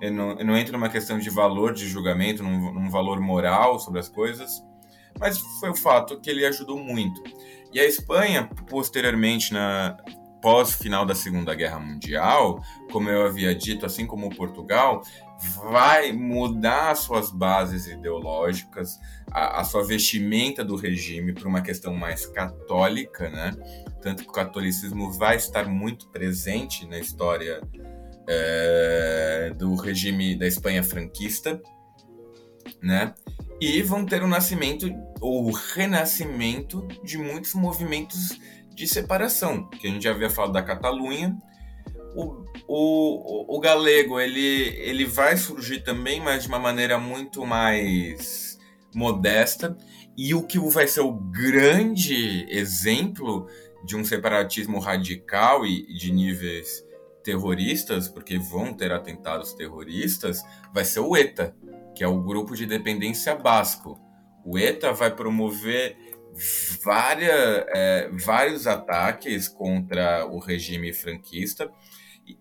não, 0.00 0.34
não 0.36 0.56
entra 0.56 0.72
numa 0.72 0.88
questão 0.88 1.18
de 1.18 1.28
valor 1.28 1.74
de 1.74 1.86
julgamento, 1.86 2.42
num, 2.42 2.72
num 2.72 2.88
valor 2.88 3.20
moral 3.20 3.78
sobre 3.78 4.00
as 4.00 4.08
coisas, 4.08 4.64
mas 5.20 5.38
foi 5.60 5.68
o 5.68 5.76
fato 5.76 6.18
que 6.22 6.30
ele 6.30 6.46
ajudou 6.46 6.78
muito. 6.78 7.22
E 7.70 7.78
a 7.78 7.84
Espanha, 7.84 8.48
posteriormente, 8.66 9.52
na, 9.52 9.98
pós 10.44 10.74
final 10.74 11.06
da 11.06 11.14
Segunda 11.14 11.54
Guerra 11.54 11.80
Mundial, 11.80 12.62
como 12.92 13.08
eu 13.08 13.24
havia 13.24 13.54
dito, 13.54 13.86
assim 13.86 14.06
como 14.06 14.28
Portugal, 14.28 15.02
vai 15.62 16.12
mudar 16.12 16.94
suas 16.96 17.30
bases 17.30 17.86
ideológicas, 17.86 18.98
a, 19.30 19.60
a 19.60 19.64
sua 19.64 19.84
vestimenta 19.84 20.64
do 20.64 20.76
regime 20.76 21.32
para 21.32 21.48
uma 21.48 21.60
questão 21.60 21.94
mais 21.94 22.26
católica, 22.26 23.28
né? 23.28 23.52
Tanto 24.00 24.22
que 24.22 24.28
o 24.28 24.32
catolicismo 24.32 25.12
vai 25.12 25.36
estar 25.36 25.66
muito 25.66 26.08
presente 26.08 26.86
na 26.86 26.98
história 26.98 27.60
é, 28.28 29.52
do 29.56 29.74
regime 29.74 30.36
da 30.36 30.46
Espanha 30.46 30.82
franquista, 30.82 31.60
né? 32.82 33.14
E 33.60 33.82
vão 33.82 34.04
ter 34.04 34.22
o 34.22 34.28
nascimento 34.28 34.90
ou 35.20 35.48
o 35.48 35.52
renascimento 35.52 36.86
de 37.02 37.16
muitos 37.18 37.54
movimentos 37.54 38.38
de 38.74 38.86
separação, 38.86 39.68
que 39.68 39.86
a 39.86 39.90
gente 39.90 40.02
já 40.02 40.10
havia 40.10 40.28
falado 40.28 40.52
da 40.52 40.62
Catalunha, 40.62 41.36
o, 42.14 42.44
o, 42.68 43.56
o 43.56 43.60
galego 43.60 44.20
ele, 44.20 44.68
ele 44.78 45.04
vai 45.04 45.36
surgir 45.36 45.80
também, 45.80 46.20
mas 46.20 46.44
de 46.44 46.48
uma 46.48 46.58
maneira 46.58 46.98
muito 46.98 47.44
mais 47.44 48.58
modesta. 48.94 49.76
E 50.16 50.34
o 50.34 50.42
que 50.44 50.58
vai 50.70 50.86
ser 50.86 51.00
o 51.00 51.12
grande 51.12 52.46
exemplo 52.48 53.48
de 53.84 53.96
um 53.96 54.04
separatismo 54.04 54.78
radical 54.78 55.66
e 55.66 55.92
de 55.92 56.12
níveis 56.12 56.84
terroristas, 57.24 58.06
porque 58.06 58.38
vão 58.38 58.72
ter 58.72 58.92
atentados 58.92 59.52
terroristas, 59.54 60.42
vai 60.72 60.84
ser 60.84 61.00
o 61.00 61.16
ETA, 61.16 61.56
que 61.94 62.04
é 62.04 62.06
o 62.06 62.22
grupo 62.22 62.54
de 62.54 62.66
dependência 62.66 63.34
basco. 63.34 63.98
O 64.44 64.58
ETA 64.58 64.92
vai 64.92 65.10
promover 65.14 65.96
várias, 66.84 67.64
é, 67.74 68.10
vários 68.12 68.66
ataques 68.66 69.48
contra 69.48 70.26
o 70.26 70.38
regime 70.38 70.92
franquista 70.92 71.70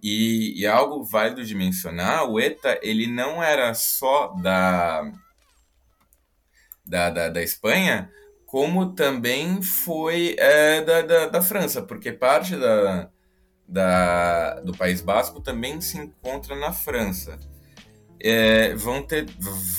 e, 0.01 0.61
e 0.61 0.67
algo 0.67 1.03
válido 1.03 1.43
de 1.43 1.55
mencionar, 1.55 2.29
o 2.29 2.39
ETA 2.39 2.79
ele 2.81 3.07
não 3.07 3.43
era 3.43 3.73
só 3.73 4.33
da, 4.41 5.11
da, 6.85 7.09
da, 7.09 7.29
da 7.29 7.41
Espanha, 7.41 8.09
como 8.45 8.93
também 8.93 9.61
foi 9.61 10.35
é, 10.37 10.81
da, 10.81 11.01
da, 11.01 11.27
da, 11.27 11.41
França, 11.41 11.81
porque 11.81 12.11
parte 12.11 12.55
da, 12.55 13.09
da, 13.67 14.59
do 14.61 14.77
País 14.77 15.01
Basco 15.01 15.41
também 15.41 15.81
se 15.81 15.97
encontra 15.97 16.55
na 16.55 16.71
França. 16.71 17.39
É, 18.19 18.73
vão 18.75 19.01
ter 19.01 19.25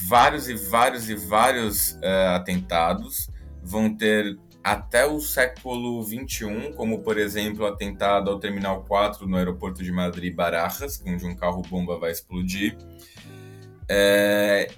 vários 0.08 0.48
e 0.48 0.54
vários 0.54 1.08
e 1.08 1.14
vários 1.14 1.96
é, 2.02 2.26
atentados, 2.28 3.30
vão 3.62 3.94
ter 3.94 4.38
até 4.64 5.04
o 5.04 5.20
século 5.20 6.02
XXI, 6.02 6.72
como 6.74 7.00
por 7.02 7.18
exemplo 7.18 7.64
o 7.64 7.66
atentado 7.66 8.30
ao 8.30 8.40
Terminal 8.40 8.82
4 8.84 9.28
no 9.28 9.36
aeroporto 9.36 9.84
de 9.84 9.92
Madrid 9.92 10.34
Barajas, 10.34 11.02
onde 11.06 11.26
um 11.26 11.36
carro-bomba 11.36 11.98
vai 11.98 12.10
explodir. 12.10 12.74
É, 13.86 14.70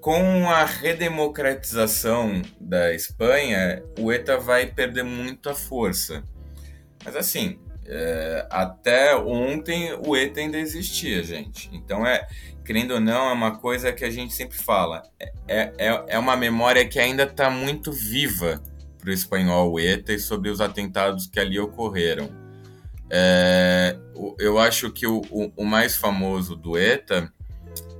com 0.00 0.48
a 0.48 0.64
redemocratização 0.64 2.40
da 2.58 2.94
Espanha, 2.94 3.82
o 3.98 4.10
ETA 4.10 4.38
vai 4.38 4.66
perder 4.66 5.02
muita 5.02 5.52
força. 5.52 6.24
Mas 7.04 7.14
assim, 7.14 7.58
é, 7.84 8.46
até 8.50 9.14
ontem 9.14 9.92
o 10.06 10.16
ETA 10.16 10.40
ainda 10.40 10.56
existia, 10.56 11.22
gente. 11.22 11.68
Então 11.74 12.06
é, 12.06 12.26
querendo 12.64 12.94
ou 12.94 13.00
não, 13.00 13.28
é 13.28 13.32
uma 13.34 13.58
coisa 13.58 13.92
que 13.92 14.04
a 14.04 14.10
gente 14.10 14.32
sempre 14.32 14.56
fala. 14.56 15.02
É, 15.46 15.72
é, 15.76 16.04
é 16.08 16.18
uma 16.18 16.38
memória 16.38 16.88
que 16.88 16.98
ainda 16.98 17.24
está 17.24 17.50
muito 17.50 17.92
viva 17.92 18.62
para 19.06 19.12
o 19.12 19.14
espanhol 19.14 19.78
ETA 19.78 20.14
e 20.14 20.18
sobre 20.18 20.50
os 20.50 20.60
atentados 20.60 21.28
que 21.28 21.38
ali 21.38 21.60
ocorreram. 21.60 22.28
É, 23.08 23.96
eu 24.36 24.58
acho 24.58 24.90
que 24.90 25.06
o, 25.06 25.22
o, 25.30 25.52
o, 25.58 25.64
mais 25.64 25.94
famoso 25.94 26.56
do 26.56 26.76
ETA 26.76 27.32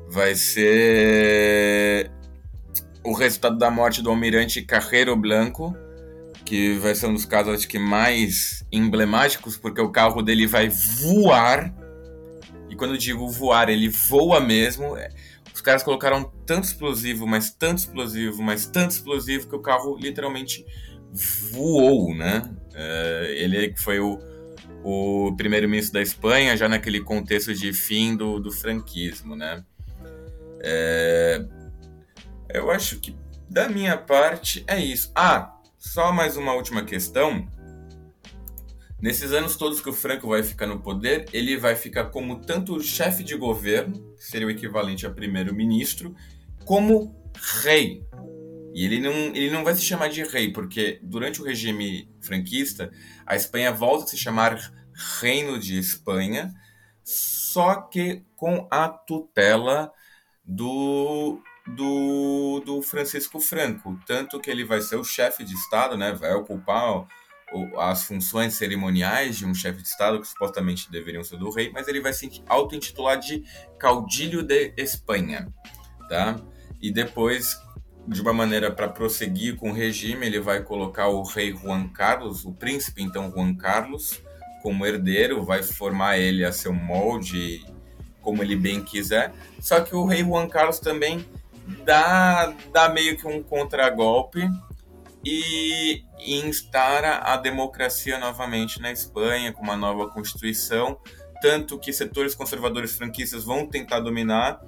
vai 0.08 0.34
ser 0.34 2.10
o 3.04 3.12
resultado 3.12 3.56
da 3.56 3.70
morte 3.70 4.02
do 4.02 4.10
almirante 4.10 4.62
Carreiro 4.62 5.14
Blanco, 5.14 5.76
que 6.44 6.74
vai 6.78 6.92
ser 6.92 7.06
um 7.06 7.14
dos 7.14 7.24
casos 7.24 7.54
acho 7.54 7.68
que 7.68 7.78
mais 7.78 8.64
emblemáticos, 8.72 9.56
porque 9.56 9.80
o 9.80 9.90
carro 9.90 10.22
dele 10.22 10.44
vai 10.44 10.68
voar. 10.68 11.72
E 12.68 12.74
quando 12.74 12.94
eu 12.94 12.98
digo 12.98 13.28
voar, 13.28 13.68
ele 13.68 13.88
voa 13.88 14.40
mesmo. 14.40 14.96
Os 15.54 15.60
caras 15.60 15.84
colocaram 15.84 16.32
tanto 16.44 16.64
explosivo, 16.64 17.28
mas 17.28 17.48
tanto 17.48 17.78
explosivo, 17.78 18.42
mas 18.42 18.66
tanto 18.66 18.90
explosivo 18.90 19.46
que 19.46 19.54
o 19.54 19.60
carro 19.60 19.96
literalmente 19.96 20.66
voou, 21.50 22.14
né? 22.14 22.42
É, 22.74 23.34
ele 23.38 23.74
foi 23.76 23.98
o, 23.98 24.18
o 24.84 25.34
primeiro-ministro 25.36 25.94
da 25.94 26.02
Espanha, 26.02 26.56
já 26.56 26.68
naquele 26.68 27.00
contexto 27.00 27.54
de 27.54 27.72
fim 27.72 28.16
do, 28.16 28.38
do 28.38 28.52
franquismo, 28.52 29.34
né? 29.34 29.64
É... 30.60 31.44
Eu 32.52 32.70
acho 32.70 33.00
que 33.00 33.16
da 33.48 33.68
minha 33.68 33.96
parte 33.96 34.64
é 34.66 34.78
isso. 34.78 35.10
Ah, 35.14 35.56
só 35.78 36.12
mais 36.12 36.36
uma 36.36 36.52
última 36.52 36.84
questão. 36.84 37.46
Nesses 39.00 39.32
anos 39.32 39.56
todos 39.56 39.80
que 39.80 39.88
o 39.88 39.92
Franco 39.92 40.28
vai 40.28 40.42
ficar 40.42 40.66
no 40.66 40.80
poder, 40.80 41.26
ele 41.32 41.56
vai 41.56 41.76
ficar 41.76 42.06
como 42.06 42.40
tanto 42.40 42.80
chefe 42.82 43.22
de 43.22 43.36
governo, 43.36 44.14
que 44.16 44.24
seria 44.24 44.46
o 44.46 44.50
equivalente 44.50 45.06
a 45.06 45.10
primeiro-ministro, 45.10 46.14
como 46.64 47.14
rei. 47.62 48.02
E 48.76 48.84
ele 48.84 49.00
não, 49.00 49.10
ele 49.10 49.48
não 49.48 49.64
vai 49.64 49.74
se 49.74 49.80
chamar 49.80 50.08
de 50.08 50.22
rei, 50.22 50.52
porque 50.52 51.00
durante 51.02 51.40
o 51.40 51.44
regime 51.46 52.14
franquista, 52.20 52.92
a 53.24 53.34
Espanha 53.34 53.72
volta 53.72 54.04
a 54.04 54.06
se 54.08 54.18
chamar 54.18 54.70
Reino 55.18 55.58
de 55.58 55.78
Espanha, 55.78 56.54
só 57.02 57.76
que 57.76 58.22
com 58.36 58.68
a 58.70 58.86
tutela 58.86 59.90
do, 60.44 61.40
do, 61.66 62.62
do 62.66 62.82
Francisco 62.82 63.40
Franco. 63.40 63.98
Tanto 64.06 64.38
que 64.38 64.50
ele 64.50 64.62
vai 64.62 64.82
ser 64.82 64.96
o 64.96 65.04
chefe 65.04 65.42
de 65.42 65.54
Estado, 65.54 65.96
né? 65.96 66.12
vai 66.12 66.34
ocupar 66.34 67.06
as 67.78 68.04
funções 68.04 68.56
cerimoniais 68.56 69.38
de 69.38 69.46
um 69.46 69.54
chefe 69.54 69.80
de 69.80 69.88
Estado, 69.88 70.20
que 70.20 70.28
supostamente 70.28 70.92
deveriam 70.92 71.24
ser 71.24 71.38
do 71.38 71.48
rei, 71.48 71.70
mas 71.72 71.88
ele 71.88 72.02
vai 72.02 72.12
se 72.12 72.44
auto-intitular 72.46 73.18
de 73.18 73.42
Caudilho 73.78 74.42
de 74.42 74.74
Espanha. 74.76 75.50
Tá? 76.10 76.36
E 76.78 76.92
depois, 76.92 77.56
de 78.06 78.20
uma 78.20 78.32
maneira 78.32 78.70
para 78.70 78.88
prosseguir 78.88 79.56
com 79.56 79.70
o 79.70 79.74
regime, 79.74 80.26
ele 80.26 80.40
vai 80.40 80.62
colocar 80.62 81.08
o 81.08 81.22
rei 81.22 81.54
Juan 81.54 81.88
Carlos, 81.88 82.44
o 82.44 82.52
príncipe 82.52 83.02
então 83.02 83.30
Juan 83.30 83.54
Carlos, 83.54 84.22
como 84.62 84.86
herdeiro, 84.86 85.44
vai 85.44 85.62
formar 85.62 86.18
ele 86.18 86.44
a 86.44 86.52
seu 86.52 86.72
molde, 86.72 87.64
como 88.22 88.42
ele 88.42 88.56
bem 88.56 88.82
quiser. 88.82 89.32
Só 89.60 89.80
que 89.80 89.94
o 89.94 90.04
rei 90.04 90.22
Juan 90.22 90.48
Carlos 90.48 90.78
também 90.78 91.26
dá, 91.84 92.54
dá 92.72 92.88
meio 92.88 93.16
que 93.16 93.26
um 93.26 93.42
contragolpe 93.42 94.48
e 95.24 96.04
instaura 96.18 97.16
a 97.16 97.36
democracia 97.36 98.18
novamente 98.18 98.80
na 98.80 98.92
Espanha, 98.92 99.52
com 99.52 99.62
uma 99.62 99.76
nova 99.76 100.08
constituição, 100.08 100.98
tanto 101.42 101.78
que 101.78 101.92
setores 101.92 102.34
conservadores 102.34 102.96
franquistas 102.96 103.42
vão 103.42 103.66
tentar 103.66 104.00
dominar 104.00 104.60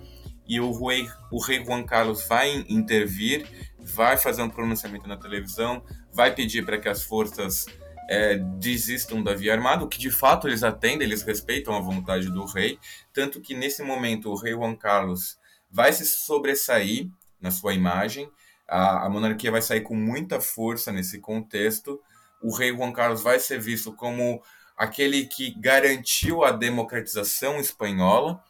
e 0.49 0.61
o 0.61 0.73
rei, 0.73 1.09
o 1.31 1.41
rei 1.41 1.63
Juan 1.65 1.85
Carlos 1.85 2.27
vai 2.27 2.65
intervir, 2.69 3.47
vai 3.79 4.17
fazer 4.17 4.43
um 4.43 4.49
pronunciamento 4.49 5.07
na 5.07 5.17
televisão, 5.17 5.85
vai 6.13 6.35
pedir 6.35 6.65
para 6.65 6.79
que 6.79 6.89
as 6.89 7.03
forças 7.03 7.67
é, 8.09 8.37
desistam 8.59 9.23
da 9.23 9.35
via 9.35 9.53
armada, 9.53 9.85
o 9.85 9.89
que 9.89 9.99
de 9.99 10.11
fato 10.11 10.49
eles 10.49 10.63
atendem, 10.63 11.07
eles 11.07 11.23
respeitam 11.23 11.75
a 11.77 11.81
vontade 11.81 12.31
do 12.31 12.45
rei, 12.47 12.79
tanto 13.13 13.41
que 13.41 13.55
nesse 13.55 13.83
momento 13.83 14.31
o 14.31 14.37
rei 14.37 14.55
Juan 14.55 14.75
Carlos 14.75 15.39
vai 15.71 15.93
se 15.93 16.07
sobressair 16.07 17.11
na 17.39 17.51
sua 17.51 17.75
imagem, 17.75 18.31
a, 18.67 19.07
a 19.07 19.11
monarquia 19.11 19.51
vai 19.51 19.61
sair 19.61 19.83
com 19.83 19.95
muita 19.95 20.41
força 20.41 20.91
nesse 20.91 21.21
contexto, 21.21 22.01
o 22.43 22.55
rei 22.55 22.75
Juan 22.75 22.93
Carlos 22.93 23.23
vai 23.23 23.39
ser 23.39 23.61
visto 23.61 23.93
como 23.93 24.43
aquele 24.77 25.27
que 25.27 25.51
garantiu 25.61 26.45
a 26.45 26.53
democratização 26.53 27.59
espanhola, 27.59 28.43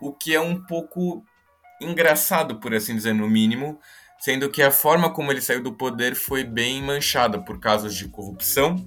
o 0.00 0.12
que 0.12 0.34
é 0.34 0.40
um 0.40 0.62
pouco 0.62 1.24
engraçado, 1.80 2.56
por 2.56 2.74
assim 2.74 2.94
dizer, 2.94 3.14
no 3.14 3.28
mínimo, 3.28 3.78
sendo 4.18 4.48
que 4.50 4.62
a 4.62 4.70
forma 4.70 5.10
como 5.10 5.30
ele 5.30 5.40
saiu 5.40 5.62
do 5.62 5.72
poder 5.72 6.14
foi 6.14 6.44
bem 6.44 6.82
manchada 6.82 7.38
por 7.40 7.58
casos 7.60 7.94
de 7.94 8.08
corrupção, 8.08 8.86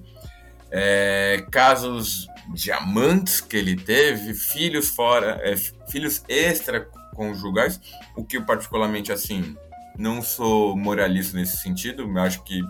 é, 0.70 1.44
casos 1.50 2.26
de 2.54 2.70
amantes 2.70 3.40
que 3.40 3.56
ele 3.56 3.76
teve, 3.76 4.34
filhos 4.34 4.88
fora, 4.88 5.40
é, 5.42 5.56
filhos 5.88 6.22
extraconjugais, 6.28 7.80
o 8.16 8.24
que 8.24 8.36
eu 8.36 8.44
particularmente 8.44 9.12
assim 9.12 9.56
não 9.96 10.22
sou 10.22 10.76
moralista 10.76 11.36
nesse 11.36 11.58
sentido, 11.58 12.02
eu 12.02 12.18
acho 12.18 12.42
que 12.42 12.62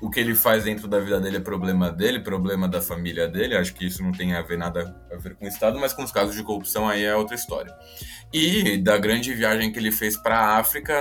o 0.00 0.10
que 0.10 0.20
ele 0.20 0.34
faz 0.34 0.64
dentro 0.64 0.86
da 0.88 1.00
vida 1.00 1.20
dele 1.20 1.38
é 1.38 1.40
problema 1.40 1.90
dele, 1.90 2.20
problema 2.20 2.68
da 2.68 2.80
família 2.80 3.28
dele. 3.28 3.56
Acho 3.56 3.74
que 3.74 3.86
isso 3.86 4.02
não 4.02 4.12
tem 4.12 4.34
a 4.34 4.42
ver 4.42 4.58
nada 4.58 4.94
a 5.12 5.16
ver 5.16 5.34
com 5.34 5.44
o 5.44 5.48
Estado, 5.48 5.78
mas 5.78 5.92
com 5.92 6.02
os 6.02 6.12
casos 6.12 6.34
de 6.34 6.42
corrupção 6.42 6.88
aí 6.88 7.04
é 7.04 7.14
outra 7.14 7.34
história. 7.34 7.74
E 8.32 8.78
da 8.78 8.98
grande 8.98 9.32
viagem 9.32 9.72
que 9.72 9.78
ele 9.78 9.92
fez 9.92 10.16
para 10.16 10.38
a 10.38 10.58
África, 10.58 10.94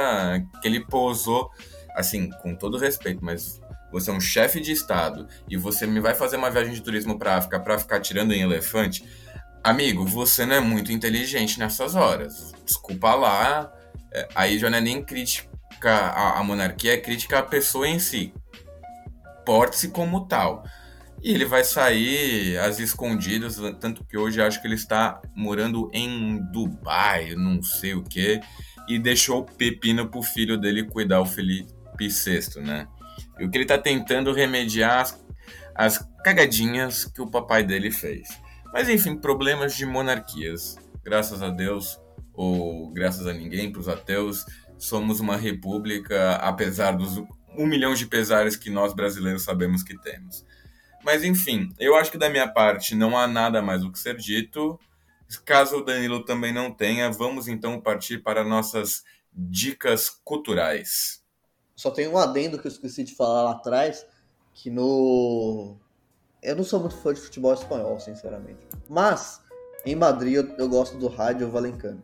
que 0.62 0.68
ele 0.68 0.86
posou, 0.86 1.50
assim, 1.96 2.30
com 2.42 2.56
todo 2.56 2.78
respeito, 2.78 3.24
mas 3.24 3.62
você 3.92 4.10
é 4.10 4.14
um 4.14 4.22
chefe 4.22 4.60
de 4.60 4.72
Estado 4.72 5.28
e 5.50 5.58
você 5.58 5.86
me 5.86 6.00
vai 6.00 6.16
fazer 6.16 6.38
uma 6.38 6.50
viagem 6.50 6.74
de 6.74 6.82
turismo 6.82 7.18
para 7.18 7.38
África 7.38 7.60
para 7.60 7.78
ficar 7.78 8.00
tirando 8.00 8.34
em 8.34 8.42
elefante, 8.42 9.04
amigo, 9.64 10.06
você 10.06 10.46
não 10.46 10.56
é 10.56 10.60
muito 10.60 10.92
inteligente 10.92 11.60
nessas 11.60 11.96
horas. 11.96 12.54
Desculpa 12.66 13.14
lá, 13.16 13.72
é, 14.12 14.28
aí 14.36 14.58
já 14.58 14.70
não 14.70 14.78
é 14.78 14.82
nem 14.82 15.04
crítica 15.04 15.52
à 15.90 16.42
monarquia, 16.44 16.94
é 16.94 16.98
crítica 16.98 17.40
à 17.40 17.44
pessoa 17.44 17.88
em 17.88 18.00
si 18.00 18.34
porte-se 19.46 19.90
como 19.90 20.28
tal. 20.28 20.64
E 21.22 21.34
ele 21.34 21.46
vai 21.46 21.64
sair 21.64 22.58
às 22.58 22.80
escondidas, 22.80 23.58
tanto 23.80 24.04
que 24.04 24.18
hoje 24.18 24.42
acho 24.42 24.62
que 24.62 24.68
ele 24.68 24.76
está 24.76 25.22
morando 25.34 25.90
em 25.94 26.40
Dubai, 26.52 27.34
não 27.36 27.64
sei 27.64 27.94
o 27.94 28.04
que, 28.04 28.42
e 28.90 29.00
deixou 29.00 29.40
o 29.40 29.46
pepino 29.46 30.10
pro 30.10 30.22
filho 30.22 30.58
dele 30.58 30.84
cuidar, 30.84 31.22
o 31.22 31.26
Felipe 31.26 32.10
VI, 32.10 32.60
né? 32.62 32.88
E 33.40 33.46
o 33.46 33.50
que 33.50 33.58
ele 33.58 33.64
está 33.64 33.78
tentando 33.78 34.34
remediar 34.34 35.02
as, 35.02 35.26
as 35.74 36.10
cagadinhas 36.24 37.06
que 37.06 37.22
o 37.22 37.28
papai 37.32 37.64
dele 37.64 37.90
fez. 37.90 38.28
Mas 38.74 38.90
enfim, 38.90 39.16
problemas 39.16 39.76
de 39.76 39.86
monarquias. 39.86 40.76
Graças 41.04 41.42
a 41.42 41.50
Deus, 41.50 42.00
ou 42.34 42.92
graças 42.92 43.28
a 43.28 43.34
ninguém, 43.34 43.72
para 43.72 43.80
os 43.80 43.88
ateus, 43.88 44.46
somos 44.78 45.20
uma 45.20 45.38
república, 45.38 46.36
apesar 46.36 46.92
dos 46.94 47.24
um 47.58 47.66
milhão 47.66 47.94
de 47.94 48.06
pesares 48.06 48.56
que 48.56 48.70
nós 48.70 48.94
brasileiros 48.94 49.44
sabemos 49.44 49.84
que 49.84 49.98
temos. 49.98 50.46
Mas 51.04 51.24
enfim, 51.24 51.74
eu 51.80 51.96
acho 51.96 52.12
que 52.12 52.18
da 52.18 52.30
minha 52.30 52.48
parte 52.48 52.96
não 52.96 53.18
há 53.18 53.28
nada 53.28 53.62
mais 53.62 53.84
o 53.84 53.92
que 53.92 54.00
ser 54.00 54.16
dito. 54.16 54.80
Caso 55.46 55.78
o 55.78 55.84
Danilo 55.84 56.24
também 56.24 56.54
não 56.54 56.72
tenha, 56.72 57.12
vamos 57.12 57.48
então 57.48 57.80
partir 57.82 58.20
para 58.20 58.44
nossas 58.44 59.04
dicas 59.34 60.10
culturais. 60.24 61.24
Só 61.76 61.90
tem 61.90 62.08
um 62.08 62.18
adendo 62.18 62.60
que 62.60 62.68
eu 62.68 62.72
esqueci 62.72 63.04
de 63.04 63.16
falar 63.16 63.44
lá 63.44 63.52
atrás, 63.52 64.06
que 64.54 64.70
no. 64.70 65.76
Eu 66.42 66.56
não 66.56 66.64
sou 66.64 66.80
muito 66.80 66.96
fã 66.98 67.14
de 67.14 67.20
futebol 67.20 67.54
espanhol, 67.54 68.00
sinceramente. 68.00 68.60
Mas, 68.88 69.42
em 69.86 69.96
Madrid, 69.96 70.36
eu, 70.36 70.56
eu 70.58 70.70
gosto 70.70 70.98
do 70.98 71.08
Rádio 71.08 71.50
Valencano. 71.50 72.04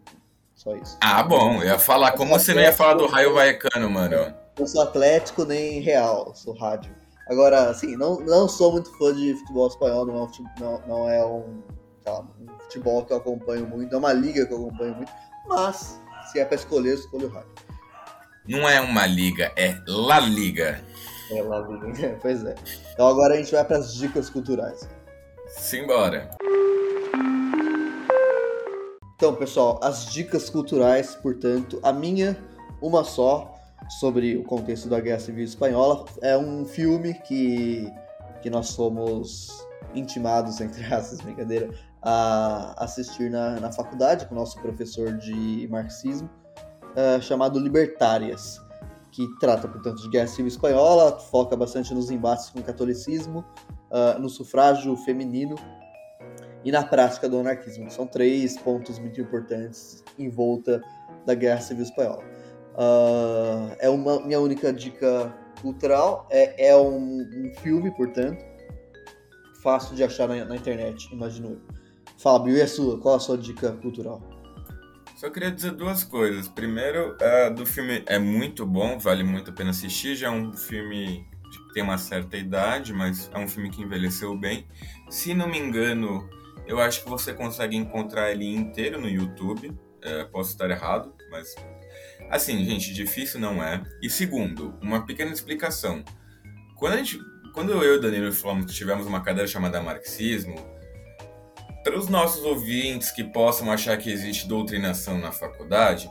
Só 0.56 0.76
isso. 0.76 0.97
Ah, 1.02 1.22
bom. 1.24 1.62
Eu 1.62 1.68
ia 1.68 1.80
falar. 1.80 2.14
Como 2.14 2.38
você 2.38 2.54
não 2.54 2.62
ia 2.62 2.74
falar 2.74 2.95
do 2.95 3.06
Raio 3.06 3.34
Vallecano, 3.34 3.89
mano? 3.89 4.34
Não 4.60 4.68
sou 4.68 4.82
Atlético 4.82 5.45
nem 5.45 5.80
Real, 5.80 6.34
sou 6.36 6.53
rádio. 6.53 6.93
Agora, 7.30 7.70
assim, 7.70 7.95
não, 7.95 8.20
não 8.20 8.49
sou 8.49 8.72
muito 8.72 8.91
fã 8.97 9.16
de 9.16 9.34
futebol 9.36 9.68
espanhol, 9.68 10.06
não 10.06 10.15
é 10.15 10.23
um, 10.23 10.30
não, 10.60 10.88
não 10.88 11.10
é 11.10 11.26
um, 11.26 11.61
lá, 12.06 12.22
um 12.22 12.60
futebol 12.60 13.06
que 13.06 13.14
eu 13.14 13.18
acompanho 13.18 13.68
muito, 13.68 13.94
é 13.94 13.98
uma 13.98 14.11
liga 14.14 14.45
que 14.45 14.53
eu 14.53 14.57
acompanho 14.57 14.95
muito, 14.95 15.11
mas 15.48 15.99
se 16.31 16.40
é 16.40 16.45
pra 16.45 16.56
escolher, 16.56 16.91
eu 16.91 16.95
escolho 16.95 17.27
o 17.27 17.31
rádio. 17.31 17.52
Não 18.48 18.68
é 18.68 18.81
uma 18.81 19.06
liga, 19.06 19.52
é 19.56 19.77
La 19.88 20.19
Liga. 20.19 20.84
É 21.31 21.41
La 21.44 21.60
Liga, 21.60 22.18
pois 22.22 22.44
é. 22.44 22.56
Então 22.94 23.07
agora 23.07 23.36
a 23.36 23.38
gente 23.38 23.52
vai 23.52 23.64
para 23.64 23.77
as 23.77 23.94
dicas 23.94 24.30
culturais. 24.30 24.90
Simbora. 25.48 26.30
Então, 29.15 29.36
pessoal, 29.36 29.80
as 29.84 30.06
dicas 30.06 30.49
culturais, 30.49 31.14
portanto, 31.15 31.80
a 31.84 31.91
minha, 31.91 32.38
uma 32.81 33.03
só, 33.03 33.59
sobre 33.90 34.38
o 34.38 34.44
contexto 34.44 34.88
da 34.88 34.99
Guerra 34.99 35.20
Civil 35.20 35.44
Espanhola. 35.44 36.06
É 36.22 36.38
um 36.38 36.64
filme 36.66 37.14
que, 37.14 37.91
que 38.41 38.49
nós 38.49 38.76
fomos 38.76 39.49
intimados, 39.95 40.61
entre 40.61 40.84
aspas, 40.86 41.20
brincadeira, 41.22 41.70
a 42.02 42.84
assistir 42.84 43.30
na, 43.30 43.60
na 43.60 43.72
faculdade 43.72 44.26
com 44.28 44.36
o 44.36 44.38
nosso 44.38 44.60
professor 44.61 45.18
de 45.18 45.68
marxismo, 45.70 46.30
uh, 46.91 47.22
chamado 47.22 47.60
Libertárias, 47.60 48.61
que 49.11 49.28
trata, 49.40 49.68
portanto, 49.68 50.02
de 50.03 50.10
Guerra 50.10 50.28
Civil 50.28 50.48
Espanhola, 50.48 51.20
foca 51.20 51.57
bastante 51.57 51.94
nos 51.94 52.11
embates 52.11 52.49
com 52.49 52.60
o 52.60 52.64
catolicismo, 52.64 53.44
uh, 53.90 54.20
no 54.20 54.30
sufrágio 54.30 54.95
feminino 54.98 55.56
e 56.64 56.72
na 56.72 56.84
prática 56.84 57.28
do 57.28 57.40
anarquismo. 57.40 57.90
São 57.90 58.06
três 58.06 58.57
pontos 58.57 58.99
muito 58.99 59.20
importantes 59.20 60.03
em 60.18 60.30
volta 60.30 60.82
da 61.26 61.34
Guerra 61.34 61.61
Civil 61.61 61.84
Espanhola. 61.84 62.39
Uh, 62.80 63.76
é 63.80 63.89
uma 63.89 64.22
minha 64.22 64.39
única 64.39 64.72
dica 64.72 65.35
cultural. 65.61 66.26
É, 66.31 66.69
é 66.69 66.77
um, 66.77 67.19
um 67.19 67.51
filme, 67.61 67.91
portanto, 67.91 68.41
fácil 69.61 69.97
de 69.97 70.03
achar 70.03 70.30
na, 70.30 70.45
na, 70.45 70.56
internet, 70.56 71.10
imagino 71.11 71.49
eu. 71.49 71.61
Fábio, 72.18 72.56
e 72.56 72.61
a 72.61 72.68
sua? 72.68 72.97
Qual 72.97 73.15
a 73.15 73.19
sua 73.19 73.38
dica 73.38 73.73
cultural? 73.73 74.22
Só 75.18 75.30
queria 75.30 75.51
dizer 75.51 75.72
duas 75.72 76.06
coisas. 76.06 76.47
Primeiro, 76.47 77.18
uh, 77.18 77.53
do 77.53 77.65
filme 77.65 78.01
é 78.06 78.18
muito 78.18 78.65
bom, 78.65 78.97
vale 78.97 79.23
muito 79.23 79.51
a 79.51 79.53
pena 79.53 79.72
assistir. 79.72 80.15
Já 80.15 80.27
é 80.27 80.31
um 80.31 80.53
filme 80.53 81.27
que 81.51 81.73
tem 81.73 81.84
uma 81.84 81.97
certa 81.97 82.38
idade, 82.38 82.93
mas 82.93 83.30
é 83.34 83.39
um 83.39 83.47
filme 83.47 83.69
que 83.69 83.81
envelheceu 83.81 84.38
bem. 84.38 84.65
Se 85.10 85.34
não 85.34 85.49
me 85.49 85.60
engano, 85.60 86.30
eu 86.65 86.80
acho 86.80 87.03
que 87.03 87.10
você 87.10 87.34
consegue 87.34 87.76
encontrar 87.76 88.31
ele 88.31 88.53
inteiro 88.56 89.01
no 89.01 89.10
YouTube. 89.10 89.68
Uh, 89.68 90.31
posso 90.31 90.51
estar 90.51 90.69
errado 90.69 91.14
mas 91.30 91.56
assim, 92.30 92.64
gente, 92.65 92.93
difícil 92.93 93.39
não 93.39 93.64
é. 93.64 93.81
E 94.01 94.10
segundo, 94.10 94.77
uma 94.81 95.06
pequena 95.06 95.31
explicação. 95.31 96.03
Quando 96.76 96.93
a 96.93 96.97
gente, 96.97 97.19
quando 97.53 97.72
eu 97.72 97.95
e 97.95 97.97
o 97.97 98.01
Danilo 98.01 98.31
falamos 98.31 98.73
tivemos 98.73 99.06
uma 99.06 99.22
cadeira 99.22 99.47
chamada 99.47 99.81
marxismo, 99.81 100.56
para 101.84 101.97
os 101.97 102.07
nossos 102.07 102.43
ouvintes 102.43 103.11
que 103.11 103.23
possam 103.23 103.72
achar 103.72 103.97
que 103.97 104.11
existe 104.11 104.47
doutrinação 104.47 105.18
na 105.18 105.31
faculdade, 105.31 106.10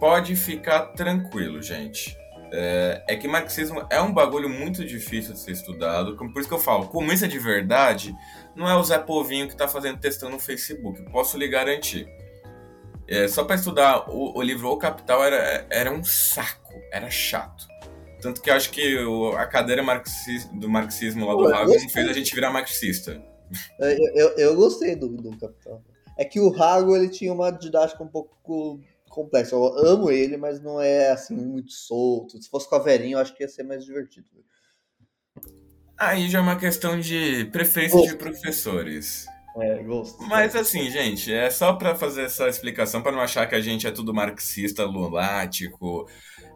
pode 0.00 0.34
ficar 0.34 0.86
tranquilo, 0.88 1.62
gente. 1.62 2.16
É, 2.52 3.02
é, 3.08 3.16
que 3.16 3.26
marxismo 3.26 3.84
é 3.90 4.00
um 4.00 4.12
bagulho 4.12 4.48
muito 4.48 4.84
difícil 4.84 5.32
de 5.32 5.40
ser 5.40 5.52
estudado. 5.52 6.16
Por 6.16 6.38
isso 6.38 6.48
que 6.48 6.54
eu 6.54 6.60
falo, 6.60 6.88
é 7.10 7.26
de 7.26 7.38
verdade, 7.38 8.14
não 8.54 8.68
é 8.68 8.76
o 8.76 8.84
Zé 8.84 8.98
Povinho 8.98 9.46
que 9.46 9.54
está 9.54 9.66
fazendo 9.66 9.98
textão 9.98 10.30
no 10.30 10.38
Facebook. 10.38 11.02
Posso 11.10 11.36
lhe 11.36 11.48
garantir. 11.48 12.06
É, 13.06 13.28
só 13.28 13.44
para 13.44 13.56
estudar 13.56 14.10
o, 14.10 14.38
o, 14.38 14.42
livro 14.42 14.68
O 14.68 14.78
Capital 14.78 15.22
era, 15.22 15.66
era 15.70 15.90
um 15.92 16.02
saco, 16.02 16.72
era 16.90 17.10
chato. 17.10 17.66
Tanto 18.20 18.40
que 18.40 18.50
acho 18.50 18.70
que 18.70 18.98
o, 19.04 19.32
a 19.36 19.46
cadeira 19.46 19.82
do 20.54 20.68
marxismo 20.68 21.26
lá 21.26 21.34
do 21.34 21.54
Hago 21.54 21.74
não 21.74 21.88
fez 21.90 22.08
a 22.08 22.12
gente 22.12 22.34
virar 22.34 22.50
marxista. 22.50 23.22
É, 23.78 23.94
eu, 23.94 24.14
eu, 24.14 24.28
eu 24.38 24.56
gostei 24.56 24.96
do, 24.96 25.08
do 25.08 25.36
Capital. 25.36 25.82
É 26.16 26.24
que 26.24 26.40
o 26.40 26.54
Hago 26.54 26.96
ele 26.96 27.08
tinha 27.08 27.32
uma 27.32 27.50
didática 27.50 28.02
um 28.02 28.08
pouco 28.08 28.80
complexa. 29.10 29.54
Eu 29.54 29.64
amo 29.86 30.10
ele, 30.10 30.36
mas 30.36 30.60
não 30.60 30.80
é 30.80 31.10
assim 31.10 31.36
muito 31.36 31.72
solto. 31.72 32.40
Se 32.42 32.48
fosse 32.48 32.68
com 32.68 32.76
a 32.76 32.78
Verinha, 32.78 33.16
eu 33.16 33.18
acho 33.20 33.34
que 33.34 33.42
ia 33.42 33.48
ser 33.48 33.62
mais 33.62 33.84
divertido. 33.84 34.26
Aí 35.96 36.28
já 36.28 36.38
é 36.38 36.42
uma 36.42 36.58
questão 36.58 36.98
de 36.98 37.44
preferência 37.46 38.00
de 38.02 38.16
professores. 38.16 39.26
É, 39.56 39.82
gosto. 39.84 40.20
Mas 40.24 40.56
assim, 40.56 40.90
gente, 40.90 41.32
é 41.32 41.48
só 41.48 41.74
para 41.74 41.94
fazer 41.94 42.22
essa 42.22 42.48
explicação 42.48 43.02
para 43.02 43.12
não 43.12 43.20
achar 43.20 43.46
que 43.46 43.54
a 43.54 43.60
gente 43.60 43.86
é 43.86 43.90
tudo 43.90 44.12
marxista, 44.12 44.84
lunático, 44.84 46.08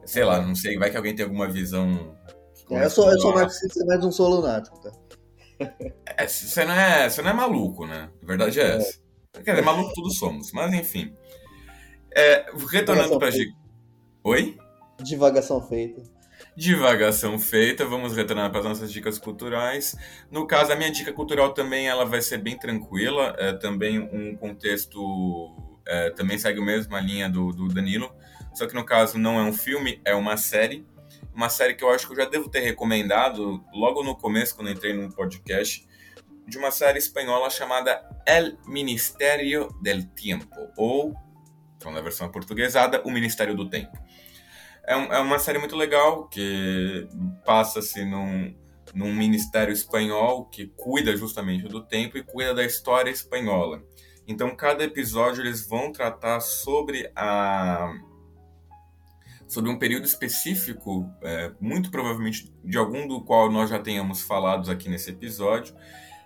sei 0.04 0.24
lá, 0.24 0.40
não 0.40 0.54
sei, 0.54 0.76
vai 0.76 0.90
que 0.90 0.96
alguém 0.96 1.14
tem 1.14 1.24
alguma 1.24 1.48
visão. 1.48 2.16
É, 2.70 2.84
eu, 2.84 2.90
sou, 2.90 3.10
eu 3.10 3.20
sou 3.20 3.32
marxista, 3.34 3.84
mas 3.86 4.00
não 4.00 4.10
sou 4.10 4.28
lunático, 4.28 4.80
tá? 4.80 4.92
É, 6.16 6.26
você 6.26 6.64
não 6.64 6.74
é, 6.74 7.08
você 7.08 7.22
não 7.22 7.30
é 7.30 7.34
maluco, 7.34 7.86
né? 7.86 8.10
A 8.22 8.26
verdade 8.26 8.60
é, 8.60 8.64
é. 8.64 8.76
essa. 8.76 8.98
Quer 9.44 9.52
dizer, 9.52 9.62
maluco 9.62 9.92
todos 9.94 10.18
somos, 10.18 10.52
mas 10.52 10.72
enfim. 10.74 11.14
É, 12.12 12.46
retornando 12.70 13.18
para 13.18 13.30
Oi? 14.24 14.58
Divagação 15.02 15.60
feita. 15.68 16.02
Divagação 16.58 17.38
feita, 17.38 17.86
vamos 17.86 18.16
retornar 18.16 18.50
para 18.50 18.58
as 18.58 18.66
nossas 18.66 18.90
dicas 18.90 19.16
culturais. 19.16 19.94
No 20.28 20.44
caso, 20.44 20.72
a 20.72 20.74
minha 20.74 20.90
dica 20.90 21.12
cultural 21.12 21.54
também 21.54 21.86
ela 21.86 22.04
vai 22.04 22.20
ser 22.20 22.38
bem 22.38 22.58
tranquila, 22.58 23.32
é 23.38 23.52
também 23.52 24.00
um 24.00 24.36
contexto, 24.36 25.54
é, 25.86 26.10
também 26.10 26.36
segue 26.36 26.60
a 26.60 26.64
mesma 26.64 26.98
linha 26.98 27.30
do, 27.30 27.52
do 27.52 27.68
Danilo, 27.68 28.12
só 28.52 28.66
que 28.66 28.74
no 28.74 28.84
caso 28.84 29.16
não 29.18 29.38
é 29.38 29.42
um 29.44 29.52
filme, 29.52 30.00
é 30.04 30.16
uma 30.16 30.36
série. 30.36 30.84
Uma 31.32 31.48
série 31.48 31.74
que 31.74 31.84
eu 31.84 31.90
acho 31.90 32.08
que 32.08 32.12
eu 32.12 32.16
já 32.16 32.28
devo 32.28 32.48
ter 32.48 32.58
recomendado 32.58 33.64
logo 33.72 34.02
no 34.02 34.16
começo, 34.16 34.56
quando 34.56 34.68
entrei 34.68 34.92
no 34.92 35.14
podcast, 35.14 35.86
de 36.44 36.58
uma 36.58 36.72
série 36.72 36.98
espanhola 36.98 37.48
chamada 37.50 38.02
El 38.26 38.58
Ministério 38.66 39.68
del 39.80 40.02
Tiempo, 40.08 40.56
ou, 40.76 41.14
na 41.84 42.00
versão 42.00 42.28
portuguesada, 42.32 43.00
O 43.04 43.12
Ministério 43.12 43.54
do 43.54 43.70
Tempo. 43.70 44.07
É, 44.88 44.96
um, 44.96 45.12
é 45.12 45.20
uma 45.20 45.38
série 45.38 45.58
muito 45.58 45.76
legal 45.76 46.26
que 46.28 47.06
passa-se 47.44 48.06
num, 48.06 48.56
num 48.94 49.14
ministério 49.14 49.70
espanhol 49.70 50.46
que 50.46 50.72
cuida 50.78 51.14
justamente 51.14 51.68
do 51.68 51.84
tempo 51.84 52.16
e 52.16 52.22
cuida 52.22 52.54
da 52.54 52.64
história 52.64 53.10
espanhola. 53.10 53.82
Então, 54.26 54.56
cada 54.56 54.82
episódio 54.82 55.42
eles 55.42 55.68
vão 55.68 55.92
tratar 55.92 56.40
sobre 56.40 57.12
a 57.14 57.92
sobre 59.46 59.70
um 59.70 59.78
período 59.78 60.04
específico, 60.04 61.10
é, 61.22 61.52
muito 61.58 61.90
provavelmente 61.90 62.52
de 62.62 62.76
algum 62.76 63.06
do 63.06 63.22
qual 63.22 63.50
nós 63.50 63.70
já 63.70 63.78
tenhamos 63.78 64.20
falado 64.22 64.70
aqui 64.70 64.90
nesse 64.90 65.10
episódio, 65.10 65.74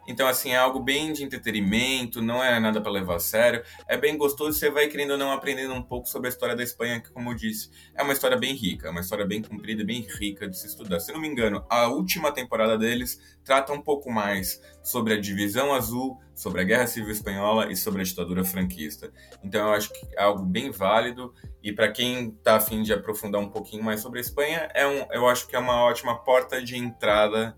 então, 0.07 0.27
assim, 0.27 0.51
é 0.51 0.57
algo 0.57 0.81
bem 0.81 1.13
de 1.13 1.23
entretenimento, 1.23 2.21
não 2.21 2.43
é 2.43 2.59
nada 2.59 2.81
para 2.81 2.91
levar 2.91 3.17
a 3.17 3.21
sério. 3.21 3.63
É 3.87 3.97
bem 3.97 4.17
gostoso, 4.17 4.59
você 4.59 4.71
vai 4.71 4.89
querendo 4.89 5.13
ou 5.13 5.19
não 5.19 5.31
aprendendo 5.31 5.73
um 5.75 5.83
pouco 5.83 6.09
sobre 6.09 6.29
a 6.29 6.31
história 6.31 6.57
da 6.57 6.63
Espanha, 6.63 7.01
que, 7.01 7.11
como 7.11 7.31
eu 7.31 7.35
disse, 7.35 7.71
é 7.95 8.03
uma 8.03 8.13
história 8.13 8.37
bem 8.37 8.55
rica, 8.55 8.89
é 8.89 8.91
uma 8.91 9.01
história 9.01 9.25
bem 9.25 9.43
comprida, 9.43 9.85
bem 9.85 10.07
rica 10.19 10.49
de 10.49 10.59
se 10.59 10.67
estudar. 10.67 10.99
Se 11.01 11.13
não 11.13 11.21
me 11.21 11.29
engano, 11.29 11.65
a 11.71 11.87
última 11.89 12.33
temporada 12.33 12.77
deles 12.77 13.21
trata 13.45 13.73
um 13.73 13.81
pouco 13.81 14.11
mais 14.11 14.61
sobre 14.83 15.15
a 15.15 15.21
divisão 15.21 15.73
azul, 15.73 16.21
sobre 16.35 16.61
a 16.61 16.65
Guerra 16.65 16.87
Civil 16.87 17.11
Espanhola 17.11 17.71
e 17.71 17.77
sobre 17.77 18.01
a 18.01 18.05
ditadura 18.05 18.45
franquista. 18.45 19.13
Então, 19.43 19.69
eu 19.69 19.73
acho 19.73 19.93
que 19.93 20.07
é 20.17 20.23
algo 20.23 20.45
bem 20.45 20.71
válido 20.71 21.33
e 21.63 21.73
para 21.73 21.91
quem 21.91 22.31
está 22.31 22.57
afim 22.57 22.83
de 22.83 22.93
aprofundar 22.93 23.41
um 23.41 23.49
pouquinho 23.49 23.85
mais 23.85 24.01
sobre 24.01 24.19
a 24.19 24.23
Espanha, 24.23 24.69
é 24.75 24.87
um, 24.87 25.07
eu 25.13 25.29
acho 25.29 25.47
que 25.47 25.55
é 25.55 25.59
uma 25.59 25.81
ótima 25.83 26.19
porta 26.25 26.61
de 26.61 26.77
entrada 26.77 27.57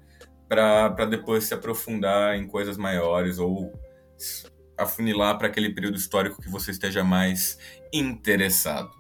para 0.54 1.04
depois 1.06 1.44
se 1.44 1.54
aprofundar 1.54 2.36
em 2.36 2.46
coisas 2.46 2.76
maiores 2.76 3.38
ou 3.38 3.72
afunilar 4.78 5.36
para 5.36 5.48
aquele 5.48 5.74
período 5.74 5.96
histórico 5.96 6.40
que 6.40 6.48
você 6.48 6.70
esteja 6.70 7.02
mais 7.02 7.58
interessado. 7.92 8.90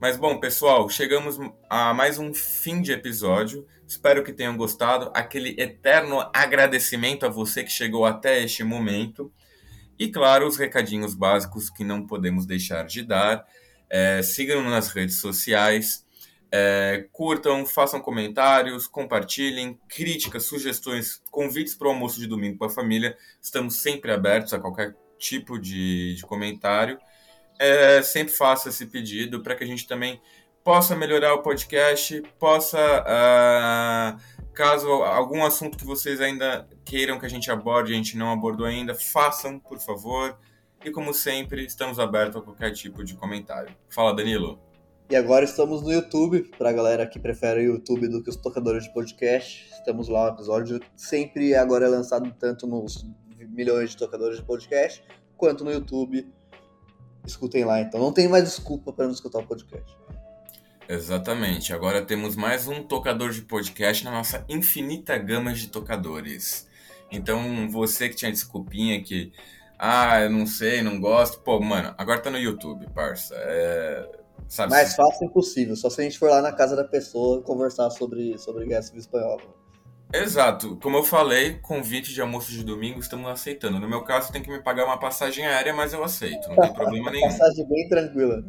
Mas 0.00 0.16
bom, 0.16 0.40
pessoal, 0.40 0.88
chegamos 0.88 1.38
a 1.68 1.94
mais 1.94 2.18
um 2.18 2.34
fim 2.34 2.80
de 2.80 2.90
episódio. 2.90 3.66
Espero 3.86 4.24
que 4.24 4.32
tenham 4.32 4.56
gostado. 4.56 5.10
Aquele 5.14 5.54
eterno 5.60 6.28
agradecimento 6.34 7.26
a 7.26 7.28
você 7.28 7.62
que 7.62 7.70
chegou 7.70 8.04
até 8.04 8.42
este 8.42 8.64
momento. 8.64 9.32
E 9.98 10.08
claro, 10.08 10.46
os 10.46 10.56
recadinhos 10.56 11.14
básicos 11.14 11.68
que 11.70 11.84
não 11.84 12.06
podemos 12.06 12.46
deixar 12.46 12.84
de 12.84 13.02
dar. 13.02 13.44
É, 13.90 14.22
Sigam-nos 14.22 14.70
nas 14.70 14.88
redes 14.88 15.20
sociais. 15.20 16.04
É, 16.52 17.08
curtam, 17.12 17.64
façam 17.64 18.00
comentários, 18.00 18.86
compartilhem, 18.86 19.78
críticas, 19.88 20.44
sugestões, 20.44 21.22
convites 21.30 21.74
para 21.74 21.88
o 21.88 21.90
almoço 21.90 22.18
de 22.18 22.26
domingo 22.26 22.58
com 22.58 22.64
a 22.64 22.70
família. 22.70 23.16
Estamos 23.40 23.76
sempre 23.76 24.10
abertos 24.10 24.52
a 24.52 24.58
qualquer 24.58 24.96
tipo 25.18 25.58
de, 25.58 26.14
de 26.16 26.22
comentário. 26.22 26.98
É, 27.58 28.02
sempre 28.02 28.32
faça 28.32 28.70
esse 28.70 28.86
pedido 28.86 29.42
para 29.42 29.54
que 29.54 29.62
a 29.62 29.66
gente 29.66 29.86
também 29.86 30.20
possa 30.64 30.96
melhorar 30.96 31.34
o 31.34 31.42
podcast, 31.42 32.22
possa, 32.38 32.78
uh, 33.02 34.50
caso 34.52 34.88
algum 34.88 35.44
assunto 35.44 35.78
que 35.78 35.84
vocês 35.84 36.20
ainda 36.20 36.68
queiram 36.84 37.18
que 37.18 37.26
a 37.26 37.30
gente 37.30 37.50
aborde, 37.50 37.92
a 37.92 37.96
gente 37.96 38.16
não 38.16 38.32
abordou 38.32 38.66
ainda, 38.66 38.94
façam, 38.94 39.58
por 39.58 39.78
favor. 39.78 40.38
E 40.84 40.90
como 40.90 41.12
sempre, 41.12 41.64
estamos 41.64 41.98
abertos 41.98 42.36
a 42.36 42.42
qualquer 42.42 42.72
tipo 42.72 43.04
de 43.04 43.14
comentário. 43.14 43.74
Fala, 43.88 44.14
Danilo. 44.14 44.69
E 45.10 45.16
agora 45.16 45.44
estamos 45.44 45.82
no 45.82 45.92
YouTube, 45.92 46.52
para 46.56 46.70
a 46.70 46.72
galera 46.72 47.04
que 47.04 47.18
prefere 47.18 47.62
o 47.62 47.72
YouTube 47.74 48.06
do 48.06 48.22
que 48.22 48.30
os 48.30 48.36
tocadores 48.36 48.84
de 48.84 48.94
podcast. 48.94 49.68
Estamos 49.72 50.08
lá, 50.08 50.26
o 50.26 50.34
episódio 50.34 50.80
sempre 50.94 51.52
agora 51.52 51.86
é 51.86 51.88
lançado 51.88 52.32
tanto 52.38 52.64
nos 52.64 53.04
milhões 53.48 53.90
de 53.90 53.96
tocadores 53.96 54.36
de 54.36 54.44
podcast, 54.44 55.02
quanto 55.36 55.64
no 55.64 55.72
YouTube. 55.72 56.32
Escutem 57.26 57.64
lá, 57.64 57.80
então. 57.80 57.98
Não 57.98 58.12
tem 58.12 58.28
mais 58.28 58.44
desculpa 58.44 58.92
para 58.92 59.06
não 59.06 59.12
escutar 59.12 59.40
o 59.40 59.46
podcast. 59.48 59.98
Exatamente. 60.88 61.72
Agora 61.72 62.02
temos 62.06 62.36
mais 62.36 62.68
um 62.68 62.84
tocador 62.84 63.30
de 63.30 63.42
podcast 63.42 64.04
na 64.04 64.12
nossa 64.12 64.44
infinita 64.48 65.18
gama 65.18 65.52
de 65.52 65.66
tocadores. 65.66 66.68
Então, 67.10 67.68
você 67.68 68.08
que 68.08 68.14
tinha 68.14 68.30
desculpinha 68.30 69.02
que, 69.02 69.32
ah, 69.76 70.20
eu 70.20 70.30
não 70.30 70.46
sei, 70.46 70.82
não 70.82 71.00
gosto, 71.00 71.40
pô, 71.40 71.58
mano, 71.58 71.92
agora 71.98 72.20
tá 72.20 72.30
no 72.30 72.38
YouTube, 72.38 72.86
parça. 72.94 73.34
É 73.36 74.19
Sabe 74.50 74.72
Mais 74.72 74.96
fácil 74.96 75.28
impossível, 75.28 75.76
só 75.76 75.88
se 75.88 76.00
a 76.00 76.04
gente 76.04 76.18
for 76.18 76.28
lá 76.28 76.42
na 76.42 76.50
casa 76.50 76.74
da 76.74 76.82
pessoa 76.82 77.40
conversar 77.40 77.88
sobre, 77.90 78.36
sobre 78.36 78.66
guerra 78.66 78.82
civil 78.82 78.98
espanhola. 78.98 79.40
Exato. 80.12 80.76
Como 80.82 80.96
eu 80.96 81.04
falei, 81.04 81.60
convite 81.60 82.12
de 82.12 82.20
almoço 82.20 82.50
de 82.50 82.64
domingo 82.64 82.98
estamos 82.98 83.30
aceitando. 83.30 83.78
No 83.78 83.88
meu 83.88 84.02
caso, 84.02 84.32
tem 84.32 84.42
que 84.42 84.50
me 84.50 84.60
pagar 84.60 84.86
uma 84.86 84.98
passagem 84.98 85.46
aérea, 85.46 85.72
mas 85.72 85.92
eu 85.92 86.02
aceito. 86.02 86.48
Não 86.48 86.56
tem 86.56 86.72
problema 86.74 87.12
nenhum. 87.12 87.28
passagem 87.28 87.64
bem 87.68 87.88
tranquila. 87.88 88.44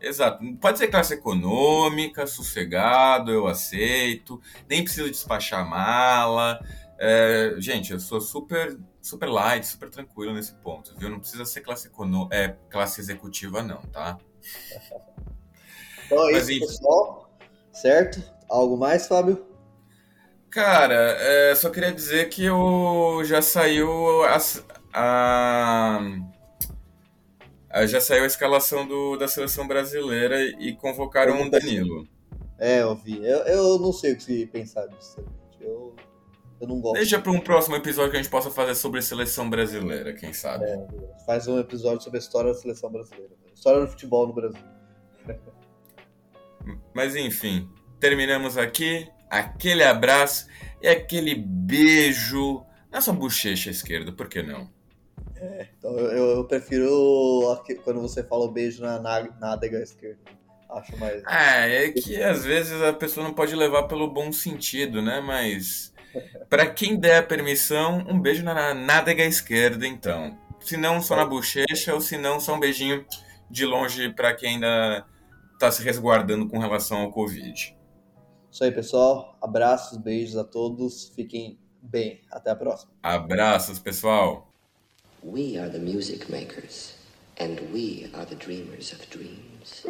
Exato. 0.00 0.44
Pode 0.56 0.76
ser 0.76 0.88
classe 0.88 1.14
econômica, 1.14 2.26
sossegado, 2.26 3.30
eu 3.30 3.46
aceito. 3.46 4.40
Nem 4.68 4.82
preciso 4.82 5.08
despachar 5.08 5.64
mala. 5.64 6.58
É, 6.98 7.54
gente, 7.58 7.92
eu 7.92 8.00
sou 8.00 8.20
super, 8.20 8.76
super 9.00 9.28
light, 9.28 9.64
super 9.64 9.88
tranquilo 9.88 10.34
nesse 10.34 10.52
ponto, 10.56 10.96
viu? 10.98 11.08
Não 11.08 11.20
precisa 11.20 11.44
ser 11.44 11.60
classe, 11.60 11.86
econo... 11.86 12.28
é, 12.32 12.56
classe 12.68 13.00
executiva, 13.00 13.62
não, 13.62 13.80
tá? 13.82 14.18
Então 16.08 16.30
é 16.30 16.38
isso, 16.38 16.60
pessoal. 16.60 17.30
Certo? 17.70 18.22
Algo 18.48 18.78
mais, 18.78 19.06
Fábio? 19.06 19.46
Cara, 20.50 20.94
é, 20.94 21.54
só 21.54 21.68
queria 21.68 21.92
dizer 21.92 22.30
que 22.30 22.44
eu 22.44 23.20
já 23.24 23.42
saiu 23.42 24.24
a, 24.24 24.38
a, 24.94 26.00
a 27.70 27.86
já 27.86 28.00
saiu 28.00 28.24
a 28.24 28.26
escalação 28.26 28.88
do, 28.88 29.16
da 29.18 29.28
seleção 29.28 29.68
brasileira 29.68 30.42
e 30.42 30.74
convocaram 30.74 31.42
um 31.42 31.50
Danilo. 31.50 32.08
É, 32.58 32.80
eu 32.80 32.96
vi. 32.96 33.24
Eu, 33.24 33.40
eu 33.40 33.78
não 33.78 33.92
sei 33.92 34.14
o 34.14 34.16
que 34.16 34.46
pensar 34.46 34.86
disso. 34.86 35.22
Eu, 35.60 35.94
eu 36.58 36.66
não 36.66 36.80
gosto. 36.80 36.96
Deixa 36.96 37.20
para 37.20 37.30
um 37.30 37.40
próximo 37.40 37.76
episódio 37.76 38.12
que 38.12 38.16
a 38.16 38.22
gente 38.22 38.32
possa 38.32 38.50
fazer 38.50 38.74
sobre 38.74 39.00
a 39.00 39.02
seleção 39.02 39.48
brasileira, 39.50 40.14
quem 40.14 40.32
sabe. 40.32 40.64
É, 40.64 40.86
faz 41.26 41.46
um 41.46 41.58
episódio 41.58 42.02
sobre 42.02 42.18
a 42.18 42.22
história 42.22 42.50
da 42.50 42.58
seleção 42.58 42.90
brasileira. 42.90 43.36
História 43.54 43.82
do 43.82 43.88
futebol 43.88 44.26
no 44.26 44.32
Brasil. 44.32 44.77
Mas 46.94 47.16
enfim, 47.16 47.68
terminamos 48.00 48.56
aqui. 48.56 49.08
Aquele 49.30 49.84
abraço 49.84 50.48
e 50.80 50.88
aquele 50.88 51.34
beijo 51.34 52.64
na 52.90 53.00
sua 53.00 53.12
bochecha 53.12 53.70
esquerda, 53.70 54.10
por 54.10 54.28
que 54.28 54.42
não? 54.42 54.70
É, 55.36 55.68
então 55.78 55.96
eu, 55.98 56.38
eu 56.38 56.44
prefiro 56.44 57.44
quando 57.84 58.00
você 58.00 58.24
fala 58.24 58.44
o 58.44 58.50
beijo 58.50 58.82
na 58.82 58.98
nádega 58.98 59.80
esquerda. 59.80 60.18
Acho 60.70 60.96
mais. 60.98 61.22
Ah, 61.24 61.66
é 61.66 61.90
que 61.90 62.20
às 62.22 62.44
vezes 62.44 62.80
a 62.82 62.92
pessoa 62.92 63.24
não 63.24 63.32
pode 63.32 63.54
levar 63.54 63.84
pelo 63.84 64.10
bom 64.10 64.32
sentido, 64.32 65.00
né? 65.00 65.20
Mas 65.20 65.94
pra 66.48 66.66
quem 66.66 66.98
der 66.98 67.18
a 67.18 67.22
permissão, 67.22 68.04
um 68.08 68.20
beijo 68.20 68.42
na 68.44 68.74
nádega 68.74 69.24
esquerda, 69.24 69.86
então. 69.86 70.36
Se 70.60 70.76
não, 70.76 71.00
só 71.00 71.16
na 71.16 71.24
bochecha, 71.24 71.94
ou 71.94 72.00
se 72.00 72.18
não, 72.18 72.40
só 72.40 72.54
um 72.54 72.60
beijinho 72.60 73.06
de 73.50 73.64
longe 73.64 74.10
pra 74.10 74.34
quem 74.34 74.54
ainda 74.54 75.06
está 75.58 75.72
se 75.72 75.82
resguardando 75.82 76.48
com 76.48 76.58
relação 76.58 76.98
ao 76.98 77.10
Covid. 77.10 77.76
Isso 78.50 78.64
aí, 78.64 78.70
pessoal. 78.70 79.36
Abraços, 79.42 79.98
beijos 79.98 80.36
a 80.36 80.44
todos. 80.44 81.12
Fiquem 81.16 81.58
bem. 81.82 82.22
Até 82.30 82.50
a 82.52 82.56
próxima. 82.56 82.92
Abraços, 83.02 83.80
pessoal. 83.80 84.52
We 85.22 85.58
are 85.58 85.68
the 85.68 85.80
music 85.80 86.30
makers 86.30 86.94
and 87.40 87.56
we 87.72 88.08
are 88.14 88.24
the 88.24 88.36
dreamers 88.36 88.92
of 88.92 89.04
dreams. 89.10 89.84